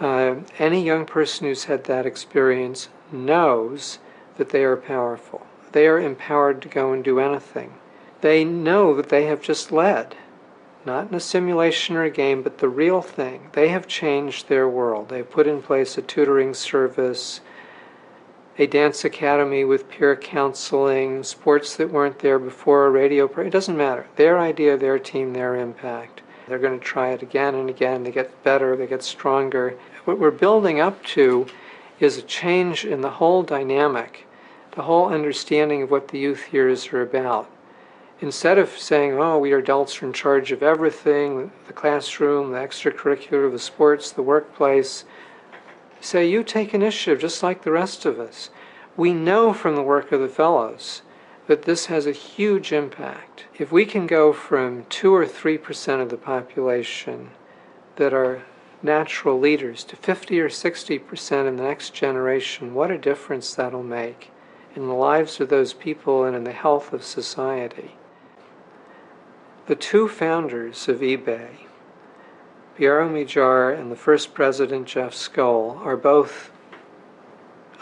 Uh, 0.00 0.36
any 0.58 0.84
young 0.84 1.04
person 1.04 1.46
who's 1.46 1.64
had 1.64 1.84
that 1.84 2.06
experience 2.06 2.88
knows 3.10 3.98
that 4.36 4.50
they 4.50 4.62
are 4.62 4.76
powerful. 4.76 5.44
They 5.72 5.86
are 5.86 5.98
empowered 5.98 6.62
to 6.62 6.68
go 6.68 6.92
and 6.92 7.02
do 7.02 7.18
anything. 7.18 7.74
They 8.20 8.44
know 8.44 8.94
that 8.94 9.08
they 9.08 9.26
have 9.26 9.42
just 9.42 9.72
led, 9.72 10.16
not 10.86 11.08
in 11.08 11.14
a 11.14 11.20
simulation 11.20 11.96
or 11.96 12.04
a 12.04 12.10
game, 12.10 12.42
but 12.42 12.58
the 12.58 12.68
real 12.68 13.02
thing. 13.02 13.50
They 13.52 13.68
have 13.68 13.86
changed 13.86 14.48
their 14.48 14.68
world. 14.68 15.08
They've 15.08 15.28
put 15.28 15.46
in 15.46 15.62
place 15.62 15.98
a 15.98 16.02
tutoring 16.02 16.54
service, 16.54 17.40
a 18.56 18.66
dance 18.66 19.04
academy 19.04 19.64
with 19.64 19.88
peer 19.88 20.16
counseling, 20.16 21.22
sports 21.22 21.76
that 21.76 21.90
weren't 21.90 22.20
there 22.20 22.38
before, 22.38 22.86
a 22.86 22.90
radio 22.90 23.26
program. 23.26 23.48
It 23.48 23.50
doesn't 23.50 23.76
matter. 23.76 24.06
Their 24.16 24.38
idea, 24.38 24.76
their 24.76 24.98
team, 24.98 25.32
their 25.32 25.56
impact. 25.56 26.22
They're 26.48 26.58
going 26.58 26.78
to 26.78 26.84
try 26.84 27.10
it 27.10 27.22
again 27.22 27.54
and 27.54 27.68
again. 27.68 28.02
They 28.02 28.10
get 28.10 28.42
better, 28.42 28.76
they 28.76 28.86
get 28.86 29.02
stronger. 29.02 29.78
What 30.04 30.18
we're 30.18 30.30
building 30.30 30.80
up 30.80 31.04
to 31.06 31.46
is 32.00 32.16
a 32.16 32.22
change 32.22 32.84
in 32.84 33.00
the 33.00 33.10
whole 33.10 33.42
dynamic, 33.42 34.26
the 34.72 34.82
whole 34.82 35.12
understanding 35.12 35.82
of 35.82 35.90
what 35.90 36.08
the 36.08 36.18
youth 36.18 36.52
years 36.52 36.92
are 36.92 37.02
about. 37.02 37.50
Instead 38.20 38.58
of 38.58 38.70
saying, 38.70 39.12
oh, 39.12 39.38
we 39.38 39.52
adults 39.52 40.02
are 40.02 40.06
in 40.06 40.12
charge 40.12 40.50
of 40.50 40.62
everything 40.62 41.52
the 41.66 41.72
classroom, 41.72 42.50
the 42.50 42.58
extracurricular, 42.58 43.50
the 43.50 43.58
sports, 43.58 44.10
the 44.10 44.22
workplace 44.22 45.04
say, 46.00 46.28
you 46.28 46.42
take 46.42 46.74
initiative 46.74 47.20
just 47.20 47.42
like 47.42 47.62
the 47.62 47.70
rest 47.70 48.04
of 48.04 48.18
us. 48.18 48.50
We 48.96 49.12
know 49.12 49.52
from 49.52 49.76
the 49.76 49.82
work 49.82 50.10
of 50.12 50.20
the 50.20 50.28
fellows 50.28 51.02
that 51.48 51.62
this 51.62 51.86
has 51.86 52.06
a 52.06 52.12
huge 52.12 52.72
impact. 52.72 53.46
If 53.58 53.72
we 53.72 53.86
can 53.86 54.06
go 54.06 54.34
from 54.34 54.84
2 54.90 55.14
or 55.14 55.24
3% 55.24 56.02
of 56.02 56.10
the 56.10 56.18
population 56.18 57.30
that 57.96 58.12
are 58.12 58.42
natural 58.82 59.40
leaders 59.40 59.82
to 59.84 59.96
50 59.96 60.38
or 60.40 60.50
60% 60.50 61.48
in 61.48 61.56
the 61.56 61.62
next 61.62 61.94
generation, 61.94 62.74
what 62.74 62.90
a 62.90 62.98
difference 62.98 63.54
that'll 63.54 63.82
make 63.82 64.30
in 64.76 64.86
the 64.86 64.94
lives 64.94 65.40
of 65.40 65.48
those 65.48 65.72
people 65.72 66.22
and 66.22 66.36
in 66.36 66.44
the 66.44 66.52
health 66.52 66.92
of 66.92 67.02
society. 67.02 67.96
The 69.66 69.74
two 69.74 70.06
founders 70.06 70.86
of 70.86 71.00
eBay, 71.00 71.66
Pierre 72.76 73.00
Omidyar 73.00 73.76
and 73.76 73.90
the 73.90 73.96
first 73.96 74.34
president, 74.34 74.86
Jeff 74.86 75.14
Skoll, 75.14 75.78
are 75.78 75.96
both 75.96 76.52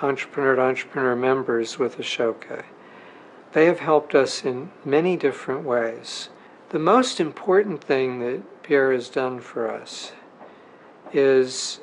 entrepreneur 0.00 0.54
to 0.54 0.62
entrepreneur 0.62 1.16
members 1.16 1.80
with 1.80 1.98
Ashoka. 1.98 2.64
They 3.56 3.64
have 3.64 3.80
helped 3.80 4.14
us 4.14 4.44
in 4.44 4.70
many 4.84 5.16
different 5.16 5.64
ways. 5.64 6.28
The 6.68 6.78
most 6.78 7.18
important 7.18 7.82
thing 7.82 8.20
that 8.20 8.62
Pierre 8.62 8.92
has 8.92 9.08
done 9.08 9.40
for 9.40 9.70
us 9.70 10.12
is 11.10 11.80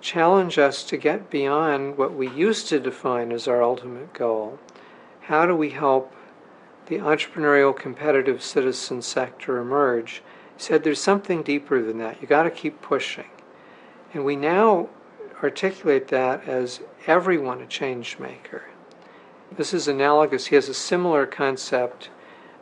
challenge 0.00 0.60
us 0.60 0.84
to 0.84 0.96
get 0.96 1.28
beyond 1.28 1.98
what 1.98 2.14
we 2.14 2.30
used 2.30 2.68
to 2.68 2.78
define 2.78 3.32
as 3.32 3.48
our 3.48 3.64
ultimate 3.64 4.12
goal. 4.12 4.60
How 5.22 5.44
do 5.44 5.56
we 5.56 5.70
help 5.70 6.14
the 6.86 6.98
entrepreneurial 6.98 7.76
competitive 7.76 8.40
citizen 8.40 9.02
sector 9.02 9.58
emerge? 9.58 10.22
He 10.56 10.62
said 10.62 10.84
there's 10.84 11.00
something 11.00 11.42
deeper 11.42 11.82
than 11.82 11.98
that. 11.98 12.22
You 12.22 12.28
got 12.28 12.44
to 12.44 12.50
keep 12.50 12.80
pushing. 12.80 13.30
And 14.14 14.24
we 14.24 14.36
now 14.36 14.88
articulate 15.42 16.06
that 16.06 16.46
as 16.46 16.78
everyone 17.08 17.60
a 17.60 17.66
change 17.66 18.20
maker. 18.20 18.62
This 19.56 19.74
is 19.74 19.88
analogous. 19.88 20.46
He 20.46 20.54
has 20.54 20.68
a 20.68 20.74
similar 20.74 21.26
concept 21.26 22.10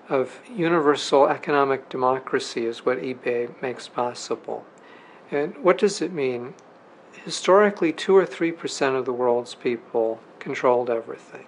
of 0.09 0.41
universal 0.49 1.27
economic 1.27 1.89
democracy, 1.89 2.65
is 2.65 2.87
what 2.87 3.03
eBay 3.03 3.51
makes 3.61 3.89
possible. 3.89 4.65
And 5.31 5.57
what 5.59 5.79
does 5.79 6.01
it 6.01 6.13
mean? 6.13 6.55
Historically, 7.25 7.93
2 7.93 8.17
or 8.17 8.25
3% 8.25 8.97
of 8.97 9.05
the 9.05 9.13
world's 9.13 9.55
people 9.55 10.21
controlled 10.39 10.89
everything. 10.89 11.47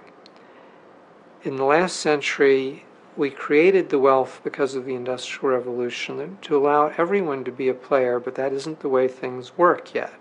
In 1.45 1.57
the 1.57 1.65
last 1.65 1.97
century, 1.97 2.85
we 3.17 3.31
created 3.31 3.89
the 3.89 3.99
wealth 3.99 4.41
because 4.43 4.75
of 4.75 4.85
the 4.85 4.95
Industrial 4.95 5.57
Revolution 5.57 6.39
to 6.43 6.57
allow 6.57 6.89
everyone 6.99 7.45
to 7.45 7.53
be 7.53 7.69
a 7.69 7.75
player, 7.75 8.19
but 8.19 8.35
that 8.35 8.53
isn't 8.53 8.81
the 8.81 8.89
way 8.89 9.07
things 9.07 9.57
work 9.57 9.95
yet. 9.95 10.15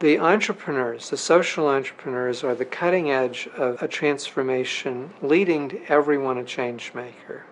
The 0.00 0.18
entrepreneurs, 0.18 1.10
the 1.10 1.18
social 1.18 1.68
entrepreneurs, 1.68 2.42
are 2.42 2.54
the 2.54 2.64
cutting 2.64 3.10
edge 3.10 3.50
of 3.54 3.82
a 3.82 3.88
transformation, 3.88 5.12
leading 5.20 5.68
to 5.68 5.84
everyone 5.88 6.38
a 6.38 6.44
change 6.44 6.94
maker. 6.94 7.44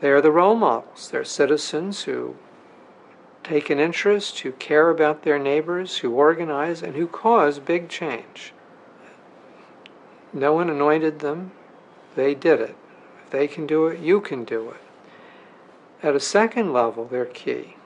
They 0.00 0.10
are 0.10 0.20
the 0.20 0.30
role 0.30 0.54
models. 0.54 1.08
They're 1.10 1.24
citizens 1.24 2.02
who 2.02 2.36
take 3.42 3.70
an 3.70 3.80
interest, 3.80 4.40
who 4.40 4.52
care 4.52 4.90
about 4.90 5.22
their 5.22 5.38
neighbors, 5.38 5.96
who 5.96 6.12
organize, 6.12 6.82
and 6.82 6.94
who 6.94 7.06
cause 7.06 7.58
big 7.58 7.88
change. 7.88 8.52
No 10.30 10.52
one 10.52 10.68
anointed 10.68 11.20
them, 11.20 11.52
they 12.16 12.34
did 12.34 12.60
it. 12.60 12.76
If 13.24 13.30
they 13.30 13.48
can 13.48 13.66
do 13.66 13.86
it, 13.86 13.98
you 13.98 14.20
can 14.20 14.44
do 14.44 14.68
it. 14.68 14.80
At 16.02 16.14
a 16.14 16.20
second 16.20 16.74
level, 16.74 17.06
they're 17.06 17.24
key. 17.24 17.76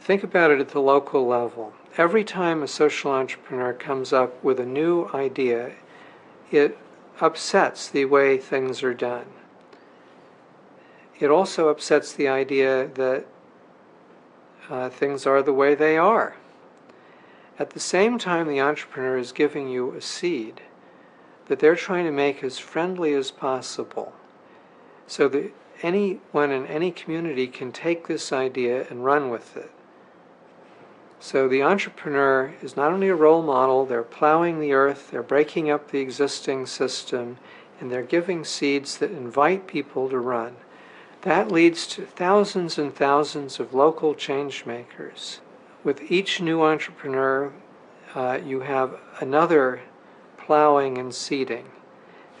Think 0.00 0.24
about 0.24 0.50
it 0.50 0.60
at 0.60 0.70
the 0.70 0.80
local 0.80 1.26
level. 1.26 1.74
Every 1.98 2.24
time 2.24 2.62
a 2.62 2.68
social 2.68 3.12
entrepreneur 3.12 3.74
comes 3.74 4.14
up 4.14 4.42
with 4.42 4.58
a 4.58 4.64
new 4.64 5.10
idea, 5.12 5.72
it 6.50 6.78
upsets 7.20 7.88
the 7.88 8.06
way 8.06 8.38
things 8.38 8.82
are 8.82 8.94
done. 8.94 9.26
It 11.18 11.30
also 11.30 11.68
upsets 11.68 12.14
the 12.14 12.28
idea 12.28 12.88
that 12.94 13.26
uh, 14.70 14.88
things 14.88 15.26
are 15.26 15.42
the 15.42 15.52
way 15.52 15.74
they 15.74 15.98
are. 15.98 16.36
At 17.58 17.70
the 17.70 17.80
same 17.80 18.18
time, 18.18 18.48
the 18.48 18.60
entrepreneur 18.60 19.18
is 19.18 19.32
giving 19.32 19.68
you 19.68 19.92
a 19.92 20.00
seed 20.00 20.62
that 21.48 21.58
they're 21.58 21.76
trying 21.76 22.06
to 22.06 22.10
make 22.10 22.42
as 22.42 22.58
friendly 22.58 23.12
as 23.12 23.30
possible 23.30 24.14
so 25.06 25.28
that 25.28 25.52
anyone 25.82 26.50
in 26.50 26.64
any 26.66 26.90
community 26.90 27.46
can 27.46 27.70
take 27.70 28.06
this 28.06 28.32
idea 28.32 28.86
and 28.88 29.04
run 29.04 29.28
with 29.28 29.58
it. 29.58 29.70
So 31.22 31.48
the 31.48 31.62
entrepreneur 31.62 32.54
is 32.62 32.78
not 32.78 32.92
only 32.92 33.08
a 33.08 33.14
role 33.14 33.42
model, 33.42 33.84
they're 33.84 34.02
plowing 34.02 34.58
the 34.58 34.72
earth, 34.72 35.10
they're 35.10 35.22
breaking 35.22 35.70
up 35.70 35.90
the 35.90 36.00
existing 36.00 36.64
system, 36.64 37.36
and 37.78 37.92
they're 37.92 38.02
giving 38.02 38.42
seeds 38.42 38.96
that 38.96 39.10
invite 39.10 39.66
people 39.66 40.08
to 40.08 40.18
run. 40.18 40.56
That 41.20 41.52
leads 41.52 41.86
to 41.88 42.06
thousands 42.06 42.78
and 42.78 42.94
thousands 42.94 43.60
of 43.60 43.74
local 43.74 44.14
change 44.14 44.64
makers. 44.64 45.42
With 45.84 46.10
each 46.10 46.40
new 46.40 46.62
entrepreneur, 46.62 47.52
uh, 48.14 48.38
you 48.42 48.60
have 48.60 48.98
another 49.20 49.82
plowing 50.38 50.96
and 50.96 51.14
seeding. 51.14 51.66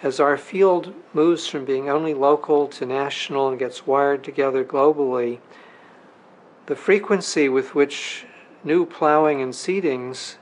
As 0.02 0.18
our 0.18 0.38
field 0.38 0.94
moves 1.12 1.46
from 1.46 1.66
being 1.66 1.90
only 1.90 2.14
local 2.14 2.66
to 2.68 2.86
national 2.86 3.50
and 3.50 3.58
gets 3.58 3.86
wired 3.86 4.24
together 4.24 4.64
globally, 4.64 5.40
the 6.64 6.76
frequency 6.76 7.46
with 7.50 7.74
which 7.74 8.24
new 8.64 8.84
plowing 8.84 9.40
and 9.40 9.52
seedings 9.52 10.36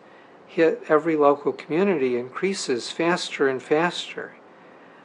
hit 0.46 0.82
every 0.88 1.16
local 1.16 1.52
community 1.52 2.16
increases 2.16 2.90
faster 2.90 3.48
and 3.48 3.62
faster. 3.62 4.34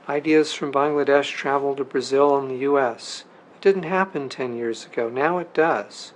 Ideas 0.07 0.53
from 0.53 0.72
Bangladesh 0.72 1.32
travel 1.32 1.76
to 1.76 1.84
Brazil 1.84 2.38
and 2.38 2.49
the 2.49 2.66
US. 2.70 3.26
It 3.55 3.61
didn't 3.61 3.84
happen 3.84 4.30
10 4.30 4.55
years 4.55 4.86
ago. 4.86 5.09
Now 5.09 5.38
it 5.38 5.53
does. 5.53 6.14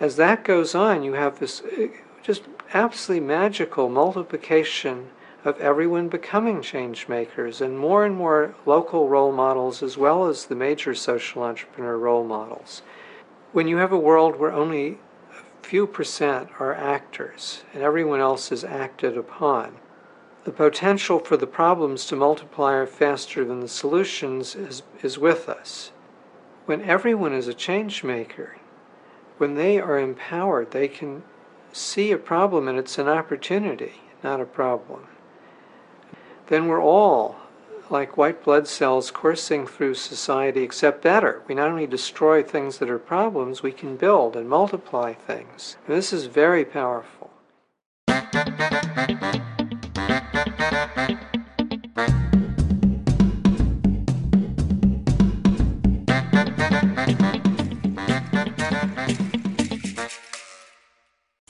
As 0.00 0.16
that 0.16 0.44
goes 0.44 0.74
on, 0.74 1.02
you 1.02 1.12
have 1.12 1.38
this 1.38 1.62
uh, 1.62 1.86
just 2.22 2.42
absolutely 2.72 3.26
magical 3.26 3.88
multiplication 3.88 5.10
of 5.44 5.60
everyone 5.60 6.08
becoming 6.08 6.62
change 6.62 7.06
makers 7.06 7.60
and 7.60 7.78
more 7.78 8.04
and 8.04 8.16
more 8.16 8.54
local 8.64 9.08
role 9.08 9.30
models 9.30 9.82
as 9.82 9.96
well 9.96 10.26
as 10.26 10.46
the 10.46 10.54
major 10.54 10.94
social 10.94 11.42
entrepreneur 11.42 11.98
role 11.98 12.24
models. 12.24 12.82
When 13.52 13.68
you 13.68 13.76
have 13.76 13.92
a 13.92 13.98
world 13.98 14.36
where 14.36 14.52
only 14.52 14.98
few 15.64 15.86
percent 15.86 16.50
are 16.60 16.74
actors, 16.74 17.64
and 17.72 17.82
everyone 17.82 18.20
else 18.20 18.52
is 18.52 18.64
acted 18.64 19.16
upon. 19.16 19.76
The 20.44 20.52
potential 20.52 21.18
for 21.18 21.36
the 21.38 21.46
problems 21.46 22.04
to 22.06 22.16
multiply 22.16 22.84
faster 22.84 23.44
than 23.44 23.60
the 23.60 23.68
solutions 23.68 24.54
is, 24.54 24.82
is 25.02 25.18
with 25.18 25.48
us. 25.48 25.90
when 26.66 26.80
everyone 26.82 27.32
is 27.32 27.48
a 27.48 27.54
change 27.54 28.02
maker, 28.02 28.56
when 29.38 29.54
they 29.54 29.78
are 29.78 29.98
empowered, 29.98 30.70
they 30.70 30.88
can 30.88 31.22
see 31.72 32.12
a 32.12 32.18
problem 32.18 32.68
and 32.68 32.78
it's 32.78 32.98
an 32.98 33.08
opportunity, 33.08 33.94
not 34.22 34.40
a 34.40 34.46
problem. 34.46 35.06
Then 36.46 36.68
we're 36.68 36.82
all 36.82 37.36
like 37.94 38.16
white 38.16 38.42
blood 38.42 38.66
cells 38.66 39.12
coursing 39.12 39.68
through 39.68 39.94
society, 39.94 40.64
except 40.64 41.00
better. 41.00 41.44
We 41.46 41.54
not 41.54 41.68
only 41.68 41.86
destroy 41.86 42.42
things 42.42 42.78
that 42.78 42.90
are 42.90 42.98
problems, 42.98 43.62
we 43.62 43.70
can 43.70 43.96
build 43.96 44.34
and 44.34 44.48
multiply 44.48 45.12
things. 45.12 45.76
And 45.86 45.96
this 45.96 46.12
is 46.12 46.26
very 46.26 46.64
powerful. 46.64 47.30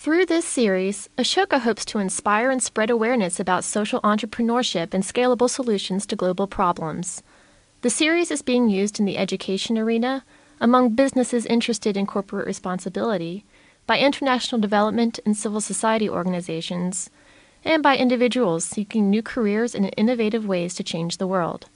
Through 0.05 0.27
this 0.27 0.45
series, 0.45 1.09
Ashoka 1.17 1.61
hopes 1.61 1.83
to 1.87 1.99
inspire 1.99 2.51
and 2.51 2.63
spread 2.63 2.91
awareness 2.91 3.41
about 3.41 3.65
social 3.65 4.03
entrepreneurship 4.03 4.93
and 4.93 5.03
scalable 5.03 5.49
solutions 5.49 6.05
to 6.05 6.15
global 6.15 6.47
problems. 6.47 7.23
The 7.81 7.89
series 7.89 8.31
is 8.31 8.43
being 8.43 8.69
used 8.69 9.01
in 9.01 9.07
the 9.07 9.17
education 9.17 9.79
arena, 9.79 10.23
among 10.61 10.91
businesses 10.91 11.47
interested 11.47 11.97
in 11.97 12.05
corporate 12.05 12.47
responsibility, 12.47 13.47
by 13.87 13.99
international 13.99 14.61
development 14.61 15.21
and 15.25 15.35
civil 15.35 15.63
society 15.63 16.07
organizations, 16.07 17.09
and 17.65 17.83
by 17.83 17.97
individuals 17.97 18.67
seeking 18.67 19.09
new 19.09 19.23
careers 19.23 19.75
and 19.75 19.91
innovative 19.97 20.45
ways 20.45 20.75
to 20.75 20.85
change 20.85 21.17
the 21.17 21.27
world. 21.27 21.71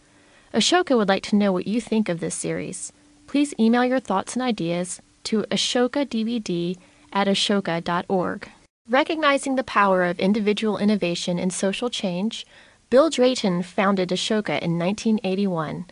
Ashoka 0.52 0.98
would 0.98 1.08
like 1.08 1.22
to 1.22 1.36
know 1.36 1.50
what 1.50 1.66
you 1.66 1.80
think 1.80 2.10
of 2.10 2.20
this 2.20 2.34
series. 2.34 2.92
Please 3.26 3.54
email 3.58 3.86
your 3.86 4.00
thoughts 4.00 4.34
and 4.34 4.42
ideas 4.42 5.00
to 5.24 5.44
ashokadvd 5.44 6.76
at 7.12 7.26
ashoka.org. 7.26 8.48
Recognizing 8.88 9.56
the 9.56 9.62
power 9.62 10.04
of 10.04 10.18
individual 10.18 10.78
innovation 10.78 11.38
in 11.38 11.50
social 11.50 11.90
change, 11.90 12.46
Bill 12.90 13.10
Drayton 13.10 13.62
founded 13.62 14.08
Ashoka 14.08 14.60
in 14.62 14.78
1981. 14.78 15.84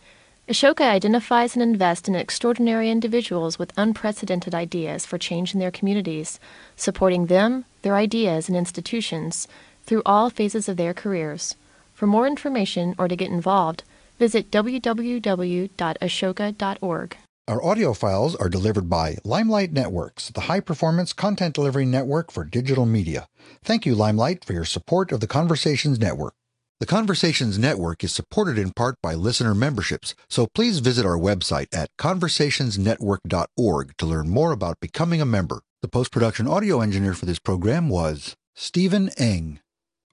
Ashoka 0.49 0.89
identifies 0.89 1.55
and 1.55 1.61
invests 1.61 2.07
in 2.07 2.15
extraordinary 2.15 2.89
individuals 2.89 3.59
with 3.59 3.77
unprecedented 3.77 4.55
ideas 4.55 5.05
for 5.05 5.17
change 5.17 5.53
in 5.53 5.59
their 5.59 5.69
communities, 5.69 6.39
supporting 6.75 7.27
them, 7.27 7.65
their 7.81 7.95
ideas, 7.95 8.47
and 8.47 8.57
institutions 8.57 9.47
through 9.85 10.01
all 10.05 10.29
phases 10.29 10.67
of 10.67 10.77
their 10.77 10.93
careers. 10.93 11.55
For 11.93 12.07
more 12.07 12.25
information 12.25 12.95
or 12.97 13.07
to 13.07 13.15
get 13.15 13.29
involved, 13.29 13.83
visit 14.17 14.49
www.ashoka.org. 14.49 17.17
Our 17.49 17.63
audio 17.63 17.93
files 17.93 18.35
are 18.35 18.49
delivered 18.49 18.89
by 18.89 19.19
Limelight 19.23 19.71
Networks, 19.71 20.29
the 20.31 20.41
high 20.41 20.59
performance 20.59 21.13
content 21.13 21.55
delivery 21.55 21.85
network 21.85 22.29
for 22.29 22.43
digital 22.43 22.85
media. 22.85 23.29
Thank 23.63 23.85
you, 23.85 23.95
Limelight, 23.95 24.43
for 24.43 24.51
your 24.51 24.65
support 24.65 25.13
of 25.13 25.21
the 25.21 25.27
Conversations 25.27 25.97
Network. 25.97 26.33
The 26.81 26.85
Conversations 26.85 27.57
Network 27.57 28.03
is 28.03 28.11
supported 28.11 28.57
in 28.57 28.73
part 28.73 28.95
by 29.01 29.13
listener 29.13 29.55
memberships, 29.55 30.13
so 30.29 30.47
please 30.53 30.79
visit 30.79 31.05
our 31.05 31.17
website 31.17 31.67
at 31.73 31.87
conversationsnetwork.org 31.97 33.97
to 33.97 34.05
learn 34.05 34.29
more 34.29 34.51
about 34.51 34.81
becoming 34.81 35.21
a 35.21 35.25
member. 35.25 35.61
The 35.81 35.87
post 35.87 36.11
production 36.11 36.49
audio 36.49 36.81
engineer 36.81 37.13
for 37.13 37.25
this 37.25 37.39
program 37.39 37.87
was 37.87 38.35
Stephen 38.57 39.09
Eng. 39.17 39.61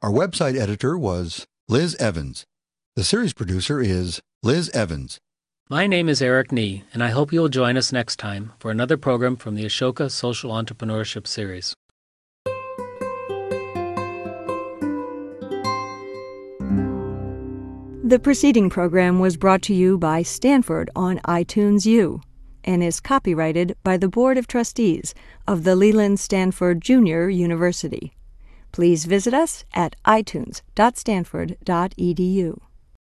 Our 0.03 0.13
website 0.13 0.57
editor 0.57 0.97
was 0.97 1.49
Liz 1.69 1.97
Evans. 1.97 2.47
The 2.95 3.03
series 3.03 3.33
producer 3.33 3.81
is 3.81 4.23
Liz 4.45 4.71
Evans. 4.71 5.19
My 5.71 5.87
name 5.87 6.11
is 6.11 6.21
Eric 6.21 6.53
Nee, 6.53 6.85
and 6.93 7.03
I 7.03 7.09
hope 7.09 7.33
you 7.33 7.41
will 7.41 7.49
join 7.49 7.79
us 7.79 7.91
next 7.91 8.17
time 8.17 8.53
for 8.59 8.71
another 8.71 8.99
program 8.99 9.35
from 9.35 9.55
the 9.55 9.65
Ashoka 9.65 10.11
Social 10.11 10.51
Entrepreneurship 10.51 11.27
Series. 11.27 11.75
The 18.05 18.21
preceding 18.23 18.69
program 18.69 19.21
was 19.21 19.39
brought 19.39 19.63
to 19.63 19.73
you 19.73 19.97
by 19.97 20.23
Stanford 20.23 20.91
on 20.95 21.19
iTunes 21.21 21.87
U 21.87 22.21
and 22.63 22.83
is 22.83 23.01
copyrighted 23.01 23.75
by 23.83 23.97
the 23.97 24.09
Board 24.09 24.37
of 24.37 24.47
Trustees 24.47 25.15
of 25.49 25.65
the 25.65 25.75
Leland 25.75 26.21
Stanford 26.21 26.83
Junior 26.83 27.31
University. 27.31 28.13
Please 28.71 29.07
visit 29.07 29.33
us 29.33 29.65
at 29.73 29.97
itunes.stanford.edu. 30.05 32.59